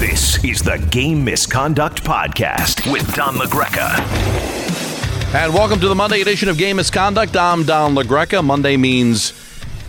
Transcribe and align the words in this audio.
This 0.00 0.42
is 0.42 0.62
the 0.62 0.78
Game 0.90 1.22
Misconduct 1.22 2.02
Podcast 2.02 2.90
with 2.90 3.14
Don 3.14 3.34
LaGreca. 3.34 3.98
And 5.34 5.52
welcome 5.52 5.78
to 5.78 5.88
the 5.88 5.94
Monday 5.94 6.22
edition 6.22 6.48
of 6.48 6.56
Game 6.56 6.76
Misconduct. 6.76 7.36
I'm 7.36 7.64
Don 7.64 7.94
LaGreca. 7.94 8.42
Monday 8.42 8.78
means 8.78 9.32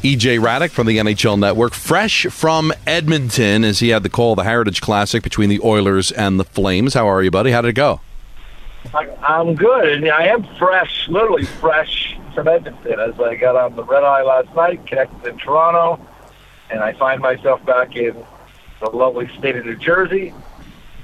EJ 0.04 0.42
Hradek 0.42 0.72
from 0.72 0.88
the 0.88 0.98
NHL 0.98 1.40
Network, 1.40 1.74
fresh 1.74 2.26
from 2.26 2.74
Edmonton 2.86 3.64
as 3.64 3.80
he 3.80 3.88
had 3.88 4.04
the 4.04 4.10
call 4.10 4.36
the 4.36 4.44
Heritage 4.44 4.82
Classic 4.82 5.24
between 5.24 5.48
the 5.48 5.62
Oilers 5.62 6.12
and 6.12 6.38
the 6.38 6.44
Flames. 6.44 6.94
How 6.94 7.08
are 7.08 7.24
you, 7.24 7.32
buddy? 7.32 7.52
How 7.52 7.62
did 7.62 7.70
it 7.70 7.74
go? 7.76 8.02
I'm 8.94 9.56
good, 9.56 9.94
and 9.94 10.12
I 10.12 10.26
am 10.26 10.44
fresh, 10.58 11.08
literally 11.08 11.46
fresh 11.46 12.18
from 12.36 12.50
Edmonton 12.50 13.00
as 13.00 13.18
I 13.18 13.36
got 13.36 13.56
on 13.56 13.78
the 13.78 13.86
red 13.86 14.04
eye 14.04 14.24
last 14.24 14.54
night, 14.58 14.86
connected 14.86 15.26
in 15.26 15.38
Toronto, 15.38 16.06
and 16.70 16.82
I 16.82 16.92
find 16.92 17.22
myself 17.22 17.66
back 17.66 17.96
in 17.96 18.26
the 18.82 18.90
lovely 18.90 19.30
state 19.38 19.56
of 19.56 19.66
New 19.66 19.78
Jersey 19.78 20.34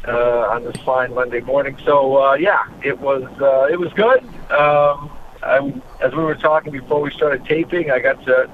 uh, 0.07 0.49
on 0.49 0.63
this 0.63 0.75
fine 0.77 1.13
Monday 1.13 1.41
morning. 1.41 1.77
So 1.85 2.17
uh, 2.21 2.33
yeah, 2.33 2.63
it 2.83 2.99
was 2.99 3.23
uh, 3.41 3.67
it 3.71 3.79
was 3.79 3.93
good. 3.93 4.23
Um, 4.51 5.11
I, 5.43 5.81
as 6.01 6.13
we 6.13 6.23
were 6.23 6.35
talking 6.35 6.71
before 6.71 7.01
we 7.01 7.11
started 7.11 7.45
taping, 7.45 7.91
I 7.91 7.99
got 7.99 8.23
to 8.25 8.49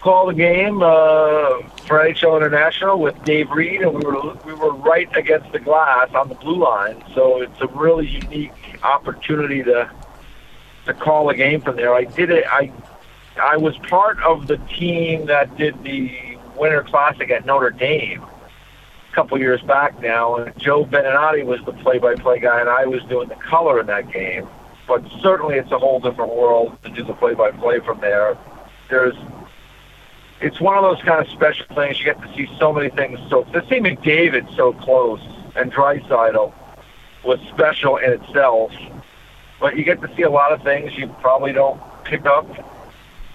call 0.00 0.26
the 0.26 0.34
game 0.34 0.82
uh, 0.82 1.62
for 1.86 1.98
NHL 2.00 2.36
International 2.36 2.98
with 2.98 3.22
Dave 3.24 3.50
Reed, 3.50 3.82
and 3.82 3.94
we 3.94 4.04
were 4.04 4.34
we 4.44 4.52
were 4.52 4.74
right 4.74 5.08
against 5.16 5.50
the 5.52 5.58
glass 5.58 6.12
on 6.14 6.28
the 6.28 6.34
blue 6.34 6.62
line. 6.62 7.02
So 7.14 7.40
it's 7.40 7.60
a 7.60 7.68
really 7.68 8.08
unique 8.08 8.52
opportunity 8.82 9.62
to 9.62 9.90
to 10.84 10.94
call 10.94 11.30
a 11.30 11.34
game 11.34 11.60
from 11.60 11.76
there. 11.76 11.94
I 11.94 12.04
did 12.04 12.30
it. 12.30 12.44
I 12.48 12.70
I 13.40 13.56
was 13.56 13.76
part 13.78 14.22
of 14.22 14.46
the 14.46 14.58
team 14.58 15.26
that 15.26 15.56
did 15.56 15.82
the 15.82 16.31
Winter 16.56 16.82
Classic 16.82 17.30
at 17.30 17.46
Notre 17.46 17.70
Dame 17.70 18.24
a 19.12 19.14
couple 19.14 19.38
years 19.38 19.60
back 19.62 20.00
now, 20.00 20.36
and 20.36 20.56
Joe 20.58 20.84
Beninati 20.84 21.44
was 21.44 21.60
the 21.66 21.72
play-by-play 21.72 22.40
guy, 22.40 22.60
and 22.60 22.68
I 22.68 22.86
was 22.86 23.02
doing 23.04 23.28
the 23.28 23.34
color 23.34 23.78
in 23.78 23.86
that 23.86 24.10
game. 24.10 24.48
But 24.88 25.04
certainly, 25.20 25.56
it's 25.56 25.70
a 25.70 25.78
whole 25.78 26.00
different 26.00 26.34
world 26.34 26.78
to 26.82 26.90
do 26.90 27.04
the 27.04 27.12
play-by-play 27.12 27.80
from 27.80 28.00
there. 28.00 28.38
There's, 28.88 29.14
it's 30.40 30.60
one 30.60 30.78
of 30.78 30.82
those 30.82 31.02
kind 31.04 31.20
of 31.24 31.30
special 31.30 31.66
things. 31.74 31.98
You 31.98 32.06
get 32.06 32.22
to 32.22 32.34
see 32.34 32.48
so 32.58 32.72
many 32.72 32.88
things. 32.88 33.20
So 33.28 33.44
to 33.44 33.60
see 33.68 33.80
McDavid 33.80 34.54
so 34.56 34.72
close 34.72 35.20
and 35.56 35.70
Draisaitl 35.70 36.52
was 37.22 37.38
special 37.48 37.98
in 37.98 38.12
itself. 38.12 38.72
But 39.60 39.76
you 39.76 39.84
get 39.84 40.00
to 40.00 40.14
see 40.16 40.22
a 40.22 40.30
lot 40.30 40.52
of 40.52 40.62
things 40.62 40.96
you 40.96 41.08
probably 41.20 41.52
don't 41.52 41.80
pick 42.04 42.26
up, 42.26 42.46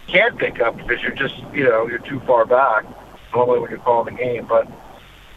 can't 0.07 0.37
pick 0.37 0.59
up 0.59 0.75
because 0.75 1.01
you're 1.01 1.15
just, 1.15 1.37
you 1.53 1.63
know, 1.63 1.87
you're 1.87 1.99
too 1.99 2.19
far 2.21 2.45
back 2.45 2.85
normally 3.37 3.59
when 3.59 3.69
you're 3.69 3.79
calling 3.79 4.15
the 4.15 4.23
game. 4.23 4.45
But 4.45 4.67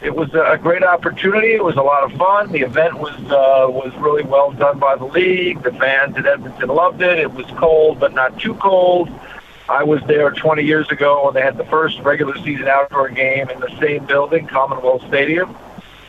it 0.01 0.15
was 0.15 0.33
a 0.33 0.57
great 0.57 0.83
opportunity. 0.83 1.53
It 1.53 1.63
was 1.63 1.75
a 1.75 1.81
lot 1.81 2.03
of 2.03 2.17
fun. 2.17 2.51
The 2.51 2.61
event 2.61 2.97
was 2.97 3.13
uh, 3.25 3.69
was 3.69 3.93
really 3.97 4.23
well 4.23 4.51
done 4.51 4.79
by 4.79 4.95
the 4.95 5.05
league. 5.05 5.61
The 5.61 5.71
fans 5.73 6.17
in 6.17 6.25
Edmonton 6.25 6.69
loved 6.69 7.01
it. 7.01 7.19
It 7.19 7.31
was 7.31 7.45
cold, 7.57 7.99
but 7.99 8.13
not 8.13 8.39
too 8.39 8.55
cold. 8.55 9.09
I 9.69 9.83
was 9.83 10.01
there 10.07 10.31
20 10.31 10.63
years 10.63 10.89
ago 10.89 11.25
when 11.25 11.33
they 11.35 11.41
had 11.41 11.55
the 11.55 11.65
first 11.65 11.99
regular 11.99 12.35
season 12.39 12.67
outdoor 12.67 13.09
game 13.09 13.49
in 13.49 13.59
the 13.59 13.73
same 13.79 14.05
building, 14.05 14.47
Commonwealth 14.47 15.03
Stadium, 15.07 15.55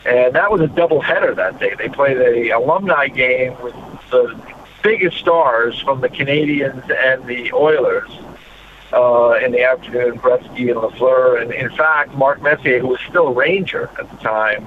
and 0.04 0.34
that 0.34 0.50
was 0.50 0.62
a 0.62 0.66
double 0.66 1.00
header 1.00 1.34
that 1.34 1.60
day. 1.60 1.74
They 1.76 1.88
played 1.88 2.16
a 2.16 2.50
alumni 2.50 3.08
game 3.08 3.60
with 3.62 3.74
the 4.10 4.40
biggest 4.82 5.18
stars 5.18 5.78
from 5.80 6.00
the 6.00 6.08
Canadiens 6.08 6.90
and 6.90 7.24
the 7.26 7.52
Oilers 7.52 8.10
uh, 8.92 9.38
in 9.42 9.52
the 9.52 9.62
afternoon, 9.62 10.18
Gretzky 10.18 10.70
and 10.70 10.76
Lafleur. 10.80 11.40
And 11.40 11.52
in 11.52 11.70
fact, 11.70 12.14
Mark 12.14 12.42
Messier, 12.42 12.78
who 12.78 12.88
was 12.88 13.00
still 13.08 13.28
a 13.28 13.32
Ranger 13.32 13.90
at 13.98 14.10
the 14.10 14.16
time, 14.18 14.66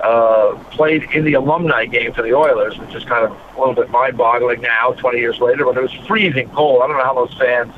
uh, 0.00 0.62
played 0.70 1.04
in 1.14 1.24
the 1.24 1.34
alumni 1.34 1.86
game 1.86 2.12
for 2.12 2.22
the 2.22 2.34
Oilers, 2.34 2.76
which 2.78 2.94
is 2.94 3.04
kind 3.04 3.24
of 3.24 3.32
a 3.56 3.58
little 3.58 3.74
bit 3.74 3.90
mind-boggling 3.90 4.60
now, 4.60 4.92
20 4.92 5.18
years 5.18 5.40
later. 5.40 5.64
But 5.64 5.76
it 5.76 5.82
was 5.82 5.92
freezing 6.06 6.48
cold. 6.50 6.82
I 6.82 6.88
don't 6.88 6.96
know 6.98 7.04
how 7.04 7.14
those 7.14 7.34
fans 7.38 7.72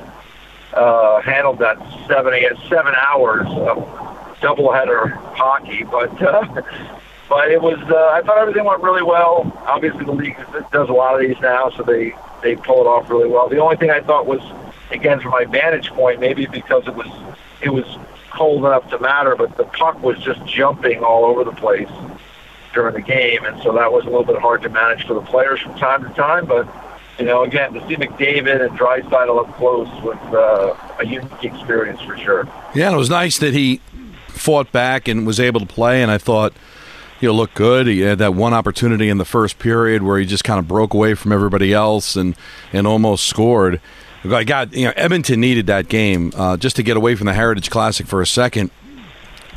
uh, 0.73 1.21
handled 1.21 1.59
that 1.59 1.79
seven 2.09 2.35
seven 2.69 2.95
hours 2.97 3.47
of 3.47 3.79
doubleheader 4.41 5.13
hockey, 5.35 5.85
but. 5.85 6.21
Uh, 6.23 6.63
but 7.29 7.51
it 7.51 7.61
was. 7.61 7.79
Uh, 7.91 8.11
I 8.13 8.23
thought 8.23 8.39
everything 8.39 8.65
went 8.65 8.83
really 8.83 9.03
well. 9.03 9.53
Obviously, 9.67 10.05
the 10.05 10.13
league 10.13 10.37
does 10.73 10.89
a 10.89 10.93
lot 10.93 11.15
of 11.15 11.21
these 11.21 11.41
now, 11.41 11.71
so 11.71 11.83
they 11.83 12.15
they 12.43 12.57
pull 12.57 12.81
it 12.83 12.87
off 12.87 13.11
really 13.11 13.29
well. 13.29 13.49
The 13.49 13.59
only 13.59 13.77
thing 13.77 13.91
I 13.91 14.01
thought 14.01 14.27
was 14.27 14.41
again, 14.91 15.21
from 15.21 15.33
my 15.33 15.45
vantage 15.45 15.91
point, 15.91 16.21
maybe 16.21 16.47
because 16.47 16.87
it 16.87 16.95
was 16.95 17.09
it 17.63 17.71
was 17.71 17.85
cold 18.31 18.65
enough 18.65 18.89
to 18.91 18.99
matter, 18.99 19.35
but 19.35 19.57
the 19.57 19.65
puck 19.65 20.03
was 20.03 20.19
just 20.19 20.45
jumping 20.47 21.03
all 21.03 21.25
over 21.25 21.45
the 21.45 21.53
place 21.53 21.89
during 22.75 22.95
the 22.95 23.01
game, 23.01 23.45
and 23.45 23.63
so 23.63 23.73
that 23.73 23.91
was 23.93 24.05
a 24.05 24.09
little 24.09 24.25
bit 24.25 24.39
hard 24.39 24.63
to 24.63 24.69
manage 24.69 25.07
for 25.07 25.15
the 25.15 25.23
players 25.23 25.61
from 25.61 25.75
time 25.79 26.07
to 26.07 26.11
time. 26.15 26.45
But 26.45 26.69
you 27.19 27.25
know, 27.25 27.45
again, 27.45 27.73
to 27.73 27.81
see 27.89 27.97
McDavid 27.97 28.61
and 28.61 28.79
Draisaitl 28.79 29.39
up 29.41 29.57
close 29.57 29.89
was 30.03 30.19
uh, 30.35 30.97
a 31.01 31.07
unique 31.07 31.45
experience 31.45 32.01
for 32.03 32.17
sure. 32.19 32.47
Yeah, 32.75 32.93
it 32.93 32.97
was 32.97 33.09
nice 33.09 33.39
that 33.39 33.55
he 33.55 33.81
fought 34.29 34.71
back 34.71 35.09
and 35.09 35.27
was 35.27 35.41
able 35.41 35.61
to 35.61 35.67
play, 35.67 36.03
and 36.03 36.11
I 36.11 36.19
thought 36.19 36.53
He 37.19 37.29
looked 37.29 37.55
good. 37.55 37.87
He 37.87 38.01
had 38.01 38.19
that 38.19 38.35
one 38.35 38.53
opportunity 38.53 39.09
in 39.09 39.17
the 39.17 39.25
first 39.25 39.59
period 39.59 40.03
where 40.03 40.19
he 40.19 40.27
just 40.27 40.45
kind 40.45 40.59
of 40.59 40.69
broke 40.69 40.93
away 40.93 41.15
from 41.15 41.33
everybody 41.33 41.73
else 41.73 42.17
and, 42.17 42.37
and 42.73 42.87
almost 42.87 43.25
scored. 43.25 43.81
I 44.33 44.45
got 44.45 44.73
you 44.73 44.87
know 44.87 44.93
Edmonton 44.97 45.41
needed 45.41 45.67
that 45.67 45.89
game 45.89 46.33
uh, 46.37 46.57
just 46.57 46.77
to 46.77 46.83
get 46.83 46.97
away 46.97 47.15
from 47.15 47.27
the 47.27 47.35
Heritage 47.35 47.71
Classic 47.71 48.07
for 48.07 48.21
a 48.21 48.27
second. 48.27 48.71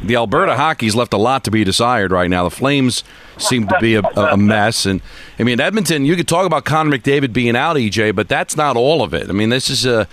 The 0.01 0.15
Alberta 0.15 0.55
hockey's 0.55 0.95
left 0.95 1.11
a 1.11 1.17
lot 1.17 1.43
to 1.43 1.51
be 1.51 1.65
desired 1.65 2.11
right 2.11 2.29
now. 2.29 2.45
The 2.45 2.55
Flames 2.55 3.03
seem 3.37 3.67
to 3.67 3.77
be 3.81 3.95
a, 3.95 4.01
a, 4.01 4.37
mess, 4.37 4.85
and 4.85 5.01
I 5.37 5.43
mean 5.43 5.59
Edmonton. 5.59 6.05
You 6.05 6.15
could 6.15 6.27
talk 6.27 6.45
about 6.45 6.63
Connor 6.63 6.97
McDavid 6.97 7.33
being 7.33 7.55
out, 7.55 7.75
EJ, 7.75 8.15
but 8.15 8.29
that's 8.29 8.55
not 8.55 8.77
all 8.77 9.03
of 9.03 9.13
it. 9.13 9.29
I 9.29 9.33
mean, 9.33 9.49
this 9.49 9.69
is 9.69 9.85
a 9.85 10.07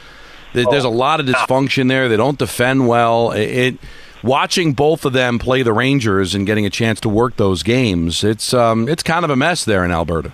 there's 0.53 0.85
a 0.85 0.89
lot 0.89 1.21
of 1.21 1.27
dysfunction 1.27 1.89
there. 1.89 2.09
They 2.09 2.17
don't 2.17 2.39
defend 2.39 2.89
well. 2.89 3.31
It, 3.33 3.79
watching 4.23 4.73
both 4.73 5.05
of 5.05 5.13
them 5.13 5.39
play 5.39 5.63
the 5.63 5.73
Rangers 5.73 6.35
and 6.35 6.47
getting 6.47 6.67
a 6.67 6.71
chance 6.71 7.01
to 7.01 7.09
work 7.09 7.37
those 7.37 7.63
games, 7.63 8.25
it's 8.25 8.53
um, 8.53 8.89
it's 8.89 9.03
kind 9.03 9.25
of 9.25 9.31
a 9.31 9.37
mess 9.37 9.65
there 9.65 9.85
in 9.85 9.91
Alberta. 9.91 10.33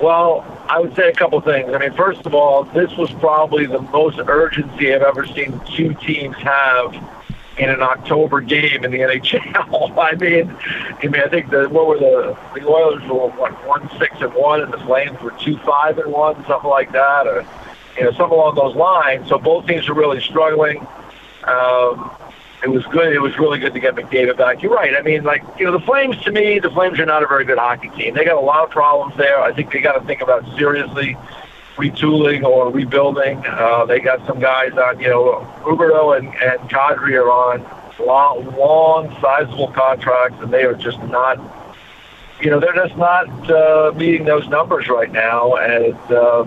Well, 0.00 0.44
I 0.68 0.80
would 0.80 0.94
say 0.96 1.08
a 1.08 1.12
couple 1.12 1.40
things. 1.40 1.72
I 1.72 1.78
mean, 1.78 1.92
first 1.94 2.26
of 2.26 2.34
all, 2.34 2.64
this 2.64 2.96
was 2.96 3.10
probably 3.12 3.66
the 3.66 3.80
most 3.80 4.18
urgency 4.18 4.92
I've 4.92 5.02
ever 5.02 5.26
seen 5.26 5.60
two 5.76 5.94
teams 5.94 6.36
have 6.36 6.94
in 7.58 7.70
an 7.70 7.82
October 7.82 8.40
game 8.40 8.84
in 8.84 8.90
the 8.90 8.98
NHL. 9.00 9.96
I 9.96 10.14
mean, 10.16 10.56
I 11.02 11.06
mean, 11.06 11.22
I 11.22 11.28
think 11.28 11.50
the 11.50 11.68
what 11.68 11.86
were 11.86 11.98
the 11.98 12.36
the 12.54 12.66
Oilers 12.66 13.02
were 13.04 13.28
what 13.28 13.52
one 13.66 13.88
six 13.98 14.16
and 14.20 14.34
one, 14.34 14.62
and 14.62 14.72
the 14.72 14.78
Flames 14.78 15.20
were 15.20 15.32
two 15.40 15.58
five 15.58 15.98
and 15.98 16.12
one, 16.12 16.34
something 16.46 16.70
like 16.70 16.90
that, 16.92 17.26
or 17.26 17.46
you 17.96 18.04
know, 18.04 18.10
something 18.12 18.36
along 18.36 18.56
those 18.56 18.74
lines. 18.74 19.28
So 19.28 19.38
both 19.38 19.66
teams 19.66 19.88
are 19.88 19.94
really 19.94 20.20
struggling. 20.20 20.84
Um, 21.44 22.10
it 22.64 22.70
was 22.70 22.84
good. 22.86 23.12
It 23.12 23.20
was 23.20 23.38
really 23.38 23.58
good 23.58 23.74
to 23.74 23.80
get 23.80 23.94
McDavid 23.94 24.38
back. 24.38 24.62
You're 24.62 24.72
right. 24.72 24.94
I 24.96 25.02
mean, 25.02 25.22
like 25.22 25.42
you 25.58 25.66
know, 25.66 25.72
the 25.72 25.84
Flames 25.84 26.16
to 26.22 26.32
me, 26.32 26.58
the 26.58 26.70
Flames 26.70 26.98
are 26.98 27.04
not 27.04 27.22
a 27.22 27.26
very 27.26 27.44
good 27.44 27.58
hockey 27.58 27.90
team. 27.90 28.14
They 28.14 28.24
got 28.24 28.36
a 28.36 28.40
lot 28.40 28.64
of 28.64 28.70
problems 28.70 29.16
there. 29.18 29.40
I 29.40 29.52
think 29.52 29.70
they 29.70 29.80
got 29.80 29.92
to 29.92 30.06
think 30.06 30.22
about 30.22 30.44
seriously 30.56 31.16
retooling 31.76 32.42
or 32.42 32.70
rebuilding. 32.70 33.44
Uh, 33.46 33.84
they 33.84 34.00
got 34.00 34.26
some 34.26 34.40
guys 34.40 34.72
on, 34.72 34.98
you 34.98 35.08
know, 35.08 35.46
Huberdeau 35.60 36.16
and 36.16 36.28
and 36.28 36.58
Kadri 36.70 37.14
are 37.14 37.30
on 37.30 37.60
long, 38.04 38.56
long, 38.56 39.16
sizable 39.20 39.68
contracts, 39.68 40.38
and 40.40 40.52
they 40.52 40.64
are 40.64 40.74
just 40.74 41.02
not. 41.04 41.38
You 42.40 42.50
know, 42.50 42.60
they're 42.60 42.74
just 42.74 42.96
not 42.96 43.50
uh, 43.50 43.92
meeting 43.94 44.24
those 44.24 44.48
numbers 44.48 44.88
right 44.88 45.12
now, 45.12 45.56
and. 45.56 45.94
Uh, 46.10 46.46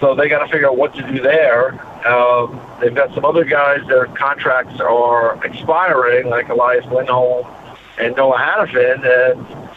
so 0.00 0.14
they 0.14 0.28
got 0.28 0.44
to 0.44 0.52
figure 0.52 0.68
out 0.68 0.76
what 0.76 0.94
to 0.94 1.02
do 1.10 1.20
there. 1.20 1.72
Um, 2.06 2.60
they've 2.80 2.94
got 2.94 3.14
some 3.14 3.24
other 3.24 3.44
guys 3.44 3.86
their 3.88 4.06
contracts 4.06 4.80
are 4.80 5.42
expiring, 5.44 6.28
like 6.28 6.48
Elias 6.48 6.84
Lindholm 6.86 7.46
and 7.98 8.14
Noah 8.16 8.38
Hanifin, 8.38 9.04
and 9.04 9.70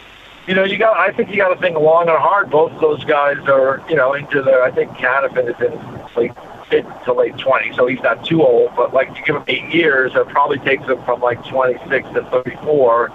you 0.46 0.54
know 0.54 0.64
you 0.64 0.78
got. 0.78 0.96
I 0.96 1.12
think 1.12 1.30
you 1.30 1.36
got 1.36 1.54
to 1.54 1.60
think 1.60 1.78
long 1.78 2.08
and 2.08 2.18
hard. 2.18 2.50
Both 2.50 2.72
of 2.72 2.80
those 2.80 3.04
guys 3.04 3.38
are 3.48 3.82
you 3.88 3.96
know 3.96 4.14
into 4.14 4.42
their. 4.42 4.62
I 4.62 4.70
think 4.70 4.90
Hanifin 4.92 5.48
is 5.48 5.60
in 5.60 6.16
late 6.16 6.32
mid 6.70 6.86
to 7.04 7.12
late 7.12 7.34
20s, 7.34 7.76
so 7.76 7.86
he's 7.86 8.00
not 8.00 8.24
too 8.24 8.42
old. 8.42 8.72
But 8.76 8.92
like 8.92 9.14
to 9.14 9.22
give 9.22 9.36
him 9.36 9.44
eight 9.48 9.74
years, 9.74 10.12
that 10.14 10.28
probably 10.28 10.58
takes 10.58 10.84
him 10.84 11.02
from 11.04 11.20
like 11.20 11.44
26 11.46 12.08
to 12.10 12.24
34. 12.24 13.12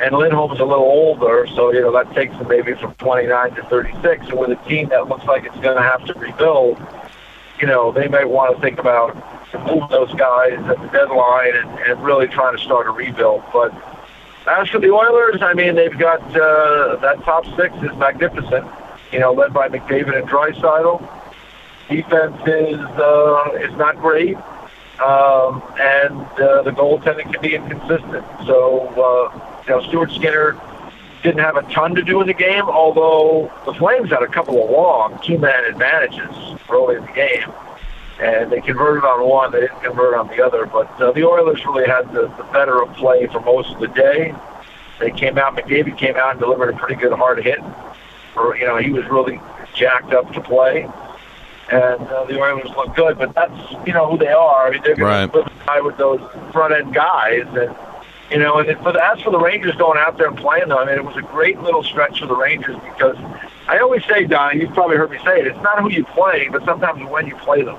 And 0.00 0.12
Lindholm's 0.16 0.58
a 0.58 0.64
little 0.64 0.84
older, 0.84 1.46
so 1.54 1.72
you 1.72 1.80
know 1.80 1.92
that 1.92 2.12
takes 2.14 2.34
him 2.34 2.48
maybe 2.48 2.74
from 2.74 2.94
29 2.94 3.54
to 3.54 3.62
36. 3.64 4.28
And 4.28 4.38
with 4.38 4.50
a 4.50 4.68
team 4.68 4.88
that 4.88 5.08
looks 5.08 5.24
like 5.24 5.44
it's 5.44 5.56
going 5.56 5.76
to 5.76 5.82
have 5.82 6.04
to 6.06 6.14
rebuild, 6.14 6.78
you 7.60 7.68
know 7.68 7.92
they 7.92 8.08
might 8.08 8.28
want 8.28 8.54
to 8.54 8.60
think 8.60 8.80
about 8.80 9.14
moving 9.66 9.88
those 9.90 10.12
guys 10.14 10.58
at 10.58 10.80
the 10.80 10.88
deadline 10.88 11.54
and, 11.54 11.78
and 11.80 12.04
really 12.04 12.26
trying 12.26 12.56
to 12.56 12.62
start 12.62 12.88
a 12.88 12.90
rebuild. 12.90 13.44
But 13.52 13.72
as 14.48 14.68
for 14.68 14.80
the 14.80 14.90
Oilers, 14.90 15.40
I 15.42 15.54
mean 15.54 15.76
they've 15.76 15.96
got 15.96 16.20
uh, 16.36 16.96
that 16.96 17.22
top 17.22 17.46
six 17.56 17.72
is 17.76 17.96
magnificent. 17.96 18.66
You 19.12 19.20
know, 19.20 19.32
led 19.32 19.54
by 19.54 19.68
McDavid 19.68 20.18
and 20.18 20.28
Draisaitl. 20.28 21.08
Defense 21.88 22.36
is 22.48 22.80
uh, 22.80 23.50
is 23.60 23.76
not 23.76 23.96
great, 23.98 24.36
um, 24.98 25.62
and 25.78 26.20
uh, 26.40 26.62
the 26.62 26.72
goaltending 26.72 27.32
can 27.32 27.40
be 27.40 27.54
inconsistent. 27.54 28.24
So. 28.44 29.30
Uh, 29.32 29.50
you 29.66 29.74
know, 29.74 29.82
Stuart 29.88 30.10
Skinner 30.12 30.56
didn't 31.22 31.40
have 31.40 31.56
a 31.56 31.62
ton 31.72 31.94
to 31.94 32.02
do 32.02 32.20
in 32.20 32.26
the 32.26 32.34
game, 32.34 32.64
although 32.64 33.50
the 33.64 33.72
Flames 33.74 34.10
had 34.10 34.22
a 34.22 34.26
couple 34.28 34.62
of 34.62 34.70
long 34.70 35.18
two-man 35.24 35.64
advantages 35.64 36.28
early 36.68 36.96
in 36.96 37.02
the 37.06 37.12
game. 37.12 37.50
And 38.20 38.52
they 38.52 38.60
converted 38.60 39.04
on 39.04 39.26
one, 39.28 39.50
they 39.50 39.60
didn't 39.60 39.80
convert 39.82 40.14
on 40.14 40.28
the 40.28 40.44
other. 40.44 40.66
But 40.66 40.88
uh, 41.00 41.12
the 41.12 41.24
Oilers 41.26 41.64
really 41.64 41.86
had 41.86 42.12
the, 42.12 42.28
the 42.36 42.46
better 42.52 42.80
of 42.82 42.94
play 42.94 43.26
for 43.26 43.40
most 43.40 43.72
of 43.74 43.80
the 43.80 43.88
day. 43.88 44.34
They 45.00 45.10
came 45.10 45.36
out, 45.38 45.56
McDavid 45.56 45.98
came 45.98 46.14
out 46.16 46.32
and 46.32 46.40
delivered 46.40 46.74
a 46.74 46.76
pretty 46.76 46.94
good 46.94 47.12
hard 47.12 47.42
hit. 47.42 47.58
Or, 48.36 48.56
you 48.56 48.66
know, 48.66 48.76
he 48.76 48.90
was 48.90 49.04
really 49.06 49.40
jacked 49.74 50.12
up 50.12 50.32
to 50.34 50.40
play. 50.40 50.82
And 51.72 52.02
uh, 52.08 52.24
the 52.26 52.38
Oilers 52.38 52.68
look 52.76 52.94
good, 52.94 53.18
but 53.18 53.34
that's, 53.34 53.58
you 53.86 53.94
know, 53.94 54.10
who 54.10 54.18
they 54.18 54.28
are. 54.28 54.68
I 54.68 54.70
mean, 54.70 54.82
they're 54.84 54.94
going 54.94 55.30
Right. 55.30 55.32
to 55.32 55.50
play 55.66 55.80
with 55.80 55.96
those 55.96 56.20
front-end 56.52 56.92
guys. 56.94 57.46
And, 57.48 57.74
you 58.30 58.38
know, 58.38 58.58
and 58.58 58.68
the, 58.68 59.04
as 59.04 59.20
for 59.20 59.30
the 59.30 59.38
Rangers 59.38 59.74
going 59.76 59.98
out 59.98 60.16
there 60.18 60.28
and 60.28 60.36
playing 60.36 60.72
I 60.72 60.84
mean, 60.84 60.96
it 60.96 61.04
was 61.04 61.16
a 61.16 61.22
great 61.22 61.60
little 61.60 61.82
stretch 61.82 62.20
for 62.20 62.26
the 62.26 62.36
Rangers 62.36 62.76
because 62.76 63.16
I 63.68 63.78
always 63.78 64.04
say, 64.04 64.24
Don, 64.24 64.60
you've 64.60 64.72
probably 64.72 64.96
heard 64.96 65.10
me 65.10 65.18
say 65.24 65.40
it, 65.40 65.46
it's 65.46 65.62
not 65.62 65.80
who 65.80 65.90
you 65.90 66.04
play, 66.04 66.48
but 66.50 66.64
sometimes 66.64 67.08
when 67.10 67.26
you 67.26 67.36
play 67.36 67.62
them. 67.62 67.78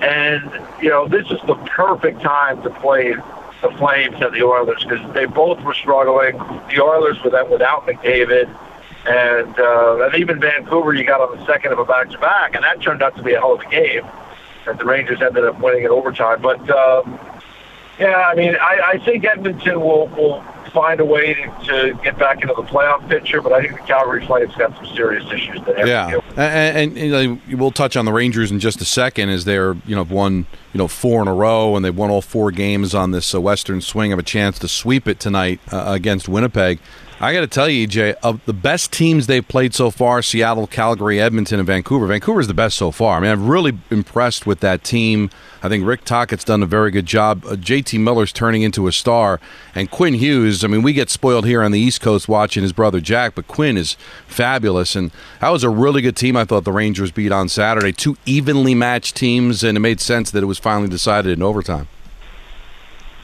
And, 0.00 0.50
you 0.80 0.88
know, 0.88 1.06
this 1.06 1.30
is 1.30 1.38
the 1.46 1.54
perfect 1.66 2.22
time 2.22 2.62
to 2.62 2.70
play 2.70 3.14
the 3.60 3.70
Flames 3.78 4.16
and 4.20 4.34
the 4.34 4.42
Oilers 4.42 4.82
because 4.82 5.14
they 5.14 5.26
both 5.26 5.62
were 5.62 5.74
struggling. 5.74 6.36
The 6.68 6.82
Oilers 6.82 7.22
with 7.22 7.32
that 7.32 7.48
without 7.48 7.86
McDavid. 7.86 8.48
And, 9.06 9.58
uh, 9.58 10.06
and 10.06 10.14
even 10.14 10.40
Vancouver, 10.40 10.94
you 10.94 11.04
got 11.04 11.20
on 11.20 11.36
the 11.36 11.46
second 11.46 11.72
of 11.72 11.78
a 11.78 11.84
back-to-back, 11.84 12.54
and 12.54 12.64
that 12.64 12.80
turned 12.80 13.02
out 13.02 13.16
to 13.16 13.22
be 13.22 13.34
a 13.34 13.40
hell 13.40 13.52
of 13.52 13.60
a 13.60 13.68
game. 13.68 14.04
And 14.66 14.78
the 14.78 14.84
Rangers 14.84 15.20
ended 15.20 15.44
up 15.44 15.60
winning 15.60 15.84
in 15.84 15.90
overtime. 15.90 16.40
But, 16.40 16.68
um, 16.70 17.18
yeah, 17.98 18.28
I 18.28 18.34
mean, 18.34 18.56
I, 18.56 18.80
I 18.94 18.98
think 18.98 19.24
Edmonton 19.24 19.80
will, 19.80 20.06
will 20.08 20.42
find 20.72 21.00
a 21.00 21.04
way 21.04 21.34
to, 21.34 21.64
to 21.66 22.00
get 22.02 22.18
back 22.18 22.40
into 22.40 22.54
the 22.54 22.62
playoff 22.62 23.06
picture, 23.08 23.42
but 23.42 23.52
I 23.52 23.60
think 23.60 23.78
the 23.80 23.86
Calgary 23.86 24.24
Flames 24.26 24.54
got 24.56 24.74
some 24.76 24.86
serious 24.94 25.24
issues 25.30 25.56
that 25.64 25.66
they 25.66 25.72
have 25.74 25.84
to 25.84 25.88
Yeah, 25.88 26.16
with. 26.16 26.38
and, 26.38 26.96
and, 26.96 26.96
you 26.96 27.10
know, 27.10 27.58
we'll 27.58 27.70
touch 27.70 27.96
on 27.96 28.04
the 28.06 28.12
Rangers 28.12 28.50
in 28.50 28.58
just 28.58 28.80
a 28.80 28.84
second, 28.86 29.28
as 29.28 29.44
they're 29.44 29.74
you 29.86 29.94
know 29.94 30.02
won 30.04 30.46
you 30.72 30.78
know 30.78 30.88
four 30.88 31.20
in 31.22 31.28
a 31.28 31.34
row, 31.34 31.76
and 31.76 31.84
they've 31.84 31.96
won 31.96 32.10
all 32.10 32.22
four 32.22 32.50
games 32.50 32.94
on 32.94 33.10
this 33.10 33.34
uh, 33.34 33.40
Western 33.40 33.80
swing. 33.80 34.12
of 34.12 34.18
a 34.18 34.22
chance 34.22 34.58
to 34.60 34.68
sweep 34.68 35.06
it 35.06 35.20
tonight 35.20 35.60
uh, 35.70 35.84
against 35.88 36.28
Winnipeg. 36.28 36.78
I 37.24 37.32
got 37.32 37.42
to 37.42 37.46
tell 37.46 37.68
you, 37.68 37.86
EJ, 37.86 38.16
of 38.24 38.44
the 38.46 38.52
best 38.52 38.92
teams 38.92 39.28
they've 39.28 39.46
played 39.46 39.74
so 39.74 39.92
far, 39.92 40.22
Seattle, 40.22 40.66
Calgary, 40.66 41.20
Edmonton, 41.20 41.60
and 41.60 41.66
Vancouver. 41.68 42.08
Vancouver's 42.08 42.48
the 42.48 42.52
best 42.52 42.76
so 42.76 42.90
far. 42.90 43.16
I 43.16 43.20
mean, 43.20 43.30
I'm 43.30 43.46
really 43.46 43.78
impressed 43.90 44.44
with 44.44 44.58
that 44.58 44.82
team. 44.82 45.30
I 45.62 45.68
think 45.68 45.86
Rick 45.86 46.04
Tocchet's 46.04 46.42
done 46.42 46.64
a 46.64 46.66
very 46.66 46.90
good 46.90 47.06
job. 47.06 47.44
Uh, 47.46 47.50
JT 47.50 48.00
Miller's 48.00 48.32
turning 48.32 48.62
into 48.62 48.88
a 48.88 48.92
star, 48.92 49.38
and 49.72 49.88
Quinn 49.88 50.14
Hughes. 50.14 50.64
I 50.64 50.66
mean, 50.66 50.82
we 50.82 50.92
get 50.92 51.10
spoiled 51.10 51.46
here 51.46 51.62
on 51.62 51.70
the 51.70 51.78
East 51.78 52.00
Coast 52.00 52.28
watching 52.28 52.64
his 52.64 52.72
brother 52.72 53.00
Jack, 53.00 53.36
but 53.36 53.46
Quinn 53.46 53.76
is 53.76 53.96
fabulous, 54.26 54.96
and 54.96 55.12
that 55.38 55.50
was 55.50 55.62
a 55.62 55.70
really 55.70 56.02
good 56.02 56.16
team. 56.16 56.36
I 56.36 56.44
thought 56.44 56.64
the 56.64 56.72
Rangers 56.72 57.12
beat 57.12 57.30
on 57.30 57.48
Saturday. 57.48 57.92
Two 57.92 58.16
evenly 58.26 58.74
matched 58.74 59.14
teams, 59.14 59.62
and 59.62 59.76
it 59.76 59.80
made 59.80 60.00
sense 60.00 60.32
that 60.32 60.42
it 60.42 60.46
was 60.46 60.58
finally 60.58 60.88
decided 60.88 61.38
in 61.38 61.42
overtime. 61.44 61.86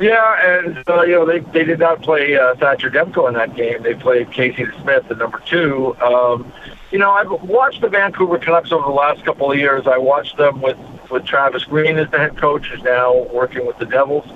Yeah, 0.00 0.58
and 0.58 0.88
uh, 0.88 1.02
you 1.02 1.12
know 1.12 1.26
they 1.26 1.40
they 1.40 1.64
did 1.64 1.80
not 1.80 2.02
play 2.02 2.36
uh, 2.36 2.54
Thatcher 2.54 2.90
Demko 2.90 3.26
in 3.28 3.34
that 3.34 3.56
game. 3.56 3.82
They 3.82 3.94
played 3.94 4.30
Casey 4.30 4.64
DeSmith 4.64 5.10
at 5.10 5.18
number 5.18 5.40
two. 5.40 5.96
Um, 6.00 6.52
you 6.92 6.98
know, 6.98 7.10
I've 7.10 7.30
watched 7.42 7.80
the 7.80 7.88
Vancouver 7.88 8.38
Canucks 8.38 8.70
over 8.70 8.84
the 8.84 8.92
last 8.92 9.24
couple 9.24 9.50
of 9.50 9.58
years. 9.58 9.86
I 9.86 9.98
watched 9.98 10.36
them 10.36 10.60
with 10.60 10.78
with 11.10 11.24
Travis 11.24 11.64
Green 11.64 11.98
as 11.98 12.08
the 12.10 12.18
head 12.18 12.36
coach, 12.36 12.66
who's 12.66 12.82
now 12.82 13.26
working 13.32 13.66
with 13.66 13.78
the 13.78 13.86
Devils 13.86 14.26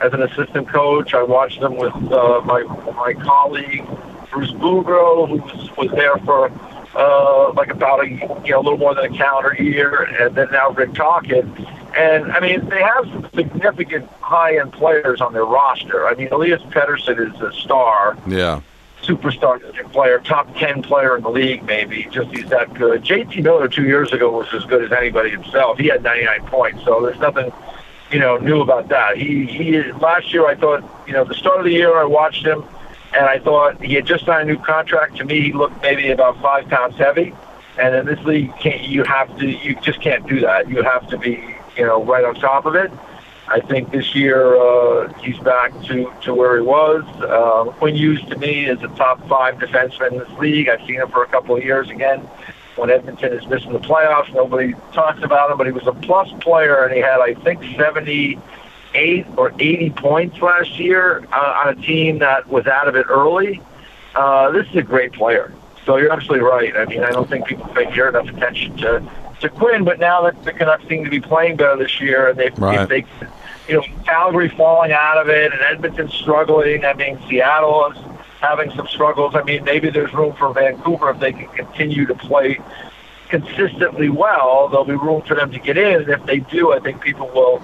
as 0.00 0.12
an 0.12 0.22
assistant 0.22 0.68
coach. 0.68 1.14
I 1.14 1.22
watched 1.24 1.60
them 1.60 1.76
with 1.76 1.94
uh, 1.94 2.40
my 2.44 2.62
my 2.62 3.14
colleague 3.14 3.84
Bruce 4.30 4.52
Boudreau, 4.52 5.28
who 5.28 5.36
was 5.38 5.76
was 5.76 5.90
there 5.90 6.16
for 6.18 6.48
uh, 6.98 7.52
like 7.52 7.70
about 7.70 8.04
a 8.04 8.08
you 8.08 8.50
know 8.50 8.60
a 8.60 8.62
little 8.62 8.76
more 8.76 8.94
than 8.94 9.12
a 9.12 9.16
calendar 9.16 9.54
year, 9.62 10.02
and 10.02 10.34
then 10.34 10.48
now 10.50 10.70
Rick 10.70 10.94
Tocchet. 10.94 11.46
And 11.96 12.30
I 12.32 12.40
mean, 12.40 12.68
they 12.68 12.82
have 12.82 13.06
some 13.06 13.28
significant 13.34 14.08
high-end 14.20 14.72
players 14.72 15.20
on 15.20 15.32
their 15.32 15.44
roster. 15.44 16.06
I 16.06 16.14
mean, 16.14 16.28
Elias 16.30 16.62
Pettersson 16.64 17.34
is 17.34 17.40
a 17.40 17.52
star, 17.52 18.18
Yeah, 18.26 18.60
superstar 19.02 19.60
player, 19.92 20.18
top 20.18 20.54
ten 20.56 20.82
player 20.82 21.16
in 21.16 21.22
the 21.22 21.30
league, 21.30 21.62
maybe. 21.64 22.08
Just 22.10 22.30
he's 22.30 22.48
that 22.50 22.74
good. 22.74 23.04
JT 23.04 23.42
Miller 23.44 23.68
two 23.68 23.84
years 23.84 24.12
ago 24.12 24.30
was 24.36 24.52
as 24.52 24.64
good 24.64 24.84
as 24.84 24.92
anybody 24.92 25.30
himself. 25.30 25.78
He 25.78 25.86
had 25.86 26.02
99 26.02 26.46
points, 26.46 26.84
so 26.84 27.00
there's 27.00 27.18
nothing 27.20 27.52
you 28.10 28.18
know 28.18 28.36
new 28.38 28.60
about 28.60 28.88
that. 28.88 29.16
He 29.16 29.46
he 29.46 29.82
last 29.92 30.32
year 30.32 30.46
I 30.46 30.56
thought 30.56 30.82
you 31.06 31.12
know 31.12 31.24
the 31.24 31.34
start 31.34 31.58
of 31.58 31.64
the 31.64 31.72
year 31.72 31.96
I 31.96 32.04
watched 32.04 32.44
him, 32.44 32.64
and 33.14 33.24
I 33.24 33.38
thought 33.38 33.82
he 33.82 33.94
had 33.94 34.06
just 34.06 34.26
signed 34.26 34.48
a 34.48 34.52
new 34.52 34.58
contract. 34.58 35.16
To 35.16 35.24
me, 35.24 35.40
he 35.40 35.52
looked 35.52 35.80
maybe 35.82 36.10
about 36.10 36.40
five 36.40 36.68
pounds 36.68 36.96
heavy. 36.96 37.34
And 37.78 37.94
in 37.94 38.06
this 38.06 38.22
league, 38.24 38.52
can't, 38.58 38.82
you 38.82 39.04
have 39.04 39.36
to, 39.38 39.46
you 39.46 39.76
just 39.80 40.00
can't 40.00 40.26
do 40.26 40.40
that. 40.40 40.68
You 40.68 40.82
have 40.82 41.08
to 41.10 41.18
be, 41.18 41.54
you 41.76 41.86
know, 41.86 42.04
right 42.04 42.24
on 42.24 42.34
top 42.34 42.66
of 42.66 42.74
it. 42.74 42.90
I 43.46 43.60
think 43.60 43.92
this 43.92 44.14
year 44.14 44.56
uh, 44.56 45.12
he's 45.20 45.38
back 45.38 45.72
to, 45.84 46.12
to 46.22 46.34
where 46.34 46.56
he 46.56 46.62
was. 46.62 47.04
Uh, 47.22 47.72
Quinn 47.78 47.94
Hughes 47.94 48.20
to 48.26 48.36
me 48.36 48.66
is 48.66 48.82
a 48.82 48.88
top 48.88 49.26
five 49.26 49.54
defenseman 49.54 50.12
in 50.12 50.18
this 50.18 50.38
league. 50.38 50.68
I've 50.68 50.80
seen 50.80 50.96
him 50.96 51.08
for 51.08 51.22
a 51.22 51.28
couple 51.28 51.56
of 51.56 51.64
years 51.64 51.88
again. 51.88 52.20
When 52.76 52.90
Edmonton 52.90 53.32
is 53.32 53.46
missing 53.46 53.72
the 53.72 53.78
playoffs, 53.78 54.32
nobody 54.34 54.74
talks 54.92 55.22
about 55.22 55.50
him, 55.50 55.56
but 55.56 55.66
he 55.66 55.72
was 55.72 55.86
a 55.86 55.92
plus 55.92 56.30
player 56.40 56.84
and 56.84 56.94
he 56.94 57.00
had, 57.00 57.20
I 57.20 57.34
think, 57.34 57.62
78 58.98 59.26
or 59.36 59.52
80 59.58 59.90
points 59.90 60.38
last 60.40 60.78
year 60.78 61.24
uh, 61.32 61.62
on 61.64 61.78
a 61.78 61.82
team 61.82 62.18
that 62.18 62.48
was 62.48 62.66
out 62.66 62.88
of 62.88 62.96
it 62.96 63.06
early. 63.08 63.60
Uh, 64.14 64.50
this 64.50 64.66
is 64.68 64.76
a 64.76 64.82
great 64.82 65.12
player. 65.12 65.52
So 65.84 65.96
you're 65.96 66.12
absolutely 66.12 66.46
right. 66.46 66.76
I 66.76 66.84
mean, 66.84 67.02
I 67.02 67.10
don't 67.10 67.28
think 67.28 67.46
people 67.46 67.66
pay 67.68 67.86
near 67.90 68.08
enough 68.08 68.28
attention 68.28 68.76
to 68.78 69.02
to 69.40 69.48
Quinn, 69.48 69.84
but 69.84 70.00
now 70.00 70.22
that 70.22 70.42
the 70.42 70.52
Canucks 70.52 70.88
seem 70.88 71.04
to 71.04 71.10
be 71.10 71.20
playing 71.20 71.56
better 71.58 71.76
this 71.76 72.00
year, 72.00 72.30
and 72.30 72.36
they, 72.36 72.50
Right. 72.56 72.80
if 72.80 72.88
they, 72.88 73.04
you 73.68 73.76
know, 73.76 73.86
Calgary 74.04 74.48
falling 74.48 74.90
out 74.90 75.16
of 75.16 75.28
it, 75.28 75.52
and 75.52 75.62
Edmonton 75.62 76.08
struggling. 76.10 76.84
I 76.84 76.92
mean, 76.94 77.20
Seattle 77.28 77.92
is 77.92 77.98
having 78.40 78.72
some 78.72 78.88
struggles. 78.88 79.36
I 79.36 79.44
mean, 79.44 79.62
maybe 79.62 79.90
there's 79.90 80.12
room 80.12 80.32
for 80.34 80.52
Vancouver 80.52 81.10
if 81.10 81.20
they 81.20 81.30
can 81.32 81.46
continue 81.50 82.04
to 82.06 82.16
play 82.16 82.58
consistently 83.28 84.08
well. 84.08 84.66
There'll 84.68 84.84
be 84.84 84.94
room 84.94 85.22
for 85.22 85.36
them 85.36 85.52
to 85.52 85.58
get 85.60 85.78
in, 85.78 86.02
and 86.02 86.08
if 86.08 86.26
they 86.26 86.38
do, 86.40 86.72
I 86.72 86.80
think 86.80 87.00
people 87.00 87.28
will 87.32 87.62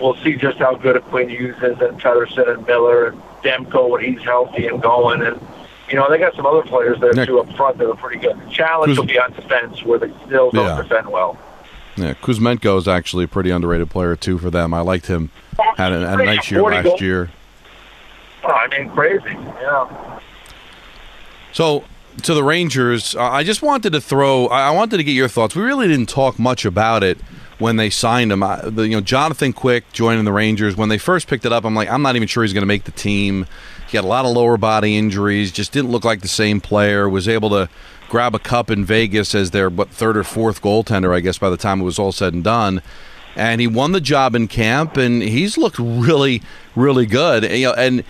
will 0.00 0.16
see 0.16 0.36
just 0.36 0.58
how 0.58 0.74
good 0.74 0.96
a 0.96 1.00
Quinn 1.00 1.28
Hughes 1.28 1.56
is, 1.58 1.78
and 1.80 2.00
Pettersson 2.00 2.48
and 2.54 2.66
Miller 2.66 3.08
and 3.08 3.20
Demko 3.42 3.88
when 3.90 4.02
he's 4.04 4.22
healthy 4.22 4.66
and 4.66 4.80
going, 4.82 5.22
and 5.22 5.38
you 5.88 5.96
know 5.96 6.08
they 6.10 6.18
got 6.18 6.34
some 6.34 6.46
other 6.46 6.62
players 6.62 6.98
there 7.00 7.12
Nick. 7.12 7.28
too 7.28 7.38
up 7.40 7.50
front 7.56 7.78
that 7.78 7.88
are 7.88 7.96
pretty 7.96 8.20
good. 8.20 8.38
The 8.40 8.50
challenge 8.50 8.88
Who's- 8.90 8.98
will 8.98 9.06
be 9.06 9.18
on 9.18 9.32
defense, 9.32 9.82
where 9.84 9.98
they 9.98 10.10
still 10.26 10.50
don't 10.50 10.64
Yeah. 10.66 10.82
defend 10.82 11.08
well. 11.08 11.38
yeah. 11.96 12.14
Kuzmenko 12.14 12.78
is 12.78 12.88
actually 12.88 13.24
a 13.24 13.28
pretty 13.28 13.50
underrated 13.50 13.90
player 13.90 14.16
too 14.16 14.38
for 14.38 14.50
them. 14.50 14.72
I 14.72 14.80
liked 14.80 15.06
him. 15.06 15.30
Had 15.76 15.92
a, 15.92 16.08
had 16.08 16.20
a 16.20 16.24
nice 16.24 16.50
year 16.50 16.62
last 16.62 16.84
goals. 16.84 17.00
year. 17.00 17.30
Oh, 18.44 18.48
I 18.48 18.68
mean, 18.68 18.88
crazy. 18.90 19.36
Yeah. 19.60 20.18
So 21.52 21.84
to 22.22 22.34
the 22.34 22.42
Rangers, 22.42 23.14
I 23.16 23.42
just 23.42 23.62
wanted 23.62 23.92
to 23.92 24.00
throw. 24.00 24.46
I 24.46 24.70
wanted 24.70 24.96
to 24.98 25.04
get 25.04 25.12
your 25.12 25.28
thoughts. 25.28 25.54
We 25.54 25.62
really 25.62 25.88
didn't 25.88 26.08
talk 26.08 26.38
much 26.38 26.64
about 26.64 27.02
it 27.02 27.18
when 27.60 27.76
they 27.76 27.90
signed 27.90 28.32
him. 28.32 28.42
I, 28.42 28.60
the, 28.62 28.88
you 28.88 28.96
know, 28.96 29.00
Jonathan 29.00 29.52
Quick 29.52 29.92
joining 29.92 30.24
the 30.24 30.32
Rangers. 30.32 30.76
When 30.76 30.88
they 30.88 30.98
first 30.98 31.28
picked 31.28 31.44
it 31.44 31.52
up, 31.52 31.64
I'm 31.64 31.74
like, 31.74 31.88
I'm 31.88 32.02
not 32.02 32.16
even 32.16 32.26
sure 32.26 32.42
he's 32.42 32.52
going 32.52 32.62
to 32.62 32.66
make 32.66 32.84
the 32.84 32.90
team. 32.90 33.46
He 33.88 33.96
had 33.96 34.04
a 34.04 34.08
lot 34.08 34.24
of 34.24 34.32
lower 34.32 34.56
body 34.56 34.96
injuries. 34.96 35.52
Just 35.52 35.70
didn't 35.70 35.90
look 35.90 36.04
like 36.04 36.22
the 36.22 36.28
same 36.28 36.60
player. 36.60 37.08
Was 37.08 37.28
able 37.28 37.50
to 37.50 37.68
grab 38.08 38.34
a 38.34 38.38
cup 38.38 38.70
in 38.70 38.84
Vegas 38.84 39.34
as 39.34 39.52
their 39.52 39.68
what 39.68 39.90
third 39.90 40.16
or 40.16 40.24
fourth 40.24 40.62
goaltender, 40.62 41.14
I 41.14 41.20
guess, 41.20 41.38
by 41.38 41.50
the 41.50 41.56
time 41.56 41.80
it 41.80 41.84
was 41.84 41.98
all 41.98 42.12
said 42.12 42.32
and 42.32 42.42
done. 42.42 42.82
And 43.36 43.60
he 43.60 43.66
won 43.68 43.92
the 43.92 44.00
job 44.00 44.34
in 44.34 44.48
camp, 44.48 44.96
and 44.96 45.22
he's 45.22 45.56
looked 45.56 45.78
really, 45.78 46.42
really 46.74 47.06
good. 47.06 47.44
You 47.44 47.68
know, 47.68 47.74
and 47.74 48.04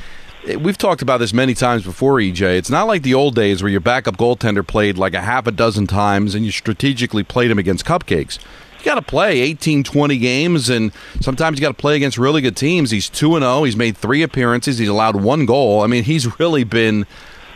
we've 0.59 0.79
talked 0.79 1.03
about 1.03 1.19
this 1.19 1.33
many 1.33 1.55
times 1.55 1.85
before, 1.85 2.15
EJ. 2.15 2.57
It's 2.57 2.71
not 2.71 2.87
like 2.87 3.03
the 3.03 3.15
old 3.15 3.35
days 3.35 3.63
where 3.63 3.71
your 3.71 3.81
backup 3.81 4.17
goaltender 4.17 4.67
played 4.67 4.97
like 4.97 5.15
a 5.15 5.21
half 5.21 5.47
a 5.47 5.51
dozen 5.51 5.87
times 5.87 6.35
and 6.35 6.45
you 6.45 6.51
strategically 6.51 7.23
played 7.23 7.51
him 7.51 7.59
against 7.59 7.85
cupcakes. 7.85 8.39
You 8.81 8.85
got 8.85 8.97
to 8.97 9.03
play 9.03 9.41
18, 9.41 9.85
20 9.85 10.19
games, 10.19 10.69
and 10.69 10.93
sometimes 11.21 11.59
you 11.59 11.63
got 11.63 11.69
to 11.69 11.81
play 11.81 11.97
against 11.97 12.19
really 12.19 12.41
good 12.41 12.57
teams. 12.57 12.91
He's 12.91 13.09
2 13.09 13.37
and 13.37 13.43
0. 13.43 13.65
He's 13.65 13.77
made 13.77 13.97
three 13.97 14.23
appearances. 14.23 14.79
He's 14.79 14.89
allowed 14.89 15.17
one 15.17 15.47
goal. 15.47 15.83
I 15.83 15.87
mean, 15.87 16.05
he's 16.05 16.39
really 16.39 16.65
been, 16.65 17.07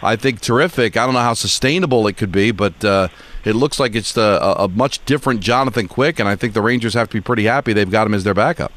I 0.03 0.17
think, 0.17 0.41
terrific. 0.41 0.97
I 0.97 1.05
don't 1.05 1.15
know 1.15 1.21
how 1.21 1.35
sustainable 1.35 2.07
it 2.07 2.17
could 2.17 2.33
be, 2.33 2.51
but 2.51 2.85
uh, 2.85 3.09
it 3.45 3.55
looks 3.55 3.79
like 3.81 3.95
it's 3.95 4.17
a, 4.17 4.55
a 4.59 4.69
much 4.69 5.05
different 5.05 5.41
Jonathan 5.41 5.89
Quick, 5.89 6.19
and 6.19 6.29
I 6.29 6.37
think 6.37 6.55
the 6.55 6.63
Rangers 6.63 6.95
have 6.95 7.09
to 7.09 7.15
be 7.15 7.21
pretty 7.21 7.45
happy 7.45 7.73
they've 7.73 7.91
got 7.91 8.07
him 8.07 8.15
as 8.15 8.25
their 8.25 8.35
backup. 8.35 8.73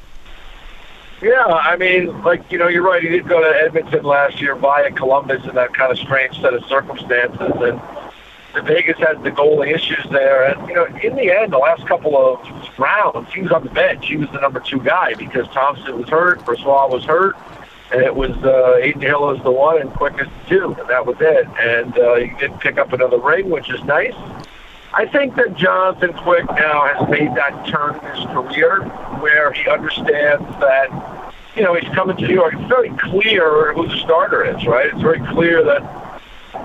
Yeah, 1.22 1.46
I 1.46 1.78
mean, 1.78 2.22
like 2.24 2.52
you 2.52 2.60
know, 2.60 2.68
you're 2.68 2.84
right. 2.84 3.02
He 3.02 3.10
did 3.10 3.28
go 3.28 3.42
to 3.42 3.60
Edmonton 3.62 4.04
last 4.04 4.40
year 4.40 4.56
via 4.56 4.92
Columbus 4.92 5.46
in 5.46 5.56
that 5.56 5.74
kind 5.74 5.92
of 5.92 5.98
strange 5.98 6.40
set 6.40 6.54
of 6.54 6.64
circumstances, 6.66 7.54
and 7.56 7.82
Vegas 8.64 8.98
had 8.98 9.24
the 9.24 9.32
goalie 9.32 9.74
issues 9.74 10.06
there. 10.12 10.46
And 10.46 10.68
you 10.68 10.76
know, 10.76 10.86
in 10.86 11.16
the 11.16 11.32
end, 11.32 11.54
the 11.54 11.58
last 11.58 11.88
couple 11.88 12.18
of 12.18 12.80
rounds, 12.80 13.32
he 13.34 13.42
was 13.42 13.52
on 13.52 13.64
the 13.64 13.70
bench. 13.70 14.08
He 14.08 14.18
was 14.18 14.30
the 14.32 14.40
number 14.40 14.60
two 14.60 14.80
guy 14.80 15.14
because 15.14 15.48
Thompson 15.50 15.98
was 15.98 16.10
hurt, 16.10 16.40
Brossoit 16.40 16.90
was 16.90 17.04
hurt, 17.06 17.36
and 17.92 18.02
it 18.02 18.16
was 18.16 18.32
uh, 18.44 18.80
Adin 18.82 19.02
Hill 19.02 19.22
was 19.22 19.42
the 19.44 19.52
one 19.52 19.80
and 19.82 19.92
Quick 19.92 20.18
the 20.18 20.30
two, 20.48 20.76
and 20.80 20.90
that 20.90 21.06
was 21.06 21.18
it. 21.20 21.48
And 21.60 21.98
uh, 21.98 22.16
he 22.16 22.30
did 22.40 22.60
pick 22.60 22.78
up 22.78 22.94
another 22.94 23.20
ring, 23.20 23.50
which 23.50 23.70
is 23.70 23.84
nice. 23.84 24.16
I 24.94 25.06
think 25.06 25.36
that 25.36 25.56
Jonathan 25.56 26.14
Quick 26.14 26.46
now 26.46 26.88
has 26.94 27.10
made 27.10 27.36
that 27.36 27.68
turn 27.68 27.96
in 27.96 28.16
his 28.16 28.26
career 28.26 28.84
where 29.20 29.52
he 29.52 29.70
understands 29.70 30.44
that, 30.60 31.34
you 31.56 31.62
know, 31.62 31.76
he's 31.76 31.94
coming 31.94 32.18
to 32.18 32.28
New 32.28 32.34
York. 32.34 32.54
It's 32.58 32.68
very 32.68 32.90
clear 32.98 33.74
who 33.74 33.88
the 33.88 33.98
starter 33.98 34.44
is, 34.44 34.66
right? 34.66 34.88
It's 34.88 35.02
very 35.02 35.20
clear 35.28 35.64
that 35.64 35.82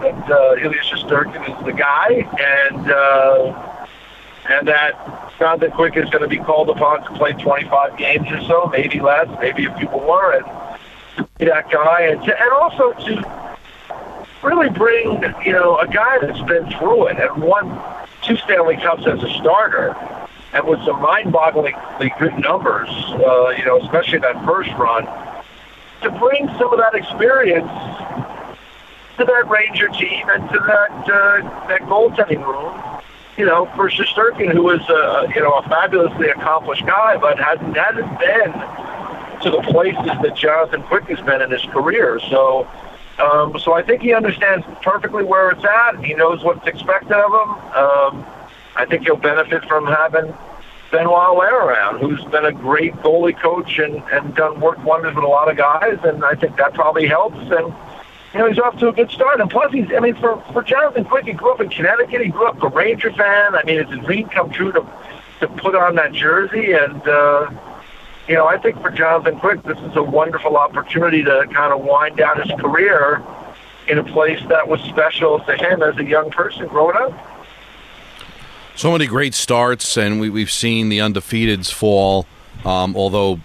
that 0.03 0.31
uh, 0.31 0.55
Ilya 0.57 0.83
Shesterkin 0.83 1.59
is 1.59 1.65
the 1.65 1.73
guy, 1.73 2.29
and 2.39 2.91
uh, 2.91 3.87
and 4.49 4.69
that 4.69 5.33
Jonathan 5.39 5.71
Quick 5.71 5.97
is 5.97 6.11
going 6.11 6.23
to 6.23 6.29
be 6.29 6.39
called 6.39 6.69
upon 6.69 7.05
to 7.05 7.11
play 7.19 7.33
25 7.33 7.97
games 7.97 8.27
or 8.31 8.41
so, 8.43 8.71
maybe 8.73 9.01
less, 9.01 9.29
maybe 9.41 9.67
a 9.67 9.79
few 9.79 9.89
more, 9.89 10.33
and 10.33 11.29
be 11.39 11.47
that 11.47 11.71
guy, 11.71 12.03
and 12.03 12.23
to, 12.25 12.41
and 12.41 12.51
also 12.51 12.93
to 12.93 13.59
really 14.43 14.71
bring 14.71 15.23
you 15.45 15.53
know 15.53 15.79
a 15.79 15.87
guy 15.87 16.19
that's 16.19 16.43
been 16.43 16.69
through 16.73 17.09
it 17.09 17.17
and 17.19 17.43
won 17.43 17.81
two 18.23 18.37
Stanley 18.37 18.77
Cups 18.77 19.07
as 19.07 19.23
a 19.23 19.31
starter, 19.35 19.97
and 20.53 20.67
with 20.67 20.81
some 20.85 21.01
mind-bogglingly 21.01 22.19
good 22.19 22.39
numbers, 22.39 22.89
uh, 22.91 23.51
you 23.51 23.65
know, 23.65 23.81
especially 23.81 24.19
that 24.19 24.45
first 24.45 24.71
run, 24.73 25.07
to 26.03 26.11
bring 26.19 26.49
some 26.59 26.73
of 26.73 26.79
that 26.79 26.95
experience 26.95 27.71
to 29.25 29.33
that 29.33 29.49
Ranger 29.49 29.89
team 29.89 30.29
and 30.29 30.49
to 30.51 30.59
that 30.67 30.91
uh, 30.91 31.69
that 31.69 31.81
goaltending 31.83 32.45
room. 32.47 33.01
You 33.37 33.47
know, 33.47 33.67
for 33.75 33.89
Shesterkin, 33.89 34.53
who 34.53 34.71
is 34.71 34.83
a 34.89 35.29
you 35.35 35.41
know 35.41 35.55
a 35.55 35.63
fabulously 35.63 36.29
accomplished 36.29 36.85
guy, 36.87 37.17
but 37.17 37.39
hasn't 37.39 37.77
hasn't 37.77 38.19
been 38.19 38.53
to 39.43 39.51
the 39.51 39.63
places 39.71 40.05
that 40.23 40.37
Jonathan 40.37 40.83
Quick 40.85 41.05
has 41.05 41.21
been 41.21 41.41
in 41.41 41.51
his 41.51 41.63
career. 41.67 42.21
So, 42.31 42.69
um, 43.19 43.59
so 43.59 43.73
I 43.73 43.83
think 43.83 44.03
he 44.03 44.13
understands 44.13 44.65
perfectly 44.83 45.25
where 45.25 45.51
it's 45.51 45.65
at. 45.65 46.05
He 46.05 46.15
knows 46.15 46.45
what's 46.45 46.67
expected 46.67 47.13
of 47.13 47.33
him. 47.33 47.51
Um, 47.75 48.27
I 48.77 48.87
think 48.89 49.03
he'll 49.03 49.17
benefit 49.17 49.65
from 49.65 49.87
having 49.87 50.33
Benoit 50.91 51.29
Allaire 51.31 51.67
around, 51.67 52.01
who's 52.01 52.23
been 52.27 52.45
a 52.45 52.53
great 52.53 52.95
goalie 52.97 53.39
coach 53.41 53.79
and, 53.79 54.03
and 54.13 54.35
done 54.35 54.61
work 54.61 54.83
wonders 54.85 55.15
with 55.15 55.25
a 55.25 55.29
lot 55.29 55.51
of 55.51 55.57
guys, 55.57 55.99
and 56.05 56.25
I 56.25 56.35
think 56.35 56.57
that 56.57 56.75
probably 56.75 57.07
helps. 57.07 57.39
And 57.39 57.75
you 58.33 58.39
know, 58.39 58.49
he's 58.49 58.59
off 58.59 58.79
to 58.79 58.89
a 58.89 58.93
good 58.93 59.11
start. 59.11 59.41
And 59.41 59.51
plus, 59.51 59.73
he's, 59.73 59.87
I 59.95 60.01
mean, 60.01 60.15
for, 60.15 60.43
for 60.53 60.63
Jonathan 60.63 61.05
Quick, 61.05 61.27
he 61.27 61.33
grew 61.33 61.53
up 61.53 61.61
in 61.61 61.69
Connecticut. 61.69 62.23
He 62.23 62.29
grew 62.29 62.47
up 62.47 62.63
a 62.63 62.69
Ranger 62.69 63.13
fan. 63.13 63.55
I 63.55 63.63
mean, 63.65 63.79
it's 63.79 63.93
a 63.93 63.97
dream 63.97 64.29
come 64.29 64.51
true 64.51 64.73
to, 64.73 64.87
to 65.41 65.49
put 65.49 65.75
on 65.75 65.97
that 65.97 66.13
jersey. 66.13 66.73
And, 66.73 67.07
uh, 67.07 67.51
you 68.29 68.35
know, 68.35 68.47
I 68.47 68.57
think 68.57 68.81
for 68.81 68.91
Jonathan 68.91 69.39
Quick, 69.39 69.63
this 69.65 69.79
is 69.79 69.97
a 69.97 70.03
wonderful 70.03 70.57
opportunity 70.57 71.23
to 71.25 71.47
kind 71.53 71.73
of 71.73 71.85
wind 71.85 72.17
down 72.17 72.41
his 72.41 72.51
career 72.59 73.23
in 73.89 73.99
a 73.99 74.05
place 74.05 74.41
that 74.49 74.67
was 74.67 74.81
special 74.83 75.41
to 75.41 75.57
him 75.57 75.83
as 75.83 75.99
a 75.99 76.05
young 76.05 76.31
person 76.31 76.69
growing 76.69 76.97
up. 76.97 77.13
So 78.75 78.93
many 78.93 79.07
great 79.07 79.35
starts, 79.35 79.99
and 79.99 80.19
we, 80.19 80.31
we've 80.31 80.51
seen 80.51 80.89
the 80.89 80.99
undefeateds 80.99 81.71
fall. 81.71 82.27
Um, 82.65 82.97
although 82.97 83.41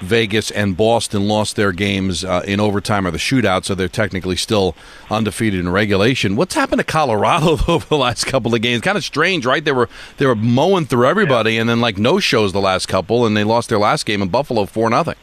Vegas 0.00 0.50
and 0.50 0.76
Boston 0.76 1.28
lost 1.28 1.56
their 1.56 1.72
games 1.72 2.24
uh, 2.24 2.42
in 2.46 2.58
overtime 2.58 3.06
or 3.06 3.10
the 3.10 3.18
shootout, 3.18 3.64
so 3.64 3.74
they're 3.74 3.88
technically 3.88 4.36
still 4.36 4.74
undefeated 5.10 5.60
in 5.60 5.68
regulation. 5.68 6.36
What's 6.36 6.54
happened 6.54 6.80
to 6.80 6.84
Colorado 6.84 7.58
over 7.68 7.86
the 7.86 7.96
last 7.96 8.24
couple 8.24 8.54
of 8.54 8.62
games? 8.62 8.80
Kind 8.80 8.96
of 8.96 9.04
strange, 9.04 9.44
right? 9.44 9.64
They 9.64 9.72
were 9.72 9.88
they 10.16 10.26
were 10.26 10.34
mowing 10.34 10.86
through 10.86 11.06
everybody, 11.06 11.54
yeah. 11.54 11.60
and 11.60 11.68
then 11.68 11.80
like 11.80 11.98
no 11.98 12.18
shows 12.18 12.52
the 12.52 12.60
last 12.60 12.86
couple, 12.86 13.26
and 13.26 13.36
they 13.36 13.44
lost 13.44 13.68
their 13.68 13.78
last 13.78 14.06
game 14.06 14.22
in 14.22 14.28
Buffalo 14.28 14.64
four 14.64 14.88
nothing. 14.88 15.16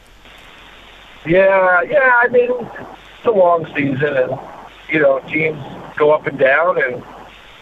Yeah, 1.26 1.82
yeah. 1.82 2.12
I 2.22 2.28
mean, 2.28 2.50
it's 2.52 3.26
a 3.26 3.30
long 3.30 3.66
season, 3.74 4.16
and 4.16 4.38
you 4.90 5.00
know 5.00 5.18
teams 5.28 5.58
go 5.96 6.12
up 6.12 6.26
and 6.26 6.38
down, 6.38 6.80
and 6.80 7.02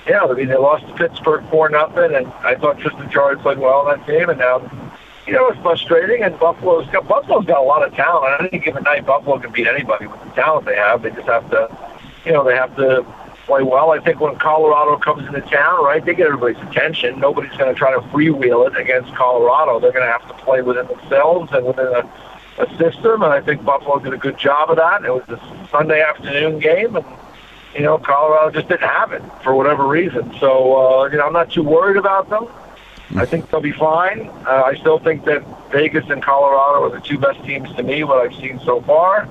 yeah, 0.07 0.25
I 0.25 0.33
mean 0.35 0.49
they 0.49 0.57
lost 0.57 0.87
to 0.87 0.93
Pittsburgh 0.95 1.49
four 1.51 1.71
nothing, 1.71 2.15
and 2.15 2.27
I 2.27 2.57
thought 2.57 2.79
Tristan 2.79 3.11
Jarry 3.11 3.39
played 3.39 3.59
well 3.59 3.89
in 3.89 3.99
that 3.99 4.07
game, 4.07 4.29
and 4.29 4.39
now 4.39 4.59
you 5.27 5.33
know, 5.33 5.49
it's 5.49 5.61
frustrating. 5.61 6.23
And 6.23 6.39
Buffalo's 6.39 6.89
got 6.91 7.09
Buffalo's 7.09 7.47
got 7.47 7.59
a 7.59 7.63
lot 7.63 7.87
of 7.87 7.95
talent. 7.95 8.41
On 8.41 8.49
any 8.49 8.59
given 8.59 8.83
night, 8.85 9.07
Buffalo 9.07 9.39
can 9.39 9.53
beat 9.53 9.67
anybody 9.67 10.07
with 10.07 10.23
the 10.23 10.31
talent 10.31 10.67
they 10.67 10.77
have. 10.77 11.03
They 11.03 11.11
just 11.11 11.27
have 11.27 11.49
to, 11.51 11.77
you 12.25 12.33
know, 12.33 12.45
they 12.45 12.55
have 12.55 12.75
to 12.77 13.05
play 13.47 13.63
well. 13.63 13.93
I 13.93 14.01
think 14.01 14.21
when 14.21 14.37
Colorado 14.37 14.99
comes 14.99 15.27
into 15.27 15.41
town, 15.43 15.85
right, 15.85 16.05
they 16.05 16.15
get 16.15 16.27
everybody's 16.27 16.63
attention. 16.69 17.19
Nobody's 17.21 17.57
going 17.57 17.73
to 17.73 17.79
try 17.79 17.93
to 17.93 18.01
freewheel 18.09 18.67
it 18.67 18.77
against 18.77 19.15
Colorado. 19.15 19.81
They're 19.81 19.93
going 19.93 20.07
to 20.07 20.13
have 20.13 20.27
to 20.29 20.45
play 20.45 20.63
within 20.63 20.87
themselves 20.87 21.51
and 21.53 21.67
within 21.67 21.87
a, 21.87 22.11
a 22.59 22.79
system. 22.79 23.23
And 23.23 23.33
I 23.33 23.41
think 23.41 23.65
Buffalo 23.65 23.99
did 23.99 24.13
a 24.13 24.19
good 24.19 24.39
job 24.39 24.71
of 24.71 24.77
that. 24.77 25.05
It 25.05 25.11
was 25.11 25.29
a 25.29 25.69
Sunday 25.71 26.03
afternoon 26.03 26.59
game, 26.59 26.97
and 26.97 27.07
you 27.75 27.83
know, 27.83 27.99
Colorado 27.99 28.51
just 28.51 28.69
didn't 28.69 28.89
have 28.89 29.13
it 29.13 29.23
for 29.43 29.55
whatever 29.55 29.87
reason. 29.87 30.33
So, 30.41 31.03
uh, 31.03 31.09
you 31.09 31.19
know, 31.19 31.27
I'm 31.27 31.33
not 31.33 31.51
too 31.51 31.63
worried 31.63 31.99
about 31.99 32.29
them. 32.31 32.49
I 33.15 33.25
think 33.25 33.51
they'll 33.51 33.61
be 33.61 33.73
fine. 33.73 34.29
Uh, 34.47 34.65
I 34.67 34.75
still 34.75 34.99
think 34.99 35.25
that 35.27 35.45
Vegas 35.71 36.09
and 36.11 36.23
Colorado 36.23 36.85
are 36.85 36.91
the 36.91 37.01
two 37.01 37.19
best 37.19 37.43
teams 37.45 37.73
to 37.77 37.83
me, 37.83 38.03
what 38.03 38.19
I've 38.19 38.35
seen 38.35 38.59
so 38.65 38.81
far. 38.81 39.29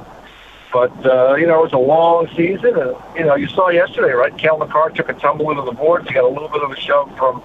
But, 0.72 1.06
uh, 1.06 1.36
you 1.36 1.46
know, 1.46 1.64
it's 1.64 1.74
a 1.74 1.78
long 1.78 2.28
season. 2.36 2.78
And, 2.78 2.96
you 3.18 3.26
know, 3.26 3.36
you 3.36 3.48
saw 3.48 3.70
yesterday, 3.70 4.12
right? 4.12 4.36
Cale 4.38 4.58
Makar 4.58 4.90
took 4.92 5.10
a 5.10 5.14
tumble 5.14 5.50
into 5.52 5.64
the 5.64 5.72
boards. 5.72 6.08
He 6.08 6.14
got 6.14 6.24
a 6.24 6.28
little 6.28 6.50
bit 6.50 6.64
of 6.64 6.72
a 6.72 6.76
shove 6.76 7.16
from 7.18 7.44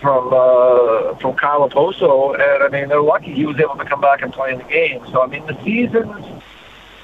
from 0.00 0.28
uh, 0.32 1.14
from 1.16 1.34
Kyle 1.34 1.68
Okposo. 1.68 2.34
And, 2.34 2.62
I 2.62 2.68
mean, 2.68 2.88
they're 2.88 3.02
lucky 3.02 3.32
he 3.34 3.46
was 3.46 3.58
able 3.58 3.76
to 3.76 3.84
come 3.84 4.00
back 4.00 4.22
and 4.22 4.32
play 4.32 4.52
in 4.52 4.58
the 4.58 4.64
game. 4.64 5.04
So, 5.12 5.22
I 5.22 5.26
mean, 5.26 5.44
the 5.46 5.60
seasons 5.64 6.42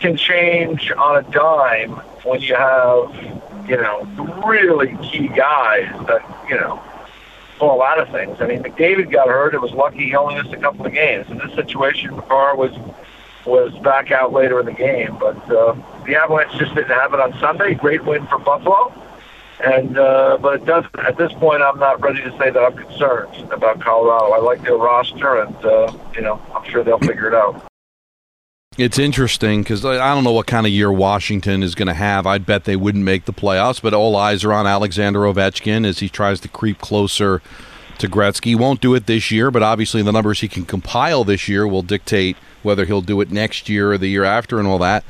can 0.00 0.16
change 0.16 0.90
on 0.92 1.24
a 1.24 1.30
dime 1.30 1.92
when 2.24 2.40
you 2.40 2.54
have, 2.54 3.14
you 3.68 3.76
know, 3.76 4.04
really 4.46 4.96
key 5.02 5.28
guys 5.28 5.88
that, 6.06 6.22
you 6.48 6.56
know, 6.56 6.82
for 7.58 7.72
a 7.72 7.76
lot 7.76 7.98
of 7.98 8.08
things. 8.10 8.40
I 8.40 8.46
mean, 8.46 8.62
McDavid 8.62 9.10
got 9.10 9.28
hurt. 9.28 9.54
It 9.54 9.60
was 9.60 9.72
lucky 9.72 10.06
he 10.06 10.16
only 10.16 10.36
missed 10.36 10.52
a 10.52 10.58
couple 10.58 10.86
of 10.86 10.92
games. 10.92 11.30
In 11.30 11.38
this 11.38 11.54
situation, 11.54 12.16
Makar 12.16 12.56
was 12.56 12.72
was 13.46 13.74
back 13.78 14.10
out 14.10 14.32
later 14.32 14.58
in 14.60 14.66
the 14.66 14.72
game. 14.72 15.16
But 15.20 15.36
uh, 15.50 15.76
the 16.06 16.16
Avalanche 16.16 16.52
just 16.58 16.74
didn't 16.74 16.90
have 16.90 17.12
it 17.12 17.20
on 17.20 17.38
Sunday. 17.40 17.74
Great 17.74 18.04
win 18.04 18.26
for 18.26 18.38
Buffalo. 18.38 18.92
And 19.64 19.98
uh, 19.98 20.38
but 20.40 20.62
it 20.62 20.66
does 20.66 20.84
at 20.98 21.16
this 21.16 21.32
point, 21.34 21.62
I'm 21.62 21.78
not 21.78 22.00
ready 22.00 22.22
to 22.22 22.30
say 22.38 22.50
that 22.50 22.58
I'm 22.58 22.76
concerned 22.76 23.52
about 23.52 23.80
Colorado. 23.80 24.32
I 24.32 24.38
like 24.38 24.62
their 24.62 24.76
roster, 24.76 25.42
and 25.42 25.56
uh, 25.64 25.92
you 26.14 26.22
know, 26.22 26.40
I'm 26.54 26.68
sure 26.70 26.82
they'll 26.82 26.98
figure 26.98 27.28
it 27.28 27.34
out. 27.34 27.64
It's 28.76 28.98
interesting 28.98 29.62
because 29.62 29.84
I 29.84 30.12
don't 30.14 30.24
know 30.24 30.32
what 30.32 30.48
kind 30.48 30.66
of 30.66 30.72
year 30.72 30.90
Washington 30.90 31.62
is 31.62 31.76
going 31.76 31.86
to 31.86 31.94
have. 31.94 32.26
I'd 32.26 32.44
bet 32.44 32.64
they 32.64 32.74
wouldn't 32.74 33.04
make 33.04 33.24
the 33.24 33.32
playoffs, 33.32 33.80
but 33.80 33.94
all 33.94 34.16
eyes 34.16 34.42
are 34.42 34.52
on 34.52 34.66
Alexander 34.66 35.20
Ovechkin 35.20 35.86
as 35.86 36.00
he 36.00 36.08
tries 36.08 36.40
to 36.40 36.48
creep 36.48 36.78
closer 36.80 37.40
to 37.98 38.08
Gretzky. 38.08 38.46
He 38.46 38.54
won't 38.56 38.80
do 38.80 38.94
it 38.94 39.06
this 39.06 39.30
year, 39.30 39.52
but 39.52 39.62
obviously 39.62 40.02
the 40.02 40.10
numbers 40.10 40.40
he 40.40 40.48
can 40.48 40.64
compile 40.64 41.22
this 41.22 41.48
year 41.48 41.68
will 41.68 41.82
dictate 41.82 42.36
whether 42.64 42.84
he'll 42.84 43.00
do 43.00 43.20
it 43.20 43.30
next 43.30 43.68
year 43.68 43.92
or 43.92 43.98
the 43.98 44.08
year 44.08 44.24
after 44.24 44.58
and 44.58 44.66
all 44.66 44.78
that. 44.78 45.04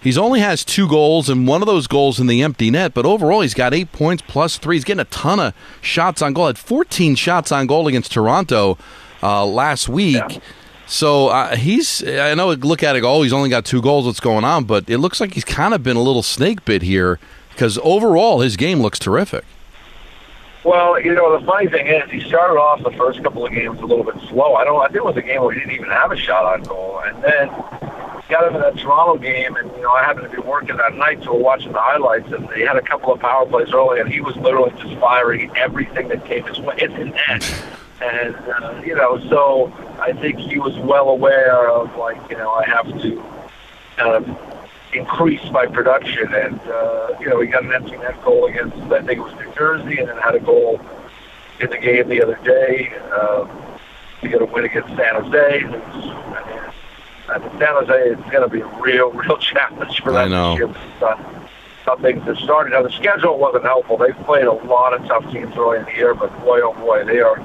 He's 0.00 0.18
only 0.18 0.38
has 0.38 0.64
two 0.64 0.86
goals, 0.86 1.28
and 1.28 1.48
one 1.48 1.62
of 1.62 1.66
those 1.66 1.88
goals 1.88 2.20
in 2.20 2.28
the 2.28 2.40
empty 2.40 2.70
net. 2.70 2.94
But 2.94 3.04
overall, 3.04 3.40
he's 3.40 3.54
got 3.54 3.74
eight 3.74 3.90
points 3.90 4.22
plus 4.28 4.56
three. 4.58 4.76
He's 4.76 4.84
getting 4.84 5.00
a 5.00 5.06
ton 5.06 5.40
of 5.40 5.54
shots 5.80 6.22
on 6.22 6.34
goal. 6.34 6.46
Had 6.46 6.58
14 6.58 7.16
shots 7.16 7.50
on 7.50 7.66
goal 7.66 7.88
against 7.88 8.12
Toronto 8.12 8.78
uh, 9.24 9.44
last 9.44 9.88
week. 9.88 10.22
Yeah. 10.30 10.38
So 10.86 11.28
uh, 11.28 11.56
he's, 11.56 12.06
I 12.06 12.34
know, 12.34 12.52
look 12.52 12.82
at 12.82 12.96
it, 12.96 13.02
oh, 13.04 13.22
he's 13.22 13.32
only 13.32 13.50
got 13.50 13.64
two 13.64 13.82
goals. 13.82 14.06
What's 14.06 14.20
going 14.20 14.44
on? 14.44 14.64
But 14.64 14.88
it 14.88 14.98
looks 14.98 15.20
like 15.20 15.34
he's 15.34 15.44
kind 15.44 15.74
of 15.74 15.82
been 15.82 15.96
a 15.96 16.02
little 16.02 16.22
snake 16.22 16.64
bit 16.64 16.82
here 16.82 17.18
because 17.50 17.78
overall 17.82 18.40
his 18.40 18.56
game 18.56 18.80
looks 18.80 18.98
terrific. 18.98 19.44
Well, 20.64 21.00
you 21.00 21.14
know, 21.14 21.38
the 21.38 21.46
funny 21.46 21.68
thing 21.68 21.86
is, 21.86 22.10
he 22.10 22.20
started 22.20 22.54
off 22.54 22.82
the 22.82 22.90
first 22.92 23.22
couple 23.22 23.46
of 23.46 23.52
games 23.52 23.78
a 23.80 23.86
little 23.86 24.02
bit 24.02 24.16
slow. 24.28 24.54
I 24.54 24.64
don't. 24.64 24.80
I 24.80 24.86
think 24.86 24.96
it 24.96 25.04
was 25.04 25.16
a 25.16 25.22
game 25.22 25.40
where 25.42 25.54
he 25.54 25.60
didn't 25.60 25.74
even 25.74 25.90
have 25.90 26.10
a 26.10 26.16
shot 26.16 26.44
on 26.44 26.64
goal, 26.64 27.00
and 27.04 27.22
then 27.22 27.48
got 28.28 28.48
into 28.48 28.58
that 28.58 28.76
Toronto 28.76 29.16
game, 29.16 29.54
and 29.54 29.70
you 29.76 29.82
know, 29.82 29.92
I 29.92 30.02
happened 30.02 30.28
to 30.28 30.36
be 30.36 30.42
working 30.42 30.76
that 30.76 30.94
night, 30.94 31.22
so 31.22 31.34
we're 31.34 31.40
watching 31.40 31.70
the 31.70 31.80
highlights, 31.80 32.32
and 32.32 32.50
he 32.50 32.62
had 32.62 32.76
a 32.76 32.82
couple 32.82 33.12
of 33.12 33.20
power 33.20 33.46
plays 33.46 33.72
early, 33.72 34.00
and 34.00 34.12
he 34.12 34.20
was 34.20 34.36
literally 34.36 34.72
just 34.82 34.98
firing 34.98 35.56
everything 35.56 36.08
that 36.08 36.24
came 36.24 36.44
his 36.44 36.58
way. 36.58 36.74
It's 36.78 36.94
an 36.94 37.10
net. 37.10 37.64
And, 38.00 38.36
uh, 38.36 38.82
you 38.84 38.94
know, 38.94 39.18
so 39.28 39.72
I 40.00 40.12
think 40.12 40.38
he 40.38 40.58
was 40.58 40.76
well 40.78 41.08
aware 41.08 41.70
of, 41.70 41.96
like, 41.96 42.18
you 42.30 42.36
know, 42.36 42.50
I 42.50 42.66
have 42.66 42.86
to 42.86 43.24
kind 43.96 44.14
of 44.16 44.38
increase 44.92 45.50
my 45.50 45.66
production. 45.66 46.32
And, 46.34 46.60
uh, 46.60 47.16
you 47.20 47.28
know, 47.28 47.40
he 47.40 47.48
got 47.48 47.64
an 47.64 47.72
empty 47.72 47.96
net 47.96 48.22
goal 48.22 48.46
against, 48.46 48.76
I 48.92 49.02
think 49.02 49.18
it 49.18 49.22
was 49.22 49.34
New 49.34 49.52
Jersey, 49.54 49.98
and 49.98 50.08
then 50.08 50.18
had 50.18 50.34
a 50.34 50.40
goal 50.40 50.80
in 51.60 51.70
the 51.70 51.78
game 51.78 52.08
the 52.08 52.22
other 52.22 52.38
day. 52.44 52.92
Um, 53.10 53.50
he 54.20 54.28
got 54.28 54.42
a 54.42 54.46
win 54.46 54.64
against 54.64 54.88
San 54.88 55.22
Jose. 55.22 55.64
I 55.64 55.66
mean, 55.66 55.82
I 57.28 57.38
mean, 57.38 57.50
San 57.58 57.74
Jose 57.74 58.10
is 58.10 58.18
going 58.30 58.42
to 58.42 58.48
be 58.48 58.60
a 58.60 58.80
real, 58.80 59.10
real 59.12 59.38
challenge 59.38 60.02
for 60.02 60.12
them 60.12 60.26
I 60.26 60.28
know. 60.28 60.50
this 60.52 60.58
year. 60.58 60.68
Based 60.68 61.02
on 61.02 61.46
how 61.86 61.96
things 61.96 62.22
have 62.24 62.36
started. 62.38 62.70
Now, 62.70 62.82
the 62.82 62.90
schedule 62.90 63.38
wasn't 63.38 63.64
helpful. 63.64 63.96
They've 63.96 64.16
played 64.24 64.44
a 64.44 64.52
lot 64.52 64.92
of 64.92 65.06
tough 65.06 65.30
teams 65.32 65.56
early 65.56 65.78
in 65.78 65.84
the 65.84 65.92
year, 65.92 66.14
but 66.14 66.36
boy, 66.44 66.60
oh 66.60 66.74
boy, 66.74 67.04
they 67.04 67.20
are. 67.20 67.38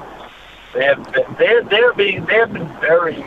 They 0.74 0.84
have 0.84 1.12
been. 1.12 1.36
They're, 1.38 1.62
they're 1.64 1.92
being. 1.92 2.24
They 2.26 2.34
have 2.34 2.52
been 2.52 2.68
very 2.80 3.24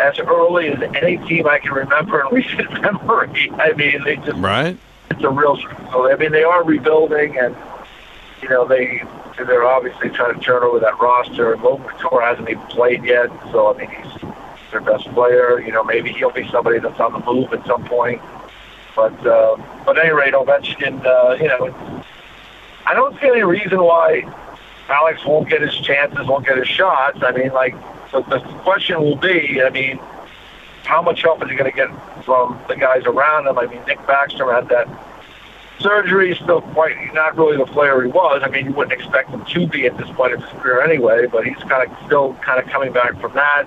as 0.00 0.18
early 0.18 0.68
as 0.68 0.82
any 0.96 1.18
team 1.28 1.46
I 1.46 1.58
can 1.58 1.72
remember 1.72 2.20
in 2.20 2.26
recent 2.34 2.70
memory. 2.80 3.50
I 3.54 3.72
mean, 3.72 4.02
they 4.04 4.16
just 4.16 4.38
Right? 4.38 4.76
it's 5.10 5.22
a 5.22 5.30
real 5.30 5.56
struggle. 5.56 6.04
I 6.10 6.16
mean, 6.16 6.32
they 6.32 6.44
are 6.44 6.64
rebuilding, 6.64 7.38
and 7.38 7.54
you 8.42 8.48
know 8.48 8.66
they 8.66 9.02
they're 9.36 9.64
obviously 9.64 10.10
trying 10.10 10.34
to 10.34 10.40
turn 10.40 10.62
over 10.62 10.78
that 10.80 10.98
roster. 11.00 11.56
Logan 11.56 11.86
Couture 11.88 12.22
hasn't 12.22 12.48
even 12.48 12.62
played 12.66 13.04
yet, 13.04 13.28
so 13.50 13.74
I 13.74 13.78
mean 13.78 13.90
he's 13.90 14.30
their 14.70 14.80
best 14.80 15.04
player. 15.12 15.60
You 15.60 15.72
know, 15.72 15.84
maybe 15.84 16.12
he'll 16.12 16.30
be 16.30 16.48
somebody 16.50 16.78
that's 16.78 16.98
on 17.00 17.12
the 17.12 17.20
move 17.20 17.52
at 17.52 17.64
some 17.66 17.84
point. 17.84 18.20
But 18.94 19.26
uh, 19.26 19.56
but 19.86 19.96
at 19.98 20.04
any 20.04 20.14
rate, 20.14 20.34
Ovechkin, 20.34 21.04
uh, 21.04 21.34
you 21.40 21.48
know, 21.48 22.04
I 22.86 22.94
don't 22.94 23.18
see 23.20 23.28
any 23.28 23.42
reason 23.42 23.82
why 23.82 24.22
Alex 24.92 25.24
won't 25.24 25.48
get 25.48 25.62
his 25.62 25.74
chances, 25.74 26.26
won't 26.26 26.46
get 26.46 26.58
his 26.58 26.68
shots. 26.68 27.18
I 27.22 27.32
mean, 27.32 27.52
like 27.52 27.74
the, 28.12 28.20
the 28.22 28.38
question 28.62 29.00
will 29.00 29.16
be, 29.16 29.62
I 29.62 29.70
mean, 29.70 29.98
how 30.84 31.00
much 31.00 31.22
help 31.22 31.42
is 31.42 31.50
he 31.50 31.56
going 31.56 31.70
to 31.70 31.76
get 31.76 31.88
from 32.24 32.60
the 32.68 32.76
guys 32.76 33.04
around 33.04 33.46
him? 33.46 33.58
I 33.58 33.66
mean, 33.66 33.80
Nick 33.86 33.98
Backstrom 34.00 34.54
had 34.54 34.68
that 34.68 34.88
surgery, 35.78 36.34
still 36.34 36.60
quite 36.60 36.94
not 37.14 37.36
really 37.36 37.56
the 37.56 37.66
player 37.66 38.02
he 38.02 38.08
was. 38.08 38.42
I 38.44 38.48
mean, 38.48 38.66
you 38.66 38.72
wouldn't 38.72 38.92
expect 38.92 39.30
him 39.30 39.44
to 39.44 39.66
be 39.66 39.86
at 39.86 39.96
this 39.96 40.08
point 40.10 40.34
of 40.34 40.42
his 40.42 40.50
career 40.60 40.82
anyway, 40.82 41.26
but 41.26 41.46
he's 41.46 41.56
kind 41.64 41.90
of 41.90 41.96
still 42.06 42.34
kind 42.34 42.62
of 42.62 42.68
coming 42.70 42.92
back 42.92 43.20
from 43.20 43.32
that. 43.34 43.66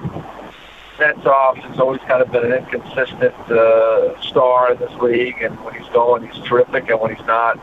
Netsov 0.98 1.58
has 1.58 1.79
always 1.79 2.00
kind 2.01 2.22
of 2.22 2.32
been 2.32 2.46
an 2.46 2.53
inconsistent 2.53 3.34
uh, 3.51 4.20
star 4.22 4.72
in 4.72 4.79
this 4.79 4.94
league, 5.01 5.41
and 5.41 5.60
when 5.65 5.74
he's 5.75 5.88
going, 5.89 6.25
he's 6.27 6.41
terrific, 6.46 6.89
and 6.89 7.01
when 7.01 7.13
he's 7.13 7.25
not, 7.25 7.60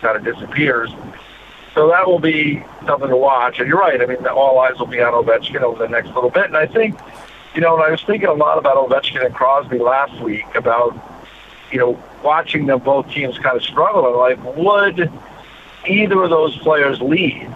kind 0.00 0.16
of 0.16 0.24
disappears. 0.24 0.90
So 1.76 1.88
that 1.88 2.06
will 2.06 2.18
be 2.18 2.64
something 2.86 3.10
to 3.10 3.16
watch. 3.18 3.58
And 3.58 3.68
you're 3.68 3.78
right. 3.78 4.00
I 4.00 4.06
mean, 4.06 4.26
all 4.26 4.58
eyes 4.60 4.78
will 4.78 4.86
be 4.86 5.00
on 5.02 5.12
Ovechkin 5.12 5.60
over 5.60 5.78
the 5.78 5.88
next 5.90 6.08
little 6.14 6.30
bit. 6.30 6.46
And 6.46 6.56
I 6.56 6.66
think, 6.66 6.98
you 7.54 7.60
know, 7.60 7.74
and 7.74 7.84
I 7.84 7.90
was 7.90 8.02
thinking 8.02 8.30
a 8.30 8.32
lot 8.32 8.56
about 8.56 8.76
Ovechkin 8.78 9.22
and 9.24 9.34
Crosby 9.34 9.78
last 9.78 10.18
week 10.22 10.46
about, 10.54 10.96
you 11.70 11.78
know, 11.78 12.02
watching 12.24 12.64
them 12.64 12.78
both 12.78 13.10
teams 13.10 13.36
kind 13.38 13.58
of 13.58 13.62
struggle. 13.62 14.06
And 14.06 14.16
like, 14.16 14.56
would 14.56 15.12
either 15.86 16.22
of 16.22 16.30
those 16.30 16.56
players 16.60 16.98
leave, 17.02 17.46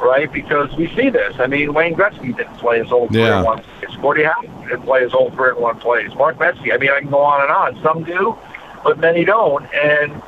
right? 0.00 0.32
Because 0.32 0.72
we 0.76 0.86
see 0.94 1.10
this. 1.10 1.34
I 1.40 1.48
mean, 1.48 1.74
Wayne 1.74 1.94
Gretzky 1.96 2.34
didn't 2.36 2.56
play 2.58 2.78
his 2.80 2.92
old 2.92 3.10
career 3.10 3.26
Yeah. 3.26 3.38
in 3.40 3.44
one 3.44 3.58
place. 3.80 3.96
Gordie 4.00 4.22
Howe 4.22 4.40
didn't 4.68 4.82
play 4.82 5.02
his 5.02 5.10
whole 5.10 5.32
career 5.32 5.50
in 5.54 5.60
one 5.60 5.80
place. 5.80 6.14
Mark 6.14 6.38
Metsky. 6.38 6.72
I 6.72 6.76
mean, 6.78 6.90
I 6.92 7.00
can 7.00 7.10
go 7.10 7.18
on 7.18 7.42
and 7.42 7.50
on. 7.50 7.82
Some 7.82 8.04
do, 8.04 8.38
but 8.84 8.98
many 8.98 9.24
don't. 9.24 9.66
And 9.74 10.22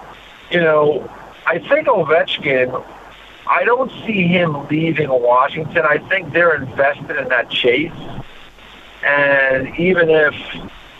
you 0.51 0.61
know, 0.61 1.09
I 1.47 1.61
think 1.61 1.87
Ovechkin. 1.87 2.85
I 3.49 3.65
don't 3.65 3.91
see 4.07 4.27
him 4.27 4.67
leaving 4.69 5.09
Washington. 5.09 5.85
I 5.85 5.99
think 6.09 6.33
they're 6.33 6.55
invested 6.55 7.17
in 7.17 7.29
that 7.29 7.51
chase. 7.51 7.93
And 9.05 9.79
even 9.79 10.11
if 10.11 10.35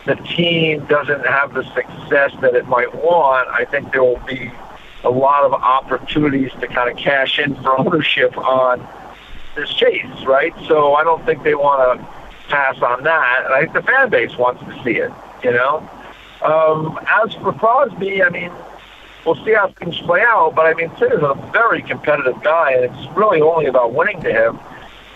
the 0.05 0.15
team 0.15 0.85
doesn't 0.85 1.25
have 1.25 1.53
the 1.53 1.63
success 1.73 2.31
that 2.41 2.55
it 2.55 2.67
might 2.67 2.93
want, 2.95 3.49
I 3.49 3.65
think 3.65 3.91
there 3.91 4.03
will 4.03 4.21
be 4.25 4.51
a 5.03 5.09
lot 5.09 5.43
of 5.43 5.53
opportunities 5.53 6.51
to 6.59 6.67
kind 6.67 6.89
of 6.89 6.97
cash 6.97 7.39
in 7.39 7.55
for 7.55 7.77
ownership 7.79 8.37
on 8.37 8.87
this 9.55 9.69
chase, 9.73 10.05
right? 10.25 10.53
So 10.67 10.93
I 10.93 11.03
don't 11.03 11.25
think 11.25 11.43
they 11.43 11.55
want 11.55 11.99
to 11.99 12.07
pass 12.47 12.81
on 12.81 13.03
that. 13.03 13.43
And 13.45 13.53
I 13.53 13.61
think 13.61 13.73
the 13.73 13.81
fan 13.81 14.09
base 14.09 14.37
wants 14.37 14.63
to 14.63 14.83
see 14.83 14.97
it, 14.97 15.11
you 15.43 15.51
know? 15.51 15.87
Um, 16.41 16.99
as 17.23 17.33
for 17.35 17.51
Crosby, 17.51 18.23
I 18.23 18.29
mean, 18.29 18.51
we'll 19.27 19.45
see 19.45 19.53
how 19.53 19.69
things 19.71 19.97
play 19.99 20.21
out. 20.21 20.55
But 20.55 20.65
I 20.65 20.73
mean, 20.73 20.89
Sid 20.97 21.11
is 21.11 21.21
a 21.21 21.35
very 21.51 21.81
competitive 21.81 22.41
guy, 22.41 22.71
and 22.71 22.85
it's 22.85 23.15
really 23.15 23.41
only 23.41 23.65
about 23.65 23.93
winning 23.93 24.21
to 24.21 24.31
him. 24.31 24.59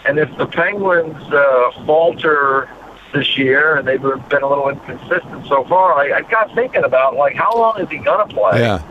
And 0.06 0.20
if 0.20 0.36
the 0.38 0.46
Penguins 0.46 1.16
uh, 1.32 1.72
falter 1.86 2.70
this 3.14 3.38
year, 3.38 3.78
and 3.78 3.88
they've 3.88 4.02
been 4.02 4.44
a 4.44 4.50
little 4.50 4.70
inconsistent 4.70 5.48
so 5.48 5.64
far, 5.64 5.94
I, 5.94 6.18
I 6.18 6.22
got 6.24 6.54
thinking 6.54 6.84
about 6.84 7.16
like 7.16 7.36
how 7.36 7.56
long 7.56 7.80
is 7.80 7.90
he 7.90 7.98
gonna 7.98 8.28
play? 8.28 8.60
Yeah. 8.60 8.84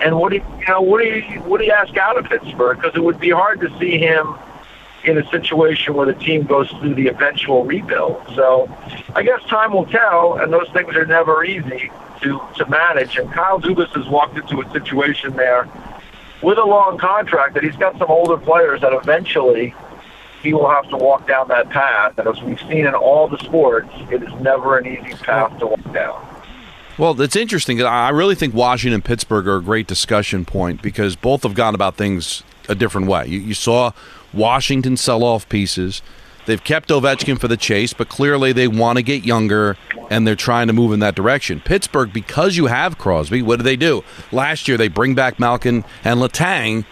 And 0.00 0.16
what 0.16 0.30
do 0.30 0.36
you, 0.36 0.44
you 0.60 0.66
know, 0.68 0.80
what 0.80 1.02
do 1.02 1.08
you, 1.08 1.40
what 1.40 1.58
do 1.58 1.66
you 1.66 1.72
ask 1.72 1.96
out 1.96 2.16
of 2.16 2.26
Pittsburgh? 2.26 2.76
Because 2.76 2.94
it 2.94 3.02
would 3.02 3.18
be 3.18 3.30
hard 3.30 3.60
to 3.60 3.78
see 3.80 3.98
him 3.98 4.36
in 5.04 5.18
a 5.18 5.28
situation 5.30 5.94
where 5.94 6.06
the 6.06 6.14
team 6.14 6.44
goes 6.44 6.70
through 6.70 6.94
the 6.94 7.08
eventual 7.08 7.64
rebuild. 7.64 8.22
So 8.36 8.68
I 9.16 9.24
guess 9.24 9.42
time 9.44 9.72
will 9.72 9.86
tell, 9.86 10.38
and 10.38 10.52
those 10.52 10.68
things 10.72 10.94
are 10.94 11.06
never 11.06 11.44
easy 11.44 11.90
to, 12.22 12.40
to 12.56 12.66
manage. 12.68 13.16
And 13.16 13.30
Kyle 13.32 13.60
Dubas 13.60 13.88
has 13.96 14.06
walked 14.06 14.36
into 14.36 14.60
a 14.60 14.70
situation 14.70 15.34
there 15.36 15.68
with 16.42 16.58
a 16.58 16.64
long 16.64 16.98
contract 16.98 17.54
that 17.54 17.64
he's 17.64 17.76
got 17.76 17.98
some 17.98 18.10
older 18.10 18.36
players 18.36 18.80
that 18.80 18.92
eventually 18.92 19.74
he 20.42 20.54
will 20.54 20.68
have 20.68 20.88
to 20.90 20.96
walk 20.96 21.26
down 21.26 21.48
that 21.48 21.68
path. 21.70 22.18
And 22.18 22.28
as 22.28 22.40
we've 22.42 22.60
seen 22.60 22.86
in 22.86 22.94
all 22.94 23.28
the 23.28 23.38
sports, 23.38 23.88
it 24.10 24.22
is 24.22 24.32
never 24.40 24.78
an 24.78 24.86
easy 24.86 25.14
path 25.16 25.58
to 25.58 25.66
walk 25.66 25.92
down. 25.92 26.24
Well, 26.96 27.20
it's 27.20 27.36
interesting. 27.36 27.80
I 27.82 28.08
really 28.10 28.34
think 28.34 28.54
Washington 28.54 28.94
and 28.94 29.04
Pittsburgh 29.04 29.46
are 29.46 29.56
a 29.56 29.62
great 29.62 29.86
discussion 29.86 30.44
point 30.44 30.82
because 30.82 31.14
both 31.14 31.44
have 31.44 31.54
gone 31.54 31.74
about 31.74 31.96
things 31.96 32.42
a 32.68 32.74
different 32.74 33.06
way. 33.06 33.26
You, 33.26 33.38
you 33.38 33.54
saw 33.54 33.92
Washington 34.32 34.96
sell 34.96 35.22
off 35.22 35.48
pieces. 35.48 36.02
They've 36.48 36.64
kept 36.64 36.88
Ovechkin 36.88 37.38
for 37.38 37.46
the 37.46 37.58
chase, 37.58 37.92
but 37.92 38.08
clearly 38.08 38.52
they 38.54 38.68
want 38.68 38.96
to 38.96 39.02
get 39.02 39.22
younger 39.22 39.76
and 40.08 40.26
they're 40.26 40.34
trying 40.34 40.66
to 40.68 40.72
move 40.72 40.94
in 40.94 41.00
that 41.00 41.14
direction. 41.14 41.60
Pittsburgh, 41.60 42.10
because 42.10 42.56
you 42.56 42.66
have 42.66 42.96
Crosby, 42.96 43.42
what 43.42 43.56
do 43.56 43.62
they 43.64 43.76
do? 43.76 44.02
Last 44.32 44.66
year 44.66 44.78
they 44.78 44.88
bring 44.88 45.14
back 45.14 45.38
Malkin 45.38 45.84
and 46.04 46.20
Letang. 46.20 46.86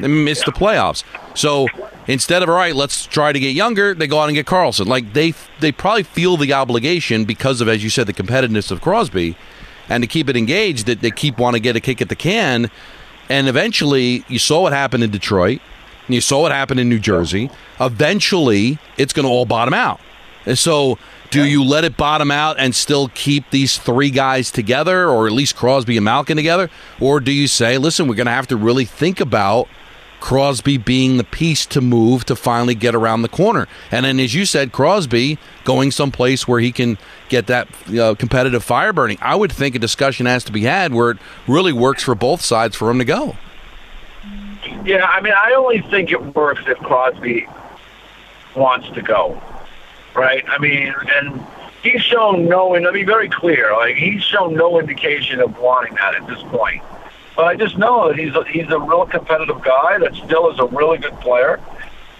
They 0.00 0.08
miss 0.08 0.42
the 0.44 0.50
playoffs. 0.50 1.04
So 1.36 1.68
instead 2.08 2.42
of 2.42 2.48
all 2.48 2.56
right, 2.56 2.74
let's 2.74 3.06
try 3.06 3.30
to 3.30 3.38
get 3.38 3.54
younger, 3.54 3.94
they 3.94 4.08
go 4.08 4.18
out 4.18 4.28
and 4.28 4.34
get 4.34 4.46
Karlsson. 4.46 4.86
Like 4.86 5.12
they 5.12 5.32
they 5.60 5.70
probably 5.70 6.02
feel 6.02 6.36
the 6.36 6.52
obligation 6.52 7.24
because 7.24 7.60
of, 7.60 7.68
as 7.68 7.84
you 7.84 7.88
said, 7.88 8.08
the 8.08 8.12
competitiveness 8.12 8.72
of 8.72 8.80
Crosby, 8.80 9.36
and 9.88 10.02
to 10.02 10.08
keep 10.08 10.28
it 10.28 10.36
engaged, 10.36 10.86
that 10.86 11.02
they 11.02 11.12
keep 11.12 11.38
want 11.38 11.54
to 11.54 11.60
get 11.60 11.76
a 11.76 11.80
kick 11.80 12.02
at 12.02 12.08
the 12.08 12.16
can. 12.16 12.68
And 13.28 13.46
eventually, 13.46 14.24
you 14.26 14.40
saw 14.40 14.62
what 14.62 14.72
happened 14.72 15.04
in 15.04 15.10
Detroit, 15.10 15.60
and 16.06 16.14
you 16.14 16.20
saw 16.20 16.42
what 16.42 16.52
happened 16.52 16.80
in 16.80 16.88
New 16.88 16.98
Jersey. 16.98 17.50
Eventually, 17.80 18.78
it's 18.96 19.12
going 19.12 19.26
to 19.26 19.30
all 19.30 19.44
bottom 19.44 19.74
out. 19.74 20.00
And 20.44 20.56
so, 20.56 20.98
do 21.30 21.44
you 21.44 21.64
let 21.64 21.84
it 21.84 21.96
bottom 21.96 22.30
out 22.30 22.56
and 22.58 22.74
still 22.74 23.08
keep 23.08 23.50
these 23.50 23.78
three 23.78 24.10
guys 24.10 24.50
together, 24.50 25.08
or 25.08 25.26
at 25.26 25.32
least 25.32 25.56
Crosby 25.56 25.96
and 25.96 26.04
Malkin 26.04 26.36
together? 26.36 26.70
Or 27.00 27.20
do 27.20 27.32
you 27.32 27.48
say, 27.48 27.78
listen, 27.78 28.06
we're 28.06 28.14
going 28.14 28.26
to 28.26 28.32
have 28.32 28.46
to 28.48 28.56
really 28.56 28.84
think 28.84 29.20
about 29.20 29.68
Crosby 30.20 30.78
being 30.78 31.16
the 31.16 31.24
piece 31.24 31.66
to 31.66 31.80
move 31.80 32.24
to 32.26 32.36
finally 32.36 32.76
get 32.76 32.94
around 32.94 33.22
the 33.22 33.28
corner? 33.28 33.66
And 33.90 34.06
then, 34.06 34.20
as 34.20 34.34
you 34.34 34.46
said, 34.46 34.70
Crosby 34.70 35.38
going 35.64 35.90
someplace 35.90 36.46
where 36.46 36.60
he 36.60 36.70
can 36.70 36.96
get 37.28 37.48
that 37.48 37.68
uh, 37.98 38.14
competitive 38.14 38.62
fire 38.62 38.92
burning. 38.92 39.18
I 39.20 39.34
would 39.34 39.50
think 39.50 39.74
a 39.74 39.80
discussion 39.80 40.26
has 40.26 40.44
to 40.44 40.52
be 40.52 40.62
had 40.62 40.94
where 40.94 41.10
it 41.10 41.18
really 41.48 41.72
works 41.72 42.04
for 42.04 42.14
both 42.14 42.40
sides 42.40 42.76
for 42.76 42.88
him 42.88 42.98
to 42.98 43.04
go. 43.04 43.36
Yeah, 44.84 45.04
I 45.06 45.20
mean, 45.20 45.32
I 45.32 45.52
only 45.52 45.80
think 45.82 46.12
it 46.12 46.34
works 46.34 46.62
if 46.66 46.78
Crosby 46.78 47.46
wants 48.54 48.88
to 48.90 49.02
go, 49.02 49.40
right? 50.14 50.44
I 50.48 50.58
mean, 50.58 50.94
and 51.14 51.44
he's 51.82 52.02
shown 52.02 52.48
no, 52.48 52.74
and 52.74 52.84
me 52.84 52.92
be 52.92 53.04
very 53.04 53.28
clear, 53.28 53.72
like 53.72 53.96
he's 53.96 54.22
shown 54.22 54.54
no 54.54 54.78
indication 54.80 55.40
of 55.40 55.58
wanting 55.58 55.94
that 55.94 56.14
at 56.14 56.26
this 56.26 56.42
point. 56.44 56.82
But 57.36 57.44
I 57.46 57.56
just 57.56 57.76
know 57.76 58.08
that 58.08 58.18
he's 58.18 58.34
a, 58.34 58.44
he's 58.44 58.70
a 58.70 58.78
real 58.78 59.06
competitive 59.06 59.62
guy 59.62 59.98
that 59.98 60.14
still 60.14 60.50
is 60.50 60.58
a 60.58 60.66
really 60.66 60.98
good 60.98 61.18
player. 61.20 61.60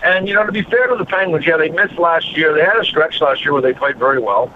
And 0.03 0.29
you 0.29 0.35
know, 0.35 0.45
to 0.45 0.53
be 0.53 0.63
fair 0.63 0.89
to 0.89 0.97
the 0.97 1.07
Penguins, 1.07 1.47
yeah, 1.47 1.57
they 1.57 1.71
missed 1.71 1.99
last 1.99 2.37
year. 2.37 2.55
They 2.55 2.63
had 2.63 2.77
a 2.77 2.85
stretch 2.85 3.21
last 3.21 3.43
year 3.43 3.53
where 3.55 3.63
they 3.63 3.73
played 3.73 3.97
very 3.97 4.21
well. 4.21 4.53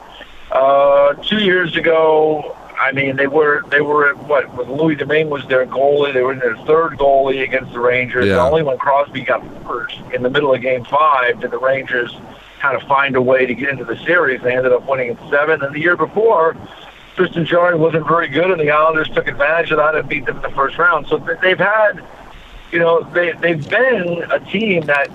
Uh, 0.50 1.14
two 1.14 1.38
years 1.38 1.76
ago, 1.76 2.56
I 2.80 2.92
mean, 2.92 3.16
they 3.16 3.26
were 3.26 3.62
they 3.68 3.82
were 3.82 4.08
at 4.08 4.16
what 4.26 4.54
when 4.56 4.72
Louis 4.74 4.96
Domingue 4.96 5.28
was 5.28 5.46
their 5.48 5.66
goalie. 5.66 6.14
They 6.14 6.22
were 6.22 6.32
in 6.32 6.38
their 6.38 6.56
third 6.64 6.92
goalie 6.96 7.42
against 7.42 7.74
the 7.74 7.78
Rangers. 7.80 8.26
Yeah. 8.26 8.42
Only 8.42 8.62
when 8.62 8.78
Crosby 8.78 9.20
got 9.20 9.42
hurt 9.66 9.92
in 10.14 10.22
the 10.22 10.30
middle 10.30 10.54
of 10.54 10.62
Game 10.62 10.84
Five 10.84 11.40
did 11.40 11.50
the 11.50 11.58
Rangers 11.58 12.16
kind 12.58 12.80
of 12.80 12.88
find 12.88 13.16
a 13.16 13.22
way 13.22 13.44
to 13.44 13.54
get 13.54 13.68
into 13.68 13.84
the 13.84 13.96
series. 14.04 14.40
They 14.40 14.56
ended 14.56 14.72
up 14.72 14.88
winning 14.88 15.10
in 15.10 15.18
seven. 15.28 15.62
And 15.62 15.74
the 15.74 15.80
year 15.80 15.96
before, 15.96 16.56
Tristan 17.16 17.44
Jarry 17.44 17.76
wasn't 17.76 18.08
very 18.08 18.28
good, 18.28 18.50
and 18.50 18.58
the 18.58 18.70
Islanders 18.70 19.10
took 19.10 19.28
advantage 19.28 19.70
of 19.72 19.76
that 19.76 19.94
and 19.94 20.08
beat 20.08 20.24
them 20.24 20.36
in 20.36 20.42
the 20.42 20.50
first 20.50 20.78
round. 20.78 21.06
So 21.06 21.18
they've 21.18 21.58
had, 21.58 22.02
you 22.72 22.78
know, 22.78 23.02
they 23.12 23.32
they've 23.32 23.68
been 23.68 24.24
a 24.30 24.40
team 24.40 24.86
that 24.86 25.10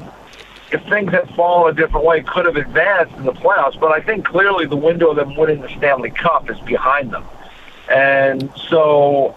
if 0.71 0.83
things 0.87 1.11
had 1.11 1.27
fallen 1.35 1.73
a 1.73 1.75
different 1.75 2.05
way, 2.05 2.21
could 2.21 2.45
have 2.45 2.57
advanced 2.57 3.15
in 3.15 3.23
the 3.23 3.33
playoffs. 3.33 3.79
But 3.79 3.91
I 3.91 4.01
think 4.01 4.23
clearly 4.25 4.67
the 4.67 4.75
window 4.75 5.09
of 5.09 5.15
them 5.15 5.35
winning 5.35 5.61
the 5.61 5.69
Stanley 5.69 6.11
Cup 6.11 6.47
is 6.51 6.59
behind 6.59 7.09
them. 7.11 7.25
And 7.89 8.51
so 8.69 9.35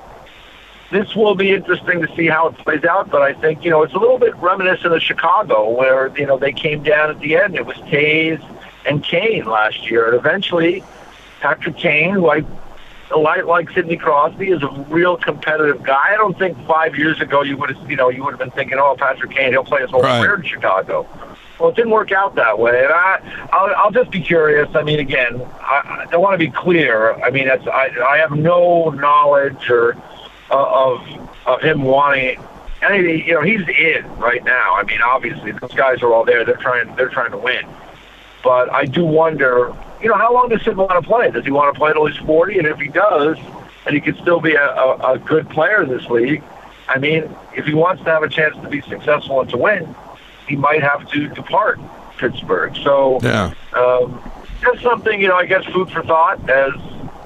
this 0.90 1.14
will 1.14 1.34
be 1.34 1.52
interesting 1.52 2.00
to 2.00 2.14
see 2.16 2.26
how 2.26 2.48
it 2.48 2.58
plays 2.58 2.84
out. 2.84 3.11
But 3.11 3.22
I 3.22 3.34
think, 3.34 3.64
you 3.64 3.70
know, 3.70 3.82
it's 3.82 3.94
a 3.94 3.98
little 3.98 4.18
bit 4.18 4.34
reminiscent 4.37 4.92
of 4.94 5.02
Chicago 5.02 5.70
where, 5.70 6.08
you 6.18 6.26
know, 6.26 6.38
they 6.38 6.52
came 6.52 6.82
down 6.82 7.11
at 7.11 7.20
the 7.20 7.37
end. 7.37 7.54
It 7.56 7.66
was 7.66 7.76
Toews 7.78 8.42
and 8.87 9.02
Kane 9.04 9.44
last 9.44 9.90
year. 9.90 10.06
And 10.06 10.14
eventually, 10.14 10.82
Patrick 11.40 11.76
Kane, 11.76 12.14
who 12.14 12.28
I 12.28 12.42
like, 13.16 13.44
like 13.44 13.70
Sidney 13.70 13.96
Crosby, 13.96 14.50
is 14.50 14.62
a 14.62 14.68
real 14.88 15.16
competitive 15.16 15.82
guy. 15.82 16.12
I 16.12 16.16
don't 16.16 16.38
think 16.38 16.58
five 16.66 16.96
years 16.96 17.20
ago 17.20 17.42
you 17.42 17.56
would 17.56 17.70
have, 17.74 17.90
you 17.90 17.96
know, 17.96 18.08
you 18.08 18.24
would 18.24 18.30
have 18.32 18.38
been 18.38 18.50
thinking, 18.50 18.78
oh, 18.78 18.96
Patrick 18.98 19.30
Kane, 19.30 19.52
he'll 19.52 19.64
play 19.64 19.80
his 19.82 19.90
whole 19.90 20.02
Right. 20.02 20.20
career 20.22 20.37
in 20.37 20.42
Chicago. 20.42 21.06
Well, 21.59 21.71
it 21.71 21.77
didn't 21.77 21.90
work 21.90 22.12
out 22.12 22.37
that 22.37 22.59
way, 22.59 22.85
and 22.85 22.92
I, 22.92 23.49
I'll, 23.53 23.75
I'll 23.77 23.90
just 23.90 24.11
be 24.11 24.21
curious. 24.21 24.68
I 24.77 24.83
mean, 24.83 25.01
again, 25.01 25.42
I, 25.61 26.07
I 26.12 26.16
want 26.16 26.35
to 26.35 26.38
be 26.38 26.51
clear. 26.53 27.14
I 27.14 27.31
mean, 27.31 27.47
that's 27.47 27.66
I, 27.66 27.90
I 28.07 28.18
have 28.18 28.31
no 28.31 28.90
knowledge 28.90 29.68
or 29.68 29.97
uh, 30.51 30.92
of 30.94 31.01
of 31.47 31.61
him 31.61 31.83
wanting 31.83 32.40
anything. 32.81 33.27
You 33.27 33.35
know, 33.35 33.42
he's 33.42 33.66
in 33.68 34.07
right 34.18 34.44
now. 34.44 34.77
I 34.77 34.85
mean, 34.85 35.01
obviously, 35.03 35.51
those 35.53 35.75
guys 35.75 36.01
are 36.03 36.12
all 36.12 36.25
there. 36.25 36.44
They're 36.44 36.57
trying. 36.57 36.94
They're 36.94 37.09
trying 37.09 37.33
to 37.33 37.38
win. 37.38 37.66
But 38.44 38.73
I 38.73 38.85
do 38.85 39.05
wonder. 39.05 39.75
You 40.01 40.09
know, 40.09 40.14
how 40.14 40.33
long 40.33 40.49
does 40.51 40.62
Sid 40.62 40.77
want 40.77 40.92
to 40.92 41.03
play? 41.03 41.29
Does 41.33 41.44
he 41.44 41.51
want 41.51 41.75
to 41.75 41.79
play 41.79 41.92
till 41.92 42.07
he's 42.07 42.18
forty? 42.18 42.59
And 42.59 42.68
if 42.68 42.79
he 42.79 42.87
does, 42.87 43.37
and 43.85 43.97
he 43.97 44.01
could 44.01 44.16
still 44.18 44.40
be 44.40 44.55
a, 44.55 44.64
a, 44.64 45.14
a 45.14 45.18
good 45.18 45.51
player 45.51 45.83
in 45.83 45.88
this 45.88 46.05
league, 46.07 46.44
I 46.88 46.99
mean, 46.99 47.35
if 47.57 47.66
he 47.66 47.75
wants 47.75 48.05
to 48.05 48.11
have 48.11 48.23
a 48.23 48.29
chance 48.29 48.55
to 48.62 48.68
be 48.68 48.81
successful 48.83 49.40
and 49.40 49.51
to 49.51 49.57
win, 49.57 49.92
he 50.48 50.56
might 50.56 50.82
have 50.82 51.08
to 51.11 51.28
depart 51.28 51.78
Pittsburgh. 52.18 52.76
So 52.82 53.18
Yeah. 53.22 53.52
um, 53.74 54.20
just 54.62 54.82
something, 54.82 55.20
you 55.20 55.28
know, 55.28 55.37
I 55.37 55.46
guess 55.46 55.64
food 55.66 55.90
for 55.90 56.02
thought 56.02 56.48
as 56.50 56.72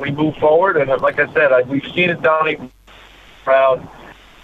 we 0.00 0.10
move 0.10 0.36
forward. 0.36 0.76
And 0.76 0.90
uh, 0.90 0.98
like 0.98 1.18
I 1.18 1.32
said, 1.32 1.52
I, 1.52 1.62
we've 1.62 1.86
seen 1.94 2.10
it 2.10 2.20
down 2.22 2.70
around 3.46 3.88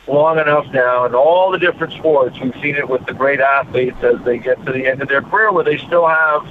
long 0.06 0.38
enough 0.38 0.66
now 0.72 1.04
in 1.04 1.14
all 1.14 1.50
the 1.50 1.58
different 1.58 1.92
sports. 1.92 2.38
We've 2.40 2.54
seen 2.62 2.76
it 2.76 2.88
with 2.88 3.04
the 3.06 3.12
great 3.12 3.40
athletes 3.40 3.98
as 4.02 4.22
they 4.24 4.38
get 4.38 4.64
to 4.64 4.72
the 4.72 4.86
end 4.86 5.02
of 5.02 5.08
their 5.08 5.20
career 5.22 5.52
where 5.52 5.64
they 5.64 5.76
still 5.76 6.06
have 6.06 6.46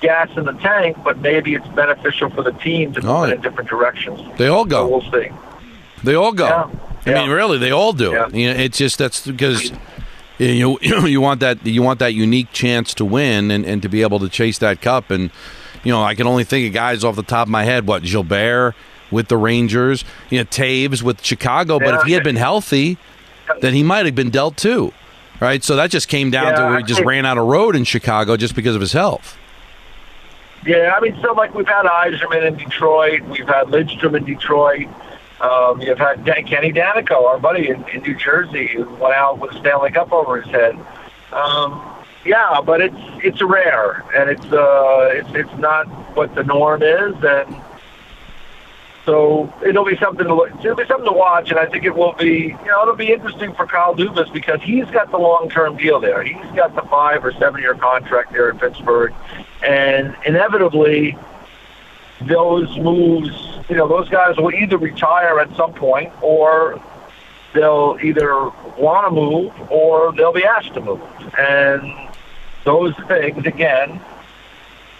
gas 0.00 0.28
in 0.36 0.44
the 0.44 0.52
tank, 0.52 0.96
but 1.04 1.18
maybe 1.18 1.54
it's 1.54 1.66
beneficial 1.68 2.28
for 2.30 2.42
the 2.42 2.52
team 2.52 2.92
to 2.94 3.00
Oh, 3.06 3.22
move 3.22 3.32
in 3.32 3.40
different 3.40 3.70
directions. 3.70 4.20
They 4.38 4.48
all 4.48 4.64
So 4.64 4.70
go. 4.70 4.88
we'll 4.88 5.10
see. 5.12 5.28
They 6.04 6.14
all 6.14 6.32
go. 6.32 6.46
Yeah. 7.06 7.18
I 7.18 7.22
mean, 7.22 7.30
really, 7.30 7.56
they 7.58 7.70
all 7.70 7.92
do. 7.94 8.10
Yeah. 8.12 8.28
You 8.28 8.52
know, 8.54 8.60
it's 8.60 8.76
just 8.78 8.98
that's 8.98 9.26
because 9.26 9.72
you 10.40 10.78
know 10.82 11.06
you 11.06 11.20
want 11.20 11.40
that 11.40 11.66
you 11.66 11.82
want 11.82 11.98
that 11.98 12.14
unique 12.14 12.52
chance 12.52 12.94
to 12.94 13.04
win 13.04 13.50
and, 13.50 13.64
and 13.64 13.82
to 13.82 13.88
be 13.88 14.02
able 14.02 14.18
to 14.20 14.28
chase 14.28 14.58
that 14.58 14.80
cup. 14.80 15.10
And 15.10 15.30
you 15.84 15.92
know, 15.92 16.02
I 16.02 16.14
can 16.14 16.26
only 16.26 16.44
think 16.44 16.66
of 16.66 16.74
guys 16.74 17.04
off 17.04 17.16
the 17.16 17.22
top 17.22 17.46
of 17.46 17.50
my 17.50 17.64
head. 17.64 17.86
What 17.86 18.02
Gilbert 18.02 18.74
with 19.10 19.28
the 19.28 19.36
Rangers, 19.36 20.04
you 20.30 20.38
know, 20.38 20.44
Toews 20.44 21.02
with 21.02 21.24
Chicago. 21.24 21.78
But 21.78 21.94
if 21.94 22.02
he 22.02 22.12
had 22.12 22.24
been 22.24 22.36
healthy, 22.36 22.96
then 23.60 23.74
he 23.74 23.82
might 23.82 24.06
have 24.06 24.14
been 24.14 24.30
dealt 24.30 24.56
too, 24.56 24.92
right? 25.40 25.62
So 25.62 25.76
that 25.76 25.90
just 25.90 26.08
came 26.08 26.30
down 26.30 26.54
to 26.54 26.62
where 26.62 26.78
he 26.78 26.84
just 26.84 27.02
ran 27.02 27.26
out 27.26 27.38
of 27.38 27.46
road 27.46 27.76
in 27.76 27.84
Chicago 27.84 28.36
just 28.36 28.54
because 28.54 28.74
of 28.74 28.80
his 28.80 28.92
health. 28.92 29.36
Yeah, 30.66 30.94
I 30.94 31.00
mean, 31.00 31.18
so 31.22 31.32
like 31.32 31.54
we've 31.54 31.66
had 31.66 31.86
Yzerman 31.86 32.46
in 32.46 32.56
Detroit, 32.56 33.22
we've 33.22 33.48
had 33.48 33.68
Lidstrom 33.68 34.16
in 34.16 34.24
Detroit, 34.24 34.88
um, 35.40 35.80
you've 35.80 35.98
had 35.98 36.24
Kenny 36.24 36.72
Daneyko, 36.72 37.24
our 37.24 37.38
buddy 37.38 37.68
in, 37.68 37.86
in 37.88 38.02
New 38.02 38.14
Jersey, 38.14 38.68
who 38.68 38.84
went 38.96 39.14
out 39.14 39.38
with 39.38 39.52
Stanley 39.56 39.90
Cup 39.90 40.12
over 40.12 40.40
his 40.40 40.50
head. 40.50 40.78
Um, 41.32 41.82
yeah, 42.24 42.60
but 42.60 42.82
it's 42.82 43.00
it's 43.24 43.42
rare, 43.42 44.04
and 44.14 44.28
it's 44.28 44.44
uh, 44.52 45.08
it's 45.12 45.30
it's 45.34 45.58
not 45.58 45.86
what 46.14 46.34
the 46.34 46.44
norm 46.44 46.82
is, 46.82 47.14
and 47.22 47.56
so 49.06 49.52
it'll 49.64 49.84
be 49.84 49.96
something 49.96 50.26
to 50.26 50.34
look, 50.34 50.50
it'll 50.60 50.76
be 50.76 50.84
something 50.86 51.06
to 51.06 51.16
watch, 51.16 51.50
and 51.50 51.58
I 51.58 51.64
think 51.64 51.84
it 51.84 51.94
will 51.94 52.12
be 52.12 52.48
you 52.48 52.66
know 52.66 52.82
it'll 52.82 52.96
be 52.96 53.10
interesting 53.10 53.54
for 53.54 53.66
Kyle 53.66 53.94
Dubas 53.94 54.30
because 54.32 54.60
he's 54.60 54.84
got 54.86 55.10
the 55.10 55.16
long 55.16 55.48
term 55.48 55.76
deal 55.78 55.98
there. 55.98 56.22
He's 56.22 56.54
got 56.54 56.74
the 56.74 56.82
five 56.82 57.24
or 57.24 57.32
seven 57.32 57.62
year 57.62 57.74
contract 57.74 58.32
there 58.32 58.50
in 58.50 58.58
Pittsburgh, 58.58 59.14
and 59.62 60.14
inevitably 60.26 61.16
those 62.20 62.76
moves, 62.78 63.59
you 63.70 63.76
know, 63.76 63.86
those 63.86 64.08
guys 64.08 64.36
will 64.36 64.52
either 64.52 64.76
retire 64.76 65.38
at 65.38 65.54
some 65.56 65.72
point 65.72 66.12
or 66.22 66.82
they'll 67.54 67.96
either 68.02 68.48
want 68.76 69.06
to 69.06 69.10
move 69.12 69.52
or 69.70 70.12
they'll 70.12 70.32
be 70.32 70.44
asked 70.44 70.74
to 70.74 70.80
move. 70.80 71.00
And 71.38 72.10
those 72.64 72.94
things, 73.06 73.46
again, 73.46 74.00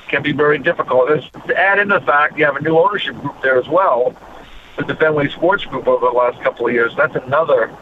can 0.09 0.23
be 0.23 0.33
very 0.33 0.59
difficult. 0.59 1.11
And 1.11 1.23
to 1.49 1.59
add 1.59 1.81
in 1.81 1.89
the 1.89 2.01
fact 2.01 2.39
you 2.39 2.45
have 2.45 2.57
a 2.57 2.61
new 2.61 2.79
ownership 2.79 3.17
group 3.17 3.43
there 3.43 3.59
as 3.59 3.69
well 3.69 4.15
with 4.77 4.87
the 4.87 4.95
Fenway 4.95 5.29
Sports 5.29 5.65
Group 5.65 5.89
over 5.89 6.07
the 6.07 6.13
last 6.13 6.41
couple 6.43 6.69
of 6.69 6.73
years. 6.73 6.95
That's 6.97 7.17
another 7.17 7.75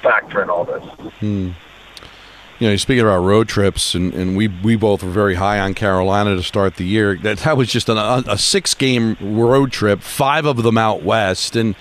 factor 0.00 0.42
in 0.42 0.48
all 0.48 0.64
this. 0.64 0.84
Hmm. 1.18 1.50
You 2.58 2.68
know, 2.68 2.76
speaking 2.76 3.02
about 3.02 3.18
road 3.18 3.48
trips, 3.48 3.94
and, 3.94 4.14
and 4.14 4.36
we 4.36 4.48
we 4.48 4.76
both 4.76 5.02
were 5.02 5.10
very 5.10 5.34
high 5.34 5.58
on 5.58 5.74
Carolina 5.74 6.36
to 6.36 6.42
start 6.42 6.76
the 6.76 6.84
year. 6.84 7.16
That 7.16 7.38
that 7.38 7.56
was 7.56 7.68
just 7.68 7.88
an, 7.88 7.98
a, 7.98 8.22
a 8.28 8.38
six 8.38 8.74
game 8.74 9.16
road 9.20 9.72
trip, 9.72 10.00
five 10.00 10.46
of 10.46 10.62
them 10.62 10.78
out 10.78 11.02
west, 11.02 11.56
and 11.56 11.74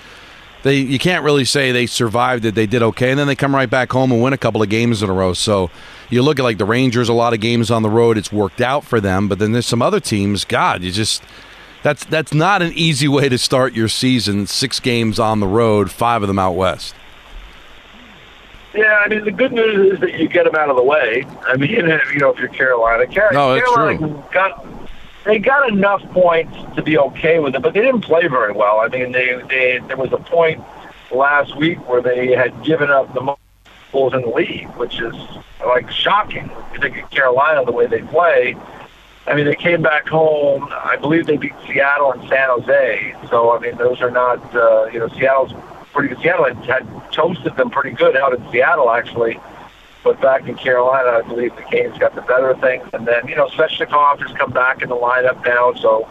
they 0.64 0.78
you 0.78 0.98
can't 0.98 1.24
really 1.24 1.46
say 1.46 1.72
they 1.72 1.86
survived 1.86 2.46
it. 2.46 2.56
They 2.56 2.66
did 2.66 2.82
okay, 2.82 3.12
and 3.12 3.20
then 3.20 3.28
they 3.28 3.36
come 3.36 3.54
right 3.54 3.70
back 3.70 3.92
home 3.92 4.12
and 4.12 4.22
win 4.22 4.34
a 4.34 4.38
couple 4.38 4.62
of 4.64 4.70
games 4.70 5.04
in 5.04 5.10
a 5.10 5.14
row. 5.14 5.34
So 5.34 5.70
you 6.10 6.24
look 6.24 6.40
at 6.40 6.44
like 6.44 6.58
the 6.58 6.66
Rangers, 6.66 7.10
a 7.10 7.14
lot 7.14 7.34
of 7.34 7.40
games 7.40 7.70
on 7.70 7.84
the 7.84 7.90
road, 7.90 8.18
it's 8.18 8.32
worked 8.32 8.62
out 8.62 8.84
for 8.84 9.00
them. 9.00 9.28
But 9.28 9.40
then 9.40 9.52
there's 9.52 9.68
some 9.68 9.82
other 9.82 10.00
teams. 10.00 10.44
God, 10.44 10.82
you 10.82 10.92
just 10.92 11.22
that's 11.84 12.04
that's 12.06 12.34
not 12.34 12.62
an 12.62 12.72
easy 12.74 13.08
way 13.08 13.30
to 13.30 13.38
start 13.38 13.74
your 13.74 13.90
season. 13.90 14.48
Six 14.48 14.80
games 14.80 15.20
on 15.20 15.40
the 15.40 15.48
road, 15.48 15.92
five 15.92 16.24
of 16.24 16.28
them 16.28 16.40
out 16.40 16.56
west. 16.56 16.96
Yeah, 18.74 19.02
I 19.06 19.08
mean 19.08 19.24
the 19.24 19.32
good 19.32 19.52
news 19.52 19.94
is 19.94 20.00
that 20.00 20.20
you 20.20 20.28
get 20.28 20.46
them 20.46 20.56
out 20.56 20.70
of 20.70 20.76
the 20.76 20.84
way. 20.84 21.26
I 21.46 21.58
mean, 21.58 21.70
you 21.72 21.84
know, 22.20 22.32
if 22.32 22.40
you're 22.40 22.48
Carolina, 22.50 23.06
Car- 23.14 23.32
No, 23.32 23.54
that's 23.54 23.66
Carolina 23.72 23.98
true. 24.00 24.24
got 24.32 24.66
they 25.26 25.40
got 25.40 25.70
enough 25.70 26.02
points 26.12 26.56
to 26.76 26.82
be 26.82 26.98
okay 26.98 27.40
with 27.40 27.56
it, 27.56 27.62
but 27.62 27.74
they 27.74 27.82
didn't 27.82 28.02
play 28.02 28.28
very 28.28 28.52
well. 28.52 28.80
I 28.80 28.88
mean, 28.88 29.12
they 29.12 29.40
they 29.48 29.80
there 29.88 29.98
was 29.98 30.12
a 30.12 30.18
point 30.18 30.64
last 31.12 31.56
week 31.56 31.88
where 31.88 32.02
they 32.02 32.32
had 32.36 32.64
given 32.64 32.90
up 32.90 33.14
the 33.14 33.22
most 33.22 33.40
goals 33.92 34.14
in 34.14 34.22
the 34.22 34.30
league, 34.30 34.68
which 34.76 35.00
is 35.00 35.14
like 35.66 35.90
shocking. 35.92 36.50
If 36.68 36.74
you 36.74 36.80
think 36.80 36.98
of 37.04 37.10
Carolina 37.12 37.64
the 37.66 37.72
way 37.72 37.86
they 37.88 38.02
play. 38.02 38.56
I 39.26 39.36
mean, 39.36 39.46
they 39.46 39.56
came 39.56 39.82
back 39.82 40.06
home. 40.10 40.68
I 40.70 40.98
believe 40.98 41.28
they 41.28 41.38
beat 41.38 41.54
Seattle 41.66 42.12
and 42.12 42.28
San 42.28 42.50
Jose. 42.50 43.16
So 43.30 43.56
I 43.56 43.60
mean, 43.60 43.78
those 43.78 44.02
are 44.02 44.12
not 44.12 44.54
uh, 44.54 44.88
you 44.92 45.00
know 45.00 45.08
Seattle's 45.10 45.54
pretty 45.94 46.10
good. 46.10 46.22
Seattle 46.22 46.46
had, 46.46 46.58
had 46.66 47.12
toasted 47.12 47.56
them 47.56 47.70
pretty 47.70 47.92
good 47.92 48.18
out 48.18 48.34
in 48.34 48.52
Seattle 48.52 48.90
actually. 48.90 49.40
But 50.04 50.20
back 50.20 50.48
in 50.48 50.56
Carolina, 50.56 51.20
I 51.20 51.22
believe 51.22 51.56
the 51.56 51.62
Canes 51.64 51.98
got 51.98 52.14
the 52.14 52.22
better 52.22 52.50
of 52.50 52.60
things. 52.60 52.86
And 52.92 53.08
then, 53.08 53.26
you 53.26 53.38
know, 53.38 53.48
Svechnikov 53.48 54.20
has 54.20 54.36
come 54.38 54.52
back 54.52 54.82
in 54.82 54.90
the 54.90 54.98
lineup 54.98 55.46
now, 55.46 55.74
so, 55.76 56.10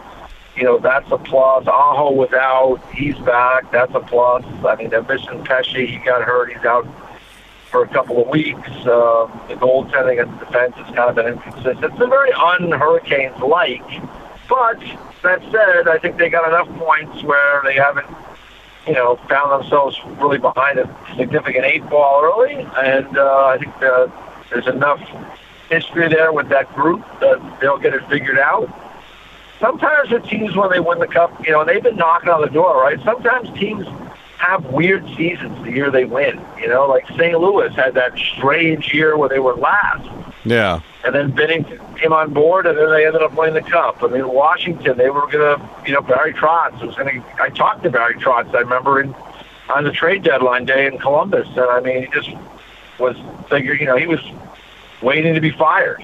you 0.55 0.63
know, 0.63 0.79
that's 0.79 1.11
a 1.11 1.17
plus. 1.17 1.67
Aho 1.67 2.11
was 2.11 2.33
out. 2.33 2.81
He's 2.91 3.15
back. 3.19 3.71
That's 3.71 3.93
a 3.93 3.99
plus. 3.99 4.43
I 4.65 4.75
mean, 4.77 4.89
they're 4.89 5.03
missing 5.03 5.43
Pesce. 5.43 5.67
He 5.67 6.01
got 6.03 6.23
hurt. 6.23 6.51
He's 6.51 6.65
out 6.65 6.87
for 7.69 7.83
a 7.83 7.87
couple 7.87 8.19
of 8.19 8.29
weeks. 8.29 8.67
Um, 8.67 9.29
the 9.47 9.57
goaltending 9.61 10.21
and 10.21 10.39
the 10.39 10.45
defense 10.45 10.75
has 10.75 10.95
kind 10.95 11.09
of 11.09 11.15
been 11.15 11.27
inconsistent. 11.27 11.83
It's 11.83 11.97
been 11.97 12.09
very 12.09 12.33
un-Hurricanes-like. 12.33 13.87
But 14.49 14.79
that 15.21 15.41
said, 15.51 15.87
I 15.87 15.99
think 15.99 16.17
they 16.17 16.29
got 16.29 16.47
enough 16.47 16.67
points 16.79 17.23
where 17.23 17.61
they 17.63 17.75
haven't 17.75 18.07
you 18.87 18.93
know, 18.93 19.15
found 19.29 19.61
themselves 19.61 19.99
really 20.19 20.37
behind 20.37 20.79
a 20.79 20.95
significant 21.15 21.65
eight 21.65 21.87
ball 21.89 22.21
early, 22.23 22.55
and 22.77 23.17
uh, 23.17 23.45
I 23.45 23.57
think 23.57 23.75
uh, 23.81 24.07
there's 24.49 24.67
enough 24.67 24.99
history 25.69 26.09
there 26.09 26.33
with 26.33 26.49
that 26.49 26.73
group 26.75 27.03
that 27.19 27.59
they'll 27.61 27.77
get 27.77 27.93
it 27.93 28.07
figured 28.09 28.37
out. 28.37 28.69
Sometimes 29.59 30.09
the 30.09 30.19
teams 30.19 30.55
when 30.55 30.69
they 30.69 30.79
win 30.79 30.99
the 30.99 31.07
cup, 31.07 31.31
you 31.45 31.51
know, 31.51 31.63
they've 31.63 31.81
been 31.81 31.95
knocking 31.95 32.29
on 32.29 32.41
the 32.41 32.49
door, 32.49 32.81
right? 32.81 32.99
Sometimes 33.03 33.49
teams 33.57 33.87
have 34.37 34.65
weird 34.65 35.07
seasons 35.15 35.63
the 35.63 35.71
year 35.71 35.89
they 35.89 36.03
win. 36.03 36.41
You 36.59 36.67
know, 36.67 36.85
like 36.85 37.07
St. 37.09 37.39
Louis 37.39 37.73
had 37.73 37.93
that 37.93 38.17
strange 38.17 38.93
year 38.93 39.17
where 39.17 39.29
they 39.29 39.39
were 39.39 39.55
last 39.55 40.09
Yeah. 40.45 40.81
and 41.05 41.13
then 41.15 41.31
Binnington 41.31 41.97
came 41.99 42.11
on 42.13 42.33
board, 42.33 42.65
and 42.65 42.77
then 42.77 42.89
they 42.91 43.05
ended 43.05 43.21
up 43.21 43.33
winning 43.33 43.53
the 43.55 43.61
cup. 43.69 44.03
I 44.03 44.07
mean, 44.07 44.27
Washington, 44.27 44.97
they 44.97 45.09
were 45.09 45.27
gonna, 45.27 45.69
you 45.85 45.93
know, 45.93 46.01
Barry 46.01 46.33
Trotz 46.33 46.81
was 46.85 46.95
gonna. 46.95 47.23
I 47.39 47.49
talked 47.49 47.83
to 47.83 47.89
Barry 47.89 48.15
Trotz. 48.15 48.53
I 48.53 48.59
remember 48.59 49.01
in 49.01 49.15
on 49.69 49.83
the 49.85 49.91
trade 49.91 50.23
deadline 50.23 50.65
day 50.65 50.85
in 50.87 50.97
Columbus, 50.99 51.47
and 51.49 51.61
I 51.61 51.79
mean, 51.79 52.03
he 52.03 52.07
just 52.11 52.29
was 52.99 53.15
figured, 53.49 53.79
you 53.79 53.85
know, 53.85 53.95
he 53.95 54.05
was 54.07 54.19
waiting 55.01 55.33
to 55.33 55.41
be 55.41 55.51
fired 55.51 56.03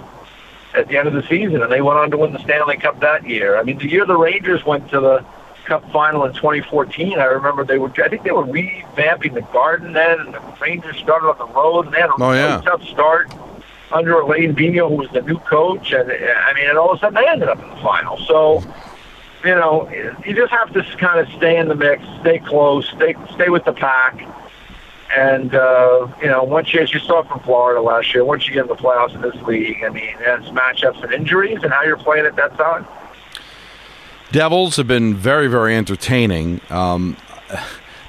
at 0.73 0.87
the 0.87 0.97
end 0.97 1.07
of 1.07 1.13
the 1.13 1.23
season, 1.23 1.61
and 1.61 1.71
they 1.71 1.81
went 1.81 1.99
on 1.99 2.09
to 2.11 2.17
win 2.17 2.31
the 2.31 2.39
Stanley 2.39 2.77
Cup 2.77 2.99
that 3.01 3.27
year. 3.27 3.57
I 3.57 3.63
mean, 3.63 3.77
the 3.77 3.87
year 3.89 4.05
the 4.05 4.17
Rangers 4.17 4.63
went 4.65 4.89
to 4.91 4.99
the 4.99 5.25
Cup 5.65 5.89
final 5.91 6.23
in 6.25 6.33
2014, 6.33 7.19
I 7.19 7.25
remember 7.25 7.63
they 7.63 7.77
were. 7.77 7.91
I 8.03 8.07
think 8.09 8.23
they 8.23 8.31
were 8.31 8.45
revamping 8.45 9.33
the 9.35 9.41
Garden 9.53 9.93
then, 9.93 10.19
and 10.19 10.33
the 10.33 10.41
Rangers 10.59 10.97
started 10.97 11.27
on 11.29 11.37
the 11.37 11.45
road, 11.53 11.85
and 11.85 11.93
they 11.93 11.99
had 11.99 12.09
a 12.09 12.13
Oh, 12.19 12.29
really 12.31 12.37
yeah. 12.39 12.61
tough 12.61 12.83
start. 12.85 13.31
Under 13.91 14.19
Alain 14.19 14.55
Vigneault, 14.55 14.89
who 14.89 14.95
was 14.95 15.09
the 15.11 15.21
new 15.21 15.39
coach, 15.39 15.91
and 15.91 16.11
I 16.11 16.53
mean, 16.53 16.69
and 16.69 16.77
all 16.77 16.91
of 16.91 16.97
a 16.97 16.99
sudden 16.99 17.15
they 17.15 17.27
ended 17.27 17.49
up 17.49 17.61
in 17.61 17.69
the 17.69 17.75
final. 17.77 18.17
So, 18.17 18.61
you 19.43 19.55
know, 19.55 19.89
you 20.25 20.35
just 20.35 20.51
have 20.51 20.71
to 20.73 20.83
kind 20.97 21.19
of 21.19 21.27
stay 21.37 21.57
in 21.57 21.67
the 21.67 21.75
mix, 21.75 22.03
stay 22.21 22.39
close, 22.39 22.87
stay 22.89 23.15
stay 23.33 23.49
with 23.49 23.65
the 23.65 23.73
pack, 23.73 24.21
and 25.15 25.55
uh, 25.55 26.07
you 26.21 26.27
know, 26.27 26.43
once 26.43 26.73
you, 26.73 26.81
as 26.81 26.93
you 26.93 26.99
saw 26.99 27.23
from 27.23 27.39
Florida 27.41 27.81
last 27.81 28.13
year, 28.13 28.23
once 28.23 28.47
you 28.47 28.53
get 28.53 28.63
in 28.63 28.67
the 28.67 28.75
playoffs 28.75 29.15
in 29.15 29.21
this 29.21 29.35
league, 29.43 29.83
I 29.83 29.89
mean, 29.89 30.15
it's 30.19 30.49
matchups 30.49 31.03
and 31.03 31.11
injuries 31.11 31.59
and 31.63 31.71
how 31.71 31.83
you're 31.83 31.97
playing 31.97 32.25
at 32.25 32.35
that 32.35 32.55
time. 32.57 32.85
Devils 34.31 34.75
have 34.75 34.87
been 34.87 35.15
very, 35.15 35.47
very 35.47 35.75
entertaining. 35.75 36.61
Um, 36.69 37.17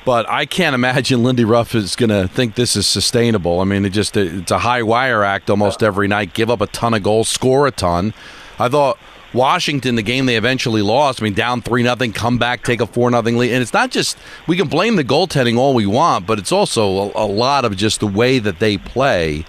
but 0.05 0.29
I 0.29 0.47
can't 0.47 0.75
imagine 0.75 1.23
Lindy 1.23 1.45
Ruff 1.45 1.75
is 1.75 1.97
going 1.97 2.11
to 2.11 2.29
think 2.29 2.55
this 2.55 2.77
is 2.77 2.87
sustainable. 2.87 3.61
I 3.61 3.65
mean, 3.65 3.85
it 3.85 3.91
just 3.91 4.17
it's 4.17 4.51
a 4.51 4.59
high 4.59 4.83
wire 4.83 5.23
act 5.23 5.51
almost 5.51 5.83
every 5.83 6.09
night. 6.09 6.35
Give 6.35 6.51
up 6.51 6.61
a 6.61 6.67
ton 6.67 6.95
of 6.95 7.03
goals, 7.03 7.29
score 7.29 7.67
a 7.67 7.71
ton. 7.71 8.15
I 8.59 8.69
thought 8.69 8.99
Washington, 9.33 9.95
the 9.95 10.03
game 10.03 10.27
they 10.27 10.37
eventually 10.37 10.83
lost. 10.83 11.21
I 11.21 11.25
mean, 11.25 11.35
down 11.35 11.63
three 11.63 11.83
nothing, 11.83 12.13
come 12.13 12.39
back, 12.39 12.65
take 12.65 12.81
a 12.81 12.87
four 12.87 13.11
nothing 13.11 13.37
lead, 13.37 13.53
and 13.53 13.63
it's 13.63 13.73
not 13.73 13.91
just 13.91 14.17
we 14.47 14.57
can 14.57 14.69
blame 14.69 14.97
the 14.97 15.05
goaltending 15.05 15.57
all 15.57 15.75
we 15.75 15.87
want, 15.87 16.27
but 16.27 16.39
it's 16.39 16.53
also 16.53 17.13
a, 17.13 17.25
a 17.25 17.27
lot 17.27 17.65
of 17.65 17.77
just 17.77 18.01
the 18.01 18.07
way 18.07 18.39
that 18.39 18.59
they 18.59 18.77
play. 18.77 19.45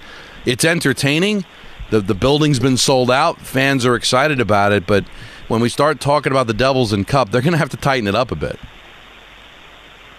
It's 0.45 0.65
entertaining. 0.65 1.45
The 1.89 2.01
the 2.01 2.15
building's 2.15 2.59
been 2.59 2.77
sold 2.77 3.09
out. 3.09 3.39
Fans 3.39 3.85
are 3.85 3.95
excited 3.95 4.39
about 4.39 4.71
it, 4.71 4.85
but 4.85 5.05
when 5.47 5.61
we 5.61 5.69
start 5.69 5.99
talking 5.99 6.31
about 6.31 6.47
the 6.47 6.53
Devils 6.53 6.93
and 6.93 7.05
Cup, 7.07 7.29
they're 7.29 7.41
going 7.41 7.51
to 7.51 7.57
have 7.57 7.69
to 7.69 7.77
tighten 7.77 8.07
it 8.07 8.15
up 8.15 8.31
a 8.31 8.35
bit. 8.35 8.57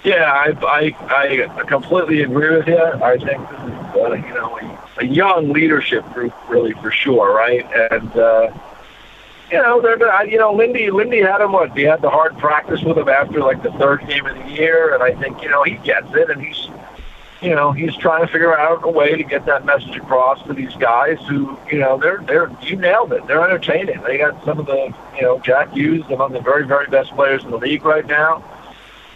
Yeah, 0.05 0.33
I, 0.33 0.53
I, 0.67 1.61
I 1.61 1.63
completely 1.65 2.23
agree 2.23 2.57
with 2.57 2.67
you. 2.67 2.77
I 2.77 3.19
think 3.19 3.49
this 3.51 3.61
is, 3.61 3.97
uh, 3.97 4.13
you 4.15 4.35
know, 4.35 4.59
a, 4.99 5.05
young 5.05 5.53
leadership 5.53 6.05
group, 6.13 6.35
really, 6.49 6.73
for 6.73 6.91
sure, 6.91 7.33
right? 7.33 7.65
And, 7.93 8.11
uh, 8.17 8.53
you 9.51 9.59
know, 9.59 9.81
they're 9.81 10.27
you 10.27 10.39
know, 10.39 10.53
Lindy, 10.55 10.91
Lindy 10.91 11.21
had 11.21 11.41
him, 11.41 11.53
what, 11.53 11.77
he 11.77 11.83
had 11.85 12.03
the 12.03 12.11
hard 12.11 12.37
practice 12.39 12.83
with 12.83 12.99
him 12.99 13.09
after, 13.09 13.39
like, 13.41 13.63
the 13.63 13.71
third 13.73 14.07
game 14.09 14.27
of 14.27 14.37
the 14.37 14.51
year, 14.51 14.93
and 14.93 15.05
I 15.05 15.15
think, 15.15 15.41
you 15.41 15.49
know, 15.49 15.63
he 15.63 15.77
gets 15.77 16.13
it, 16.15 16.31
and 16.31 16.43
he's, 16.43 16.69
you 17.41 17.55
know, 17.55 17.71
he's 17.71 17.95
trying 17.97 18.27
to 18.27 18.33
figure 18.33 18.59
out 18.59 18.81
a 18.85 18.89
way 18.89 19.17
to 19.17 19.23
get 19.23 19.47
that 19.47 19.65
message 19.65 19.97
across 19.97 20.45
to 20.47 20.53
these 20.53 20.75
guys 20.77 21.19
who, 21.29 21.57
you 21.71 21.79
know, 21.79 21.97
they're, 21.97 22.23
they're, 22.27 22.51
you 22.63 22.75
nailed 22.75 23.13
it. 23.13 23.25
They're 23.29 23.45
entertaining. 23.45 24.01
They 24.03 24.19
got 24.19 24.45
some 24.45 24.59
of 24.59 24.67
the, 24.67 24.93
you 25.15 25.23
know, 25.23 25.39
Jack 25.41 25.73
Hughes, 25.73 26.05
among 26.11 26.33
the 26.33 26.41
very, 26.41 26.67
very 26.67 26.87
best 26.87 27.11
players 27.13 27.45
in 27.45 27.51
the 27.51 27.59
league 27.59 27.85
right 27.85 28.07
now 28.07 28.43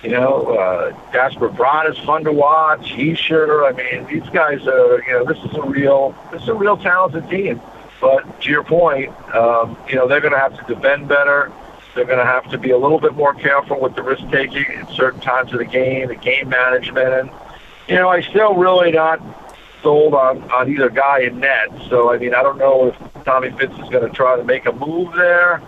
you 0.02 0.10
know, 0.10 0.56
uh, 0.56 1.12
Jesper 1.12 1.48
Bratt 1.48 1.90
is 1.90 1.98
fun 2.04 2.24
to 2.24 2.32
watch. 2.32 2.92
Hischier. 2.92 3.66
I 3.66 3.72
mean, 3.72 4.06
these 4.06 4.28
guys 4.30 4.66
are. 4.66 5.02
You 5.06 5.12
know, 5.12 5.24
this 5.24 5.38
is 5.38 5.56
a 5.56 5.62
real, 5.62 6.14
this 6.30 6.42
is 6.42 6.48
a 6.48 6.54
real 6.54 6.76
talented 6.76 7.28
team. 7.28 7.60
But 8.00 8.40
to 8.42 8.50
your 8.50 8.62
point, 8.62 9.08
um, 9.34 9.76
you 9.88 9.96
know, 9.96 10.06
they're 10.06 10.20
going 10.20 10.34
to 10.34 10.38
have 10.38 10.56
to 10.58 10.74
defend 10.74 11.08
better. 11.08 11.50
They're 11.94 12.04
going 12.04 12.18
to 12.18 12.26
have 12.26 12.50
to 12.50 12.58
be 12.58 12.70
a 12.70 12.78
little 12.78 13.00
bit 13.00 13.14
more 13.14 13.32
careful 13.32 13.80
with 13.80 13.96
the 13.96 14.02
risk 14.02 14.22
taking 14.30 14.66
at 14.66 14.90
certain 14.90 15.20
times 15.20 15.52
of 15.52 15.58
the 15.58 15.64
game, 15.64 16.08
the 16.08 16.14
game 16.14 16.50
management, 16.50 17.08
and 17.08 17.30
you 17.88 17.94
know, 17.94 18.08
I 18.08 18.20
still 18.20 18.54
really 18.54 18.90
not 18.90 19.20
sold 19.82 20.14
on 20.14 20.42
on 20.50 20.70
either 20.70 20.90
guy 20.90 21.20
in 21.20 21.40
net. 21.40 21.68
So 21.88 22.12
I 22.12 22.18
mean, 22.18 22.34
I 22.34 22.42
don't 22.42 22.58
know 22.58 22.88
if 22.88 23.24
Tommy 23.24 23.50
Fitz 23.50 23.72
is 23.72 23.88
going 23.88 24.06
to 24.06 24.10
try 24.10 24.36
to 24.36 24.44
make 24.44 24.66
a 24.66 24.72
move 24.72 25.14
there 25.14 25.62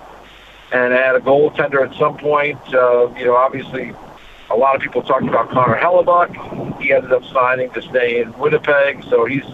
and 0.71 0.93
add 0.93 1.17
a 1.17 1.21
goaltender 1.21 1.88
at 1.88 1.97
some 1.97 2.19
point. 2.19 2.59
Uh, 2.75 3.09
you 3.17 3.25
know, 3.25 3.37
obviously 3.37 3.95
a 4.51 4.57
lot 4.57 4.75
of 4.75 4.83
people 4.83 5.03
talked 5.03 5.27
about 5.27 5.51
Connor 5.51 5.77
Hellebuyck. 5.77 6.81
He 6.81 6.93
ended 6.93 7.13
up 7.13 7.25
signing 7.25 7.71
to 7.71 7.83
stay 7.83 8.21
in 8.21 8.33
Winnipeg, 8.39 9.05
so 9.05 9.25
he's 9.25 9.45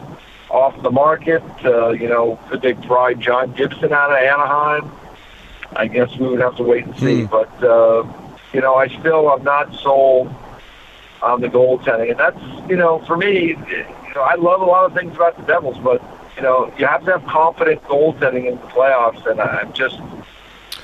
off 0.50 0.80
the 0.82 0.90
market. 0.90 1.42
Uh, 1.64 1.90
you 1.90 2.08
know, 2.08 2.38
could 2.48 2.62
they 2.62 2.74
pry 2.74 3.14
John 3.14 3.52
Gibson 3.52 3.92
out 3.92 4.12
of 4.12 4.18
Anaheim? 4.18 4.92
I 5.76 5.88
guess 5.88 6.16
we 6.16 6.28
would 6.28 6.40
have 6.40 6.56
to 6.56 6.62
wait 6.62 6.86
and 6.86 6.96
see. 6.96 7.22
Hmm. 7.22 7.26
But 7.26 7.62
uh, 7.62 8.04
you 8.52 8.60
know, 8.60 8.74
I 8.76 8.88
still 8.88 9.30
am 9.30 9.42
not 9.42 9.74
sold 9.74 10.32
on 11.22 11.40
the 11.40 11.48
goaltending, 11.48 12.10
and 12.10 12.20
that's 12.20 12.70
you 12.70 12.76
know, 12.76 13.00
for 13.06 13.16
me, 13.16 13.48
you 13.48 14.14
know, 14.14 14.20
I 14.20 14.36
love 14.36 14.60
a 14.60 14.64
lot 14.64 14.84
of 14.84 14.94
things 14.94 15.14
about 15.16 15.36
the 15.36 15.42
Devils, 15.42 15.78
but 15.78 16.02
you 16.36 16.42
know, 16.42 16.72
you 16.78 16.86
have 16.86 17.04
to 17.06 17.18
have 17.18 17.26
confident 17.26 17.82
goaltending 17.84 18.46
in 18.46 18.56
the 18.56 18.66
playoffs, 18.68 19.28
and 19.28 19.40
I'm 19.40 19.72
just 19.72 19.98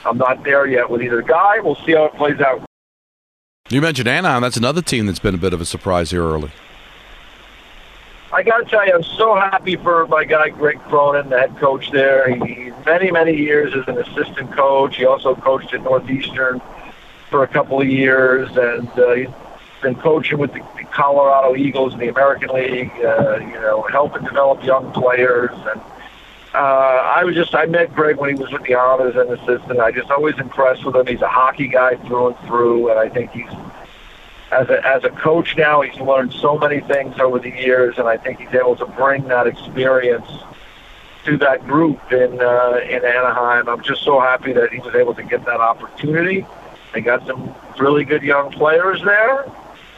I'm 0.05 0.19
not 0.19 0.43
there 0.43 0.67
yet 0.67 0.91
with 0.91 1.03
either 1.03 1.23
guy. 1.23 1.61
We'll 1.61 1.77
see 1.77 1.93
how 1.93 2.07
it 2.07 2.15
plays 2.15 2.41
out. 2.41 2.70
You 3.71 3.81
mentioned 3.81 4.09
Anaheim. 4.09 4.43
That's 4.43 4.57
another 4.57 4.83
team 4.83 5.07
that's 5.07 5.21
been 5.21 5.35
a 5.35 5.39
bit 5.39 5.53
of 5.53 5.61
a 5.61 5.65
surprise 5.65 6.11
here 6.11 6.25
early. 6.25 6.51
I 8.33 8.43
got 8.43 8.59
to 8.59 8.65
tell 8.65 8.85
you, 8.85 8.95
I'm 8.95 9.03
so 9.03 9.37
happy 9.37 9.77
for 9.77 10.09
my 10.09 10.25
guy 10.25 10.49
Greg 10.49 10.81
Cronin, 10.89 11.31
the 11.31 11.39
head 11.39 11.57
coach 11.59 11.91
there. 11.93 12.35
He 12.35 12.73
many 12.85 13.13
many 13.13 13.37
years 13.37 13.73
as 13.75 13.87
an 13.87 13.99
assistant 13.99 14.53
coach. 14.53 14.97
He 14.97 15.05
also 15.05 15.37
coached 15.37 15.73
at 15.73 15.83
Northeastern 15.83 16.61
for 17.29 17.45
a 17.45 17.49
couple 17.49 17.81
of 17.81 17.87
years, 17.87 18.49
and 18.57 18.89
uh, 18.99 19.13
he's 19.15 19.29
been 19.83 19.95
coaching 19.97 20.39
with 20.39 20.53
the 20.53 20.61
Colorado 20.93 21.55
Eagles 21.55 21.93
in 21.95 22.01
the 22.01 22.09
American 22.09 22.49
League. 22.51 22.91
Uh, 23.05 23.39
you 23.41 23.61
know, 23.61 23.83
helping 23.83 24.25
develop 24.25 24.65
young 24.65 24.93
players. 24.93 25.51
And 25.53 25.81
uh, 26.55 26.57
I 26.57 27.25
was 27.25 27.35
just 27.35 27.55
I 27.55 27.67
met 27.67 27.95
Greg 27.95 28.17
when 28.17 28.35
he 28.35 28.41
was 28.41 28.53
with 28.53 28.63
the 28.63 28.75
Islanders 28.75 29.17
as 29.17 29.29
an 29.29 29.39
assistant. 29.39 29.81
I 29.81 29.91
just 29.93 30.11
always 30.11 30.39
impressed 30.39 30.85
with 30.85 30.97
him. 30.97 31.07
He's 31.07 31.23
a 31.23 31.29
hockey 31.29 31.69
guy 31.69 31.97
through 31.97 32.29
and 32.29 32.39
through, 32.47 32.91
and 32.91 32.99
I 32.99 33.09
think 33.09 33.31
he's 33.31 33.51
as 34.53 34.69
a, 34.69 34.85
as 34.85 35.05
a 35.05 35.11
coach 35.11 35.57
now, 35.57 35.81
he's 35.81 36.01
learned 36.01 36.33
so 36.33 36.59
many 36.59 36.81
things 36.81 37.19
over 37.21 37.39
the 37.39 37.51
years, 37.51 37.99
and 37.99 38.09
I 38.09 38.17
think 38.17 38.41
he's 38.41 38.53
able 38.53 38.75
to 38.77 38.87
bring 38.87 39.29
that 39.29 39.47
experience 39.47 40.27
to 41.25 41.37
that 41.37 41.67
group 41.67 42.01
in 42.13 42.41
uh, 42.41 42.81
in 42.83 43.05
Anaheim. 43.05 43.69
I'm 43.69 43.83
just 43.83 44.03
so 44.03 44.19
happy 44.19 44.53
that 44.55 44.73
he 44.73 44.79
was 44.81 44.95
able 44.95 45.15
to 45.15 45.23
get 45.23 45.45
that 45.45 45.61
opportunity. 45.61 46.47
They 46.93 47.01
got 47.01 47.27
some 47.27 47.55
really 47.79 48.05
good 48.05 48.23
young 48.23 48.51
players 48.51 49.01
there. 49.05 49.45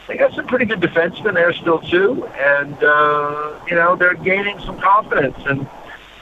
They 0.07 0.17
got 0.17 0.33
some 0.33 0.45
pretty 0.45 0.65
good 0.65 0.81
defensemen 0.81 1.33
there 1.33 1.53
still 1.53 1.79
too, 1.79 2.25
and 2.37 2.75
uh, 2.83 3.59
you 3.67 3.75
know 3.75 3.95
they're 3.95 4.15
gaining 4.15 4.59
some 4.59 4.79
confidence. 4.79 5.37
And 5.45 5.67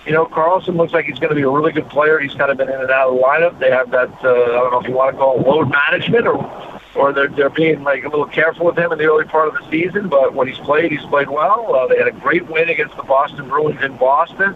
you 0.05 0.11
know 0.11 0.25
Carlsson 0.25 0.75
looks 0.75 0.93
like 0.93 1.05
he's 1.05 1.19
going 1.19 1.29
to 1.29 1.35
be 1.35 1.43
a 1.43 1.49
really 1.49 1.71
good 1.71 1.89
player. 1.89 2.19
He's 2.19 2.33
kind 2.33 2.51
of 2.51 2.57
been 2.57 2.69
in 2.69 2.81
and 2.81 2.89
out 2.89 3.09
of 3.09 3.15
the 3.15 3.21
lineup. 3.21 3.59
They 3.59 3.71
have 3.71 3.91
that 3.91 4.09
uh, 4.23 4.29
I 4.29 4.57
don't 4.59 4.71
know 4.71 4.79
if 4.81 4.87
you 4.87 4.93
want 4.93 5.13
to 5.15 5.17
call 5.17 5.39
it 5.39 5.45
load 5.45 5.69
management 5.69 6.27
or 6.27 6.81
or 6.95 7.13
they're 7.13 7.27
they're 7.27 7.49
being 7.49 7.83
like 7.83 8.03
a 8.03 8.09
little 8.09 8.25
careful 8.25 8.65
with 8.65 8.77
him 8.77 8.91
in 8.91 8.97
the 8.97 9.05
early 9.05 9.25
part 9.25 9.47
of 9.47 9.53
the 9.53 9.69
season. 9.69 10.09
But 10.09 10.33
when 10.33 10.47
he's 10.47 10.57
played, 10.59 10.91
he's 10.91 11.05
played 11.05 11.29
well. 11.29 11.75
Uh, 11.75 11.87
they 11.87 11.97
had 11.97 12.07
a 12.07 12.11
great 12.11 12.47
win 12.47 12.69
against 12.69 12.95
the 12.97 13.03
Boston 13.03 13.47
Bruins 13.47 13.81
in 13.83 13.95
Boston. 13.97 14.55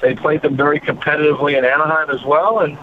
They 0.00 0.14
played 0.14 0.42
them 0.42 0.56
very 0.56 0.80
competitively 0.80 1.56
in 1.56 1.64
Anaheim 1.64 2.10
as 2.10 2.24
well, 2.24 2.60
and 2.60 2.76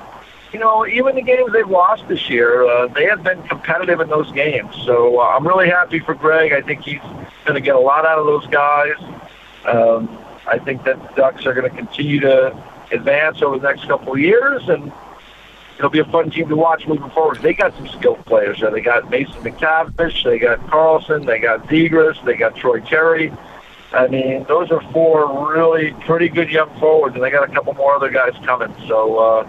you 0.54 0.60
know 0.60 0.88
even 0.88 1.16
the 1.16 1.22
games 1.22 1.52
they've 1.52 1.68
lost 1.68 2.08
this 2.08 2.30
year, 2.30 2.66
uh, 2.66 2.88
they 2.88 3.06
have 3.06 3.24
been 3.24 3.42
competitive 3.44 4.00
in 4.00 4.10
those 4.10 4.32
games. 4.32 4.76
So 4.86 5.20
uh, 5.20 5.24
I'm 5.24 5.46
really 5.46 5.68
happy 5.68 6.00
for 6.00 6.14
Greg. 6.14 6.54
I 6.54 6.62
think 6.62 6.82
he's 6.84 7.02
going 7.46 7.56
to 7.56 7.62
get 7.62 7.76
a 7.76 7.80
lot 7.80 8.06
out 8.06 8.20
of 8.20 8.26
those 8.26 8.46
guys. 8.48 8.96
Um, 9.66 10.27
I 10.48 10.60
think 10.60 10.84
that 10.86 11.02
the 11.02 11.14
Ducks 11.16 11.46
are 11.46 11.54
going 11.54 11.70
to 11.70 11.76
continue 11.76 12.20
to 12.22 12.56
advance 12.92 13.42
over 13.42 13.58
the 13.60 13.68
next 13.68 13.88
couple 13.88 14.14
of 14.14 14.20
years, 14.20 14.68
and 14.70 14.92
it'll 15.78 15.90
be 15.90 16.00
a 16.00 16.06
fun 16.06 16.30
team 16.30 16.48
to 16.50 16.56
watch 16.56 16.88
moving 16.88 17.10
forward. 17.10 17.42
They 17.42 17.54
got 17.54 17.76
some 17.76 17.88
skilled 17.88 18.26
players 18.26 18.62
there. 18.62 18.72
They 18.72 18.82
got 18.82 19.10
Mason 19.10 19.42
McTavish, 19.44 20.24
they 20.24 20.40
got 20.40 20.60
Carlsson, 20.68 21.26
they 21.26 21.40
got 21.40 21.68
Zegras, 21.68 22.24
they 22.26 22.36
got 22.36 22.56
Troy 22.56 22.80
Terry. 22.82 23.32
I 23.94 24.08
mean, 24.08 24.46
those 24.48 24.70
are 24.72 24.82
four 24.92 25.54
really 25.54 25.92
pretty 26.06 26.30
good 26.30 26.50
young 26.50 26.70
forwards, 26.80 27.16
and 27.16 27.24
they 27.24 27.30
got 27.30 27.50
a 27.50 27.54
couple 27.54 27.74
more 27.74 27.96
other 27.96 28.10
guys 28.10 28.34
coming. 28.44 28.74
So 28.88 29.18
uh, 29.18 29.44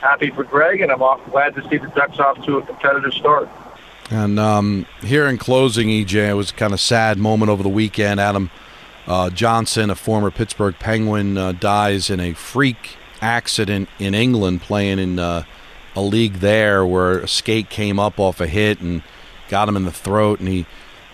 happy 0.00 0.30
for 0.30 0.44
Greg, 0.44 0.80
and 0.80 0.90
I'm 0.90 1.02
off, 1.02 1.20
glad 1.30 1.54
to 1.54 1.68
see 1.68 1.76
the 1.76 1.88
Ducks 1.88 2.18
off 2.18 2.44
to 2.46 2.58
a 2.58 2.62
competitive 2.66 3.12
start. 3.12 3.48
And 4.10 4.38
um, 4.38 4.86
here 5.02 5.26
in 5.26 5.36
closing, 5.36 5.88
EJ, 5.88 6.30
it 6.30 6.34
was 6.34 6.52
kind 6.52 6.72
of 6.72 6.80
sad 6.80 7.18
moment 7.18 7.50
over 7.50 7.62
the 7.62 7.68
weekend. 7.68 8.20
Adam 8.20 8.50
uh, 9.06 9.30
Johnson, 9.30 9.90
a 9.90 9.94
former 9.94 10.30
Pittsburgh 10.30 10.74
Penguin, 10.78 11.38
uh, 11.38 11.52
dies 11.52 12.10
in 12.10 12.20
a 12.20 12.32
freak 12.32 12.96
accident 13.20 13.88
in 13.98 14.14
England 14.14 14.62
playing 14.62 14.98
in 14.98 15.18
uh, 15.18 15.44
a 15.94 16.00
league 16.00 16.34
there 16.34 16.84
where 16.84 17.20
a 17.20 17.28
skate 17.28 17.70
came 17.70 17.98
up 17.98 18.18
off 18.18 18.40
a 18.40 18.46
hit 18.46 18.80
and 18.80 19.02
got 19.48 19.68
him 19.68 19.76
in 19.76 19.84
the 19.84 19.92
throat 19.92 20.40
and 20.40 20.48
he 20.48 20.66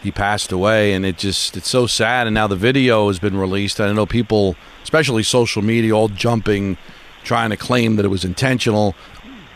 he 0.02 0.10
passed 0.10 0.50
away. 0.50 0.94
And 0.94 1.06
it 1.06 1.18
just 1.18 1.56
it's 1.56 1.68
so 1.68 1.86
sad. 1.86 2.26
And 2.26 2.34
now 2.34 2.46
the 2.46 2.56
video 2.56 3.08
has 3.08 3.18
been 3.18 3.36
released. 3.36 3.78
And 3.78 3.88
I 3.88 3.92
know 3.92 4.06
people 4.06 4.56
especially 4.82 5.22
social 5.22 5.62
media 5.62 5.94
all 5.94 6.08
jumping 6.08 6.76
trying 7.22 7.50
to 7.50 7.56
claim 7.56 7.96
that 7.96 8.04
it 8.04 8.08
was 8.08 8.24
intentional. 8.24 8.96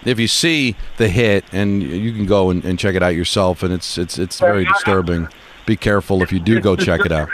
If 0.05 0.21
you 0.21 0.29
see 0.29 0.77
the 0.99 1.09
hit 1.09 1.45
and 1.51 1.83
you 1.83 2.13
can 2.13 2.27
go 2.27 2.51
and, 2.51 2.65
and 2.65 2.79
check 2.79 2.95
it 2.95 3.03
out 3.03 3.17
yourself. 3.17 3.63
And 3.63 3.73
it's 3.73 3.99
it's 3.99 4.19
it's 4.19 4.39
very 4.39 4.65
disturbing. 4.65 5.29
Be 5.65 5.75
careful 5.75 6.23
if 6.23 6.31
you 6.31 6.39
do 6.39 6.61
go 6.61 6.77
check 6.77 7.01
it 7.05 7.11
out 7.11 7.29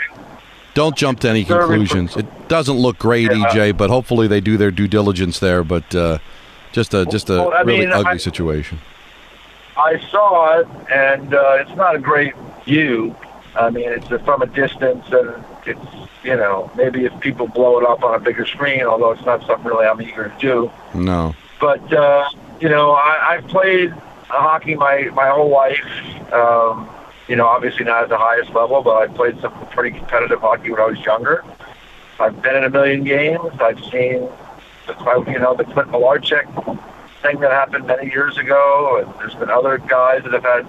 don't 0.73 0.95
jump 0.95 1.19
to 1.19 1.29
any 1.29 1.43
conclusions 1.43 2.15
it 2.17 2.25
doesn't 2.47 2.77
look 2.77 2.97
great 2.97 3.29
ej 3.29 3.75
but 3.77 3.89
hopefully 3.89 4.27
they 4.27 4.41
do 4.41 4.57
their 4.57 4.71
due 4.71 4.87
diligence 4.87 5.39
there 5.39 5.63
but 5.63 5.93
uh, 5.95 6.17
just 6.71 6.93
a 6.93 7.05
just 7.05 7.29
a 7.29 7.33
Well, 7.33 7.53
I 7.53 7.61
really 7.61 7.79
mean, 7.81 7.91
ugly 7.91 8.13
I- 8.13 8.17
situation 8.17 8.79
I 9.75 9.99
saw 10.11 10.59
it, 10.59 10.67
and 10.91 11.33
uh, 11.33 11.57
it's 11.61 11.75
not 11.75 11.95
a 11.95 11.99
great 11.99 12.35
view. 12.63 13.15
I 13.55 13.71
mean, 13.71 13.89
it's 13.89 14.07
from 14.23 14.43
a 14.43 14.45
distance, 14.45 15.03
and 15.11 15.43
it's 15.65 15.81
you 16.23 16.35
know 16.35 16.69
maybe 16.77 17.05
if 17.05 17.19
people 17.21 17.47
blow 17.47 17.79
it 17.79 17.85
up 17.87 18.03
on 18.03 18.13
a 18.13 18.19
bigger 18.19 18.45
screen, 18.45 18.83
although 18.83 19.09
it's 19.15 19.25
not 19.25 19.43
something 19.47 19.65
really 19.65 19.87
I'm 19.87 19.99
eager 19.99 20.25
to 20.29 20.39
do. 20.39 20.71
No. 20.93 21.33
But 21.59 21.91
uh, 21.91 22.29
you 22.59 22.69
know, 22.69 22.91
I, 22.91 23.13
I've 23.31 23.47
played 23.47 23.89
hockey 24.27 24.75
my 24.75 25.09
my 25.15 25.29
whole 25.29 25.49
life. 25.49 25.81
Um, 26.31 26.87
you 27.27 27.35
know, 27.35 27.47
obviously 27.47 27.85
not 27.85 28.03
at 28.03 28.09
the 28.09 28.17
highest 28.17 28.51
level, 28.53 28.81
but 28.81 28.95
I 28.95 29.07
played 29.07 29.39
some 29.41 29.53
pretty 29.67 29.97
competitive 29.97 30.41
hockey 30.41 30.71
when 30.71 30.81
I 30.81 30.85
was 30.85 30.99
younger. 30.99 31.43
I've 32.19 32.41
been 32.41 32.55
in 32.55 32.63
a 32.63 32.69
million 32.69 33.03
games. 33.03 33.53
I've 33.59 33.79
seen 33.85 34.29
the 34.87 35.23
you 35.27 35.39
know 35.39 35.55
the 35.55 35.63
Clint 35.63 35.89
Malarchuk 35.89 36.45
thing 37.21 37.39
that 37.39 37.51
happened 37.51 37.87
many 37.87 38.11
years 38.11 38.37
ago, 38.37 39.01
and 39.01 39.19
there's 39.19 39.35
been 39.35 39.49
other 39.49 39.77
guys 39.77 40.23
that 40.23 40.33
have 40.33 40.43
had 40.43 40.67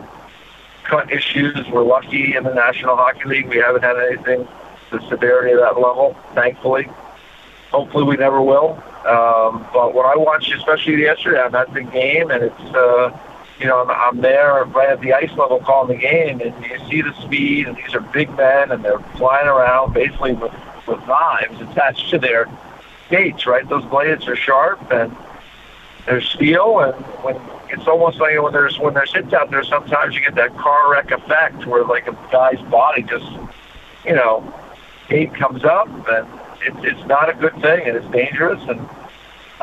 cut 0.85 1.13
issues. 1.13 1.69
We're 1.69 1.83
lucky 1.83 2.37
in 2.37 2.45
the 2.45 2.55
National 2.55 2.97
Hockey 2.97 3.29
League. 3.29 3.49
We 3.49 3.59
haven't 3.59 3.83
had 3.83 3.97
anything 3.97 4.47
the 4.91 5.09
severity 5.09 5.53
of 5.53 5.61
that 5.61 5.81
level, 5.81 6.17
thankfully. 6.35 6.89
Hopefully, 7.71 8.05
we 8.05 8.17
never 8.17 8.41
will. 8.41 8.83
Um, 9.05 9.67
but 9.73 9.95
when 9.95 10.07
I 10.07 10.15
watched, 10.17 10.53
especially 10.55 11.03
yesterday, 11.03 11.41
I'm 11.41 11.55
at 11.55 11.73
the 11.75 11.83
game, 11.83 12.31
and 12.31 12.45
it's 12.45 12.75
uh, 12.75 13.11
you 13.65 13.71
know 13.71 13.81
I'm, 13.81 13.91
I'm 13.91 14.21
there 14.21 14.63
right 14.67 14.91
at 14.91 15.01
the 15.01 15.15
ice 15.15 15.31
level 15.39 15.59
calling 15.59 15.97
the 15.97 16.03
game, 16.03 16.43
and 16.43 16.55
you 16.67 16.79
see 16.91 17.01
the 17.01 17.15
speed, 17.23 17.67
and 17.67 17.75
these 17.79 17.95
are 17.95 18.01
big 18.01 18.29
men, 18.37 18.71
and 18.71 18.85
they're 18.85 18.99
flying 19.17 19.49
around 19.49 19.95
basically 19.95 20.35
with 20.35 20.53
with 20.87 21.01
knives 21.07 21.59
attached 21.63 22.11
to 22.11 22.19
their 22.19 22.47
skates. 23.07 23.47
Right, 23.47 23.67
those 23.67 23.87
blades 23.87 24.29
are 24.29 24.37
sharp 24.37 24.93
and 24.93 25.17
they're 26.05 26.21
steel, 26.21 26.81
and 26.81 26.95
when 27.25 27.41
it's 27.71 27.89
almost 27.89 28.21
like 28.21 28.39
when 28.39 28.53
there's 28.53 28.79
when 28.79 28.93
there's 28.93 29.15
hits 29.15 29.33
out 29.33 29.51
there, 29.51 29.65
sometimes 29.65 30.15
you 30.15 30.21
get 30.21 30.35
that 30.35 30.55
car 30.59 30.93
wreck 30.93 31.11
effect 31.11 31.65
where 31.65 31.87
like 31.87 32.07
a 32.07 32.13
guy's 32.31 32.61
body 32.71 33.01
just 33.01 33.33
you 34.05 34.15
know 34.15 34.45
skate 35.07 35.35
comes 35.37 35.65
up 35.65 35.89
and 36.11 36.29
it's 36.61 36.99
it's 36.99 37.07
not 37.07 37.31
a 37.31 37.33
good 37.33 37.55
thing 37.63 37.89
and 37.89 37.97
it's 37.97 38.11
dangerous 38.11 38.61
and 38.69 38.87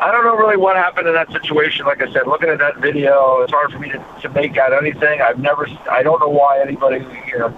I 0.02 0.10
don't 0.10 0.24
know 0.24 0.34
really 0.34 0.56
what 0.56 0.74
happened 0.74 1.06
in 1.06 1.14
that 1.14 1.30
situation. 1.30 1.86
Like 1.86 2.02
I 2.02 2.12
said, 2.12 2.26
looking 2.26 2.48
at 2.48 2.58
that 2.58 2.78
video, 2.78 3.42
it's 3.42 3.52
hard 3.52 3.70
for 3.70 3.78
me 3.78 3.88
to, 3.90 4.04
to 4.22 4.28
make 4.30 4.56
out 4.56 4.72
anything. 4.72 5.20
I've 5.20 5.38
never, 5.38 5.68
I 5.88 6.02
don't 6.02 6.18
know 6.18 6.28
why 6.28 6.60
anybody, 6.60 7.06
you 7.28 7.38
know, 7.38 7.56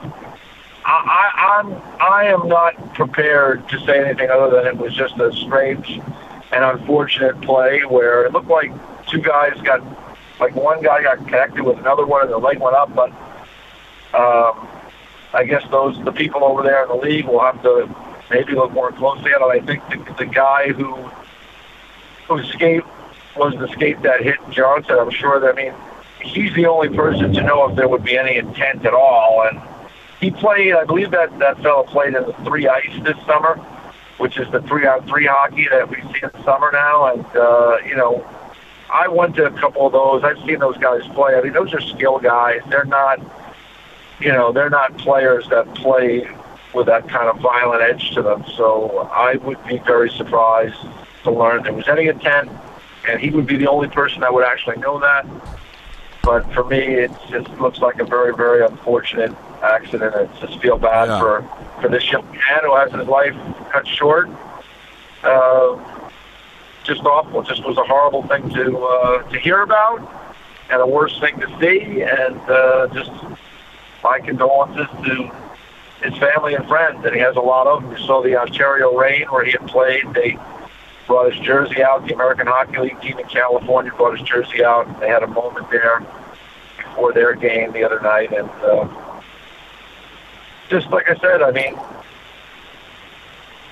I, 0.85 0.93
I, 0.93 1.59
I'm, 1.59 1.73
I 2.03 2.25
am 2.25 2.47
not 2.47 2.93
prepared 2.93 3.67
to 3.71 3.81
say 3.87 4.05
anything 4.05 4.29
other 4.29 4.55
than 4.55 4.67
it 4.67 4.77
was 4.77 4.93
just 4.93 5.19
a 5.19 5.33
strange 5.33 5.89
and 6.53 6.65
unfortunate 6.65 7.41
play 7.41 7.81
where 7.87 8.27
it 8.27 8.33
looked 8.33 8.49
like 8.49 8.71
two 9.07 9.23
guys 9.23 9.59
got, 9.63 9.83
like 10.39 10.55
one 10.55 10.83
guy 10.83 11.03
got 11.03 11.25
connected 11.25 11.63
with 11.63 11.79
another 11.79 12.05
one 12.05 12.25
and 12.25 12.31
the 12.31 12.37
leg 12.37 12.61
went 12.61 12.77
up, 12.77 12.95
but 12.95 13.09
um, 14.13 14.69
I 15.33 15.47
guess 15.49 15.63
those 15.71 15.97
the 16.05 16.13
people 16.13 16.45
over 16.45 16.63
there 16.63 16.83
in 16.83 16.89
the 16.91 16.97
league 16.97 17.25
will 17.25 17.41
have 17.41 17.63
to 17.63 17.89
maybe 18.31 18.53
look 18.53 18.73
more 18.73 18.93
closely 18.93 19.33
at 19.33 19.41
it. 19.41 19.45
I 19.45 19.61
think 19.61 19.83
the, 19.89 20.25
the 20.25 20.27
guy 20.27 20.73
who 20.73 21.11
whose 22.29 22.49
skate 22.49 22.85
was 23.37 23.55
the 23.59 23.69
skate 23.69 24.01
that 24.03 24.23
hit 24.23 24.37
Johnson. 24.51 24.97
I'm 24.99 25.11
sure 25.11 25.41
that 25.41 25.53
I 25.53 25.55
mean 25.55 25.75
he's 26.25 26.55
the 26.55 26.67
only 26.67 26.89
person 26.89 27.33
to 27.33 27.43
know 27.43 27.69
if 27.69 27.77
there 27.77 27.89
would 27.89 28.05
be 28.05 28.17
any 28.17 28.37
intent 28.37 28.85
at 28.85 28.95
all. 28.95 29.47
And 29.47 29.61
he 30.21 30.31
played, 30.31 30.75
I 30.75 30.85
believe 30.85 31.11
that 31.11 31.39
that 31.39 31.63
fellow 31.63 31.85
played 31.85 32.15
in 32.15 32.25
the 32.25 32.33
three 32.45 32.67
ice 32.67 33.03
this 33.03 33.17
summer, 33.27 33.57
which 34.19 34.39
is 34.39 34.51
the 34.51 34.63
three 34.63 34.87
on 34.87 35.07
three 35.07 35.27
hockey 35.27 35.69
that 35.71 35.89
we 35.89 35.97
see 35.97 36.21
in 36.23 36.31
the 36.33 36.45
summer 36.45 36.71
now. 36.73 37.13
And 37.13 37.27
uh, 37.37 37.77
you 37.87 37.97
know, 37.97 38.27
I 38.91 39.09
went 39.09 39.37
to 39.37 39.47
a 39.47 39.51
couple 39.51 39.87
of 39.87 39.93
those. 39.93 40.25
I've 40.25 40.39
seen 40.47 40.59
those 40.61 40.79
guys 40.79 41.03
play. 41.15 41.35
I 41.35 41.43
mean, 41.43 41.53
those 41.53 41.73
are 41.75 41.81
skill 41.81 42.19
guys. 42.19 42.61
They're 42.69 42.85
not, 42.85 43.21
you 44.21 44.33
know, 44.33 44.53
they're 44.53 44.71
not 44.71 44.97
players 44.99 45.49
that 45.51 45.73
play 45.75 46.27
with 46.75 46.87
that 46.87 47.09
kind 47.09 47.29
of 47.29 47.39
violent 47.39 47.83
edge 47.83 48.15
to 48.15 48.23
them. 48.23 48.45
So 48.57 49.09
I 49.13 49.37
would 49.37 49.63
be 49.65 49.79
very 49.79 50.11
surprised 50.11 50.77
to 51.25 51.31
learn 51.31 51.63
there 51.65 51.73
was 51.73 51.89
any 51.89 52.07
intent, 52.09 52.51
and 53.09 53.21
he 53.21 53.31
would 53.31 53.47
be 53.47 53.57
the 53.57 53.67
only 53.69 53.89
person 53.89 54.21
that 54.21 54.33
would 54.33 54.45
actually 54.45 54.77
know 54.77 54.99
that. 55.01 55.27
But 56.23 56.51
for 56.55 56.65
me, 56.65 56.79
it 56.79 57.11
just 57.29 57.49
looks 57.61 57.81
like 57.81 57.99
a 57.99 58.05
very, 58.05 58.35
very 58.35 58.65
unfortunate 58.65 59.33
accident. 59.63 60.15
I 60.15 60.25
just 60.41 60.59
feel 60.61 60.79
bad 60.79 61.09
Yeah. 61.09 61.19
for 61.19 61.45
for 61.83 61.89
this 61.89 62.11
young 62.11 62.25
man 62.31 62.61
who 62.63 62.75
has 62.77 62.93
his 62.93 63.07
life 63.09 63.35
cut 63.71 63.87
short. 63.87 64.29
Uh, 65.23 65.77
just 66.85 67.03
awful. 67.05 67.41
It 67.43 67.49
just 67.49 67.65
was 67.67 67.77
a 67.77 67.85
horrible 67.85 68.23
thing 68.27 68.49
to 68.51 68.79
uh, 68.79 69.23
to 69.31 69.39
hear 69.39 69.63
about, 69.63 70.01
and 70.71 70.81
a 70.81 70.87
worse 70.87 71.19
thing 71.21 71.39
to 71.41 71.49
see. 71.61 72.03
And 72.03 72.41
uh, 72.49 72.89
just 72.95 73.11
my 74.03 74.19
condolences 74.21 74.87
to 75.05 75.31
his 76.03 76.17
family 76.19 76.55
and 76.55 76.67
friends 76.69 77.03
that 77.03 77.13
he 77.15 77.21
has 77.21 77.37
a 77.37 77.41
lot 77.41 77.67
of. 77.67 77.83
them. 77.83 77.91
We 77.93 77.99
saw 78.07 78.23
the 78.23 78.37
Ontario 78.37 78.95
Reign 78.97 79.27
where 79.29 79.45
he 79.45 79.53
had 79.53 79.67
played. 79.67 80.05
They 80.15 80.39
brought 81.07 81.33
his 81.33 81.45
jersey 81.45 81.83
out. 81.83 82.07
The 82.07 82.15
American 82.15 82.47
Hockey 82.47 82.79
League 82.79 83.01
team 83.01 83.19
in 83.19 83.27
California 83.27 83.93
brought 83.93 84.19
his 84.19 84.27
jersey 84.27 84.65
out. 84.65 85.01
They 85.01 85.09
had 85.09 85.23
a 85.23 85.27
moment 85.27 85.71
there 85.71 86.03
before 86.77 87.13
their 87.13 87.35
game 87.35 87.73
the 87.73 87.85
other 87.85 88.01
night, 88.01 88.33
and 88.33 88.49
uh, 88.63 88.89
just 90.69 90.89
like 90.91 91.09
I 91.09 91.17
said, 91.17 91.43
I 91.43 91.51
mean, 91.51 91.79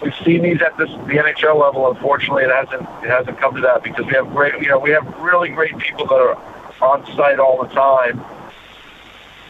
we've 0.03 0.15
seen 0.25 0.43
these 0.43 0.61
at 0.61 0.77
this 0.77 0.91
the 0.91 1.15
NHL 1.15 1.61
level. 1.61 1.91
Unfortunately, 1.91 2.45
it 2.45 2.51
hasn't 2.51 2.83
it 3.03 3.09
hasn't 3.11 3.39
come 3.39 3.55
to 3.55 3.61
that 3.63 3.83
because 3.83 4.07
we 4.07 4.13
have 4.13 4.29
great, 4.31 4.61
you 4.61 4.69
know, 4.69 4.79
we 4.79 4.91
have 4.91 5.07
really 5.19 5.49
great 5.49 5.77
people 5.79 6.07
that 6.07 6.15
are 6.15 6.37
on 6.83 7.07
site 7.15 7.39
all 7.39 7.63
the 7.63 7.73
time. 7.73 8.25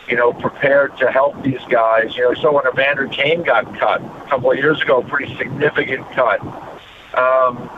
You 0.09 0.17
know, 0.17 0.33
prepared 0.33 0.97
to 0.99 1.11
help 1.11 1.43
these 1.43 1.61
guys. 1.71 2.15
You 2.17 2.23
know, 2.23 2.35
so 2.35 2.53
when 2.53 2.67
Evander 2.67 3.07
Kane 3.07 3.43
got 3.43 3.65
cut 3.79 4.03
a 4.03 4.27
couple 4.29 4.51
of 4.51 4.59
years 4.59 4.83
ago, 4.83 5.03
pretty 5.03 5.35
significant 5.37 6.11
cut. 6.11 6.41
Um, 7.15 7.69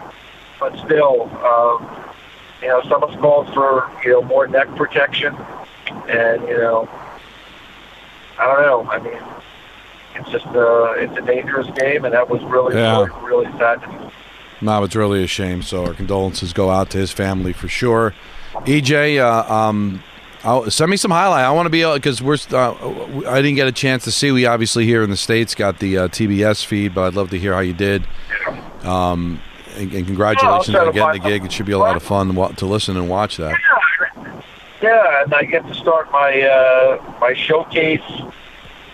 but 0.61 0.77
still, 0.85 1.23
um, 1.45 1.89
you 2.63 2.69
know, 2.69 2.83
someone's 2.89 3.17
called 3.21 3.53
for 3.53 3.91
you 4.05 4.13
know 4.13 4.23
more 4.23 4.47
neck 4.47 4.69
protection, 4.77 5.35
and 6.09 6.43
you 6.49 6.57
know, 6.57 6.89
I 8.39 8.47
don't 8.47 8.63
know. 8.63 8.91
I 8.91 8.99
mean, 9.01 9.23
it's 10.15 10.31
just 10.31 10.47
uh, 10.47 10.93
it's 10.97 11.17
a 11.17 11.23
dangerous 11.23 11.69
game, 11.79 12.05
and 12.05 12.15
that 12.15 12.29
was 12.29 12.43
really 12.45 12.77
Yeah. 12.77 13.05
really, 13.05 13.11
really 13.25 13.59
sad 13.59 13.81
to 13.83 13.89
me. 13.89 13.99
No, 14.61 14.83
it's 14.85 14.97
really 14.97 15.23
a 15.23 15.27
shame. 15.27 15.63
So 15.63 15.85
our 15.85 15.95
condolences 15.95 16.53
go 16.53 16.71
out 16.71 16.89
to 16.91 16.99
his 16.99 17.11
family 17.11 17.53
for 17.53 17.69
sure. 17.69 18.15
EJ, 18.61 19.19
uh, 19.19 19.53
um, 19.53 20.03
I'll, 20.45 20.71
send 20.71 20.91
me 20.91 20.97
some 20.97 21.11
highlight. 21.11 21.45
I 21.45 21.51
want 21.51 21.67
to 21.67 21.71
be 21.71 21.83
because 21.95 22.23
we're. 22.23 22.39
Uh, 22.51 22.73
I 23.29 23.43
didn't 23.43 23.57
get 23.57 23.67
a 23.67 23.73
chance 23.73 24.05
to 24.05 24.13
see. 24.13 24.31
We 24.31 24.47
obviously 24.47 24.87
here 24.87 25.03
in 25.03 25.11
the 25.11 25.17
states 25.17 25.55
got 25.55 25.81
the 25.81 25.99
uh, 25.99 26.09
TBS 26.09 26.65
feed, 26.65 26.95
but 26.95 27.09
I'd 27.09 27.15
love 27.15 27.31
to 27.31 27.39
hear 27.39 27.53
how 27.55 27.61
you 27.61 27.75
did. 27.75 28.07
Um, 28.85 29.41
and, 29.77 29.93
and 29.93 30.07
congratulations 30.07 30.75
Yeah, 30.75 30.85
on 30.85 30.93
getting 30.93 31.23
the 31.23 31.29
gig. 31.29 31.45
It 31.45 31.53
should 31.53 31.67
be 31.67 31.73
a 31.73 31.79
lot 31.79 31.97
of 31.97 32.03
fun 32.03 32.35
to, 32.35 32.67
listen 32.67 32.97
and 32.97 33.09
watch 33.09 33.37
that. 33.39 33.59
Yeah, 34.83 35.23
and 35.23 35.35
I 35.35 35.45
get 35.45 35.67
to 35.67 35.75
start 35.75 36.11
my 36.13 36.43
uh, 36.43 37.17
my 37.21 37.33
showcase 37.33 38.03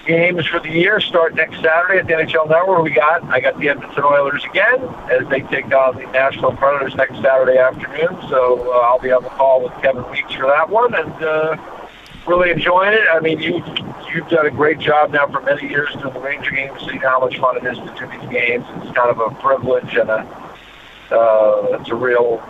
games 0.06 0.46
for 0.46 0.60
the 0.60 0.70
year. 0.70 1.00
Start 1.00 1.34
next 1.34 1.60
Saturday 1.60 1.98
at 1.98 2.06
the 2.06 2.12
NHL 2.12 2.48
Network. 2.48 2.84
We 2.84 2.90
got 2.90 3.24
I 3.24 3.40
got 3.40 3.58
the 3.58 3.68
Edmonton 3.70 4.04
Oilers 4.04 4.44
again 4.44 4.82
as 5.10 5.28
they 5.28 5.40
take 5.40 5.72
on 5.74 5.96
the 5.96 6.06
Nashville 6.12 6.52
Predators 6.52 6.94
next 6.94 7.20
Saturday 7.20 7.58
afternoon. 7.58 8.20
So 8.28 8.72
uh, 8.72 8.78
I'll 8.78 9.00
be 9.00 9.10
on 9.10 9.22
the 9.24 9.30
call 9.30 9.64
with 9.64 9.72
Kevin 9.82 10.08
Weeks 10.10 10.32
for 10.34 10.46
that 10.46 10.68
one, 10.68 10.94
and 10.94 11.12
uh, 11.22 11.56
really 12.26 12.50
enjoying 12.50 12.94
it. 12.94 13.04
I 13.12 13.20
mean, 13.20 13.40
you 13.40 13.62
you've 14.12 14.28
done 14.28 14.46
a 14.46 14.50
great 14.50 14.78
job 14.78 15.12
now 15.12 15.26
for 15.28 15.40
many 15.40 15.68
years 15.68 15.92
doing 15.94 16.14
the 16.14 16.20
Ranger 16.20 16.50
games, 16.50 16.80
know 16.86 16.98
how 17.08 17.20
much 17.20 17.38
fun 17.38 17.56
it 17.56 17.64
is 17.64 17.78
to 17.78 17.94
do 17.98 18.06
these 18.06 18.30
games. 18.30 18.64
It's 18.82 18.96
kind 18.96 19.10
of 19.10 19.20
a 19.20 19.30
privilege 19.40 19.96
and 19.96 20.10
a 20.10 20.50
uh, 21.10 21.78
it's 21.80 21.90
a 21.90 21.94
real 21.94 22.42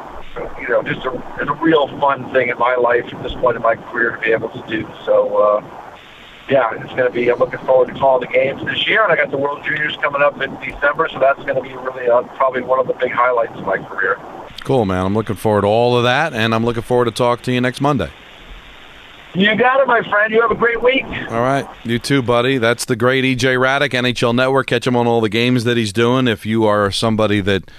you 0.60 0.68
know, 0.68 0.82
just 0.82 1.04
a, 1.04 1.10
a 1.10 1.54
real 1.54 1.88
fun 1.98 2.32
thing 2.32 2.48
in 2.48 2.58
my 2.58 2.76
life 2.76 3.12
at 3.12 3.22
this 3.22 3.32
point 3.34 3.56
in 3.56 3.62
my 3.62 3.76
career 3.76 4.12
to 4.12 4.20
be 4.20 4.32
able 4.32 4.48
to 4.50 4.62
do. 4.68 4.88
So, 5.04 5.36
uh, 5.36 5.86
yeah, 6.48 6.70
it's 6.74 6.92
going 6.92 7.04
to 7.04 7.10
be. 7.10 7.30
I'm 7.30 7.38
looking 7.38 7.60
forward 7.60 7.92
to 7.92 7.94
calling 7.94 8.26
the 8.26 8.32
games 8.32 8.64
this 8.64 8.86
year, 8.86 9.02
and 9.04 9.12
I 9.12 9.16
got 9.16 9.30
the 9.30 9.36
World 9.36 9.64
Juniors 9.64 9.96
coming 9.96 10.22
up 10.22 10.40
in 10.40 10.54
December, 10.56 11.08
so 11.08 11.18
that's 11.18 11.42
going 11.44 11.54
to 11.54 11.62
be 11.62 11.74
really 11.74 12.08
uh, 12.08 12.22
probably 12.34 12.62
one 12.62 12.80
of 12.80 12.86
the 12.86 12.94
big 12.94 13.12
highlights 13.12 13.56
of 13.56 13.64
my 13.64 13.78
career. 13.78 14.18
Cool, 14.64 14.84
man. 14.84 15.06
I'm 15.06 15.14
looking 15.14 15.36
forward 15.36 15.62
to 15.62 15.68
all 15.68 15.96
of 15.96 16.04
that, 16.04 16.32
and 16.32 16.54
I'm 16.54 16.64
looking 16.64 16.82
forward 16.82 17.04
to 17.06 17.12
talk 17.12 17.42
to 17.42 17.52
you 17.52 17.60
next 17.60 17.80
Monday. 17.80 18.10
You 19.34 19.54
got 19.56 19.80
it, 19.80 19.86
my 19.86 20.02
friend. 20.08 20.32
You 20.32 20.40
have 20.40 20.50
a 20.50 20.56
great 20.56 20.82
week. 20.82 21.04
All 21.04 21.40
right. 21.40 21.68
You 21.84 21.98
too, 21.98 22.22
buddy. 22.22 22.58
That's 22.58 22.84
the 22.84 22.96
great 22.96 23.24
EJ 23.24 23.56
Hradek, 23.56 23.90
NHL 23.90 24.34
Network. 24.34 24.66
Catch 24.66 24.86
him 24.86 24.96
on 24.96 25.06
all 25.06 25.20
the 25.20 25.28
games 25.28 25.64
that 25.64 25.76
he's 25.76 25.92
doing. 25.92 26.26
If 26.26 26.44
you 26.44 26.64
are 26.64 26.90
somebody 26.90 27.40
that 27.42 27.70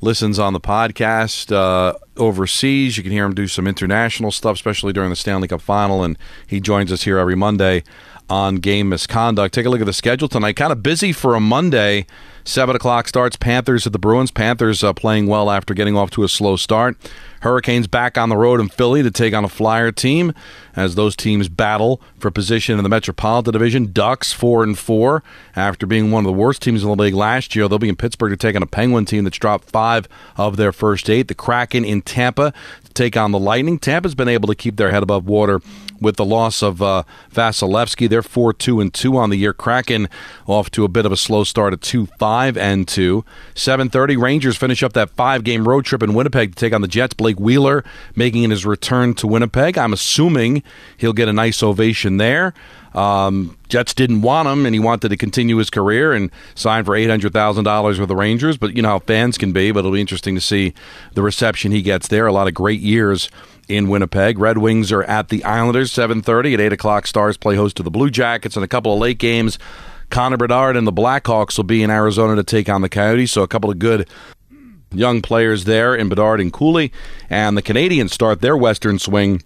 listens 0.00 0.38
on 0.38 0.52
the 0.52 0.60
podcast, 0.60 1.52
uh, 1.52 1.94
overseas. 2.16 2.96
You 2.96 3.02
can 3.02 3.12
hear 3.12 3.24
him 3.24 3.34
do 3.34 3.46
some 3.48 3.66
international 3.66 4.30
stuff, 4.30 4.56
especially 4.56 4.92
during 4.92 5.10
the 5.10 5.16
Stanley 5.16 5.48
Cup 5.48 5.60
final. 5.60 6.04
And 6.04 6.18
he 6.46 6.60
joins 6.60 6.92
us 6.92 7.02
here 7.02 7.18
every 7.18 7.36
Monday 7.36 7.84
on 8.28 8.56
game 8.56 8.88
misconduct. 8.88 9.54
Take 9.54 9.66
a 9.66 9.70
look 9.70 9.80
at 9.80 9.86
the 9.86 9.92
schedule 9.92 10.28
tonight. 10.28 10.56
Kind 10.56 10.72
of 10.72 10.82
busy 10.82 11.12
for 11.12 11.34
a 11.34 11.40
Monday. 11.40 12.06
Seven 12.44 12.74
o'clock 12.74 13.06
starts. 13.06 13.36
Panthers 13.36 13.86
at 13.86 13.92
the 13.92 13.98
Bruins. 13.98 14.32
Panthers 14.32 14.82
uh, 14.82 14.92
playing 14.92 15.28
well 15.28 15.48
after 15.48 15.74
getting 15.74 15.96
off 15.96 16.10
to 16.10 16.24
a 16.24 16.28
slow 16.28 16.56
start. 16.56 16.96
Hurricanes 17.42 17.86
back 17.86 18.18
on 18.18 18.28
the 18.28 18.36
road 18.36 18.60
in 18.60 18.68
Philly 18.68 19.02
to 19.02 19.10
take 19.10 19.34
on 19.34 19.44
a 19.44 19.48
Flyer 19.48 19.92
team 19.92 20.32
as 20.74 20.94
those 20.94 21.14
teams 21.14 21.48
battle 21.48 22.00
for 22.18 22.30
position 22.30 22.78
in 22.78 22.82
the 22.82 22.88
Metropolitan 22.88 23.52
Division. 23.52 23.92
Ducks 23.92 24.32
four 24.32 24.62
and 24.62 24.78
four 24.78 25.22
after 25.54 25.86
being 25.86 26.10
one 26.10 26.24
of 26.24 26.26
the 26.26 26.32
worst 26.32 26.62
teams 26.62 26.82
in 26.82 26.88
the 26.88 26.96
league 26.96 27.14
last 27.14 27.54
year. 27.54 27.68
They'll 27.68 27.78
be 27.78 27.88
in 27.88 27.96
Pittsburgh 27.96 28.30
to 28.30 28.36
take 28.36 28.56
on 28.56 28.62
a 28.62 28.66
Penguin 28.66 29.04
team 29.04 29.24
that's 29.24 29.38
dropped 29.38 29.70
five 29.70 30.08
of 30.36 30.56
their 30.56 30.72
first 30.72 31.10
eight. 31.10 31.28
The 31.28 31.34
Kraken 31.34 31.84
in 31.84 32.02
Tampa 32.02 32.52
take 32.92 33.16
on 33.16 33.32
the 33.32 33.38
Lightning. 33.38 33.78
Tampa's 33.78 34.14
been 34.14 34.28
able 34.28 34.46
to 34.48 34.54
keep 34.54 34.76
their 34.76 34.90
head 34.90 35.02
above 35.02 35.26
water 35.26 35.60
with 36.00 36.16
the 36.16 36.24
loss 36.24 36.62
of 36.62 36.82
uh, 36.82 37.04
Vasilevskiy. 37.32 38.08
They're 38.08 38.22
four 38.22 38.52
two 38.52 38.80
and 38.80 38.92
two 38.92 39.16
on 39.16 39.30
the 39.30 39.36
year. 39.36 39.52
Kraken 39.52 40.08
off 40.46 40.70
to 40.72 40.84
a 40.84 40.88
bit 40.88 41.06
of 41.06 41.12
a 41.12 41.16
slow 41.16 41.44
start 41.44 41.72
at 41.72 41.80
two 41.80 42.06
five 42.18 42.56
and 42.56 42.86
two. 42.88 43.24
Seven 43.54 43.88
thirty 43.88 44.16
Rangers 44.16 44.56
finish 44.56 44.82
up 44.82 44.92
that 44.94 45.10
five 45.10 45.44
game 45.44 45.66
road 45.66 45.84
trip 45.84 46.02
in 46.02 46.14
Winnipeg 46.14 46.54
to 46.54 46.56
take 46.56 46.72
on 46.72 46.82
the 46.82 46.88
Jets. 46.88 47.14
Blake 47.14 47.38
Wheeler 47.38 47.84
making 48.16 48.50
his 48.50 48.66
return 48.66 49.14
to 49.14 49.26
Winnipeg. 49.26 49.78
I'm 49.78 49.92
assuming 49.92 50.62
he'll 50.96 51.12
get 51.12 51.28
a 51.28 51.32
nice 51.32 51.62
ovation 51.62 52.16
there. 52.16 52.52
Um, 52.94 53.56
Jets 53.68 53.94
didn't 53.94 54.22
want 54.22 54.48
him, 54.48 54.66
and 54.66 54.74
he 54.74 54.78
wanted 54.78 55.08
to 55.08 55.16
continue 55.16 55.56
his 55.56 55.70
career 55.70 56.12
and 56.12 56.30
sign 56.54 56.84
for 56.84 56.94
eight 56.94 57.08
hundred 57.08 57.32
thousand 57.32 57.64
dollars 57.64 57.98
with 57.98 58.08
the 58.08 58.16
Rangers. 58.16 58.56
But 58.56 58.76
you 58.76 58.82
know 58.82 58.88
how 58.88 58.98
fans 59.00 59.38
can 59.38 59.52
be. 59.52 59.72
But 59.72 59.80
it'll 59.80 59.92
be 59.92 60.00
interesting 60.00 60.34
to 60.34 60.40
see 60.40 60.74
the 61.14 61.22
reception 61.22 61.72
he 61.72 61.82
gets 61.82 62.08
there. 62.08 62.26
A 62.26 62.32
lot 62.32 62.48
of 62.48 62.54
great 62.54 62.80
years 62.80 63.30
in 63.68 63.88
Winnipeg. 63.88 64.38
Red 64.38 64.58
Wings 64.58 64.92
are 64.92 65.04
at 65.04 65.28
the 65.28 65.42
Islanders, 65.44 65.90
seven 65.90 66.22
thirty 66.22 66.54
at 66.54 66.60
eight 66.60 66.72
o'clock. 66.72 67.06
Stars 67.06 67.36
play 67.36 67.56
host 67.56 67.76
to 67.76 67.82
the 67.82 67.90
Blue 67.90 68.10
Jackets, 68.10 68.56
and 68.56 68.64
a 68.64 68.68
couple 68.68 68.92
of 68.92 68.98
late 68.98 69.18
games. 69.18 69.58
Connor 70.10 70.36
Bedard 70.36 70.76
and 70.76 70.86
the 70.86 70.92
Blackhawks 70.92 71.56
will 71.56 71.64
be 71.64 71.82
in 71.82 71.90
Arizona 71.90 72.36
to 72.36 72.44
take 72.44 72.68
on 72.68 72.82
the 72.82 72.90
Coyotes. 72.90 73.32
So 73.32 73.42
a 73.42 73.48
couple 73.48 73.70
of 73.70 73.78
good 73.78 74.06
young 74.92 75.22
players 75.22 75.64
there 75.64 75.94
in 75.94 76.10
Bedard 76.10 76.38
and 76.38 76.52
Cooley. 76.52 76.92
And 77.30 77.56
the 77.56 77.62
Canadiens 77.62 78.10
start 78.10 78.42
their 78.42 78.54
Western 78.54 78.98
swing 78.98 79.42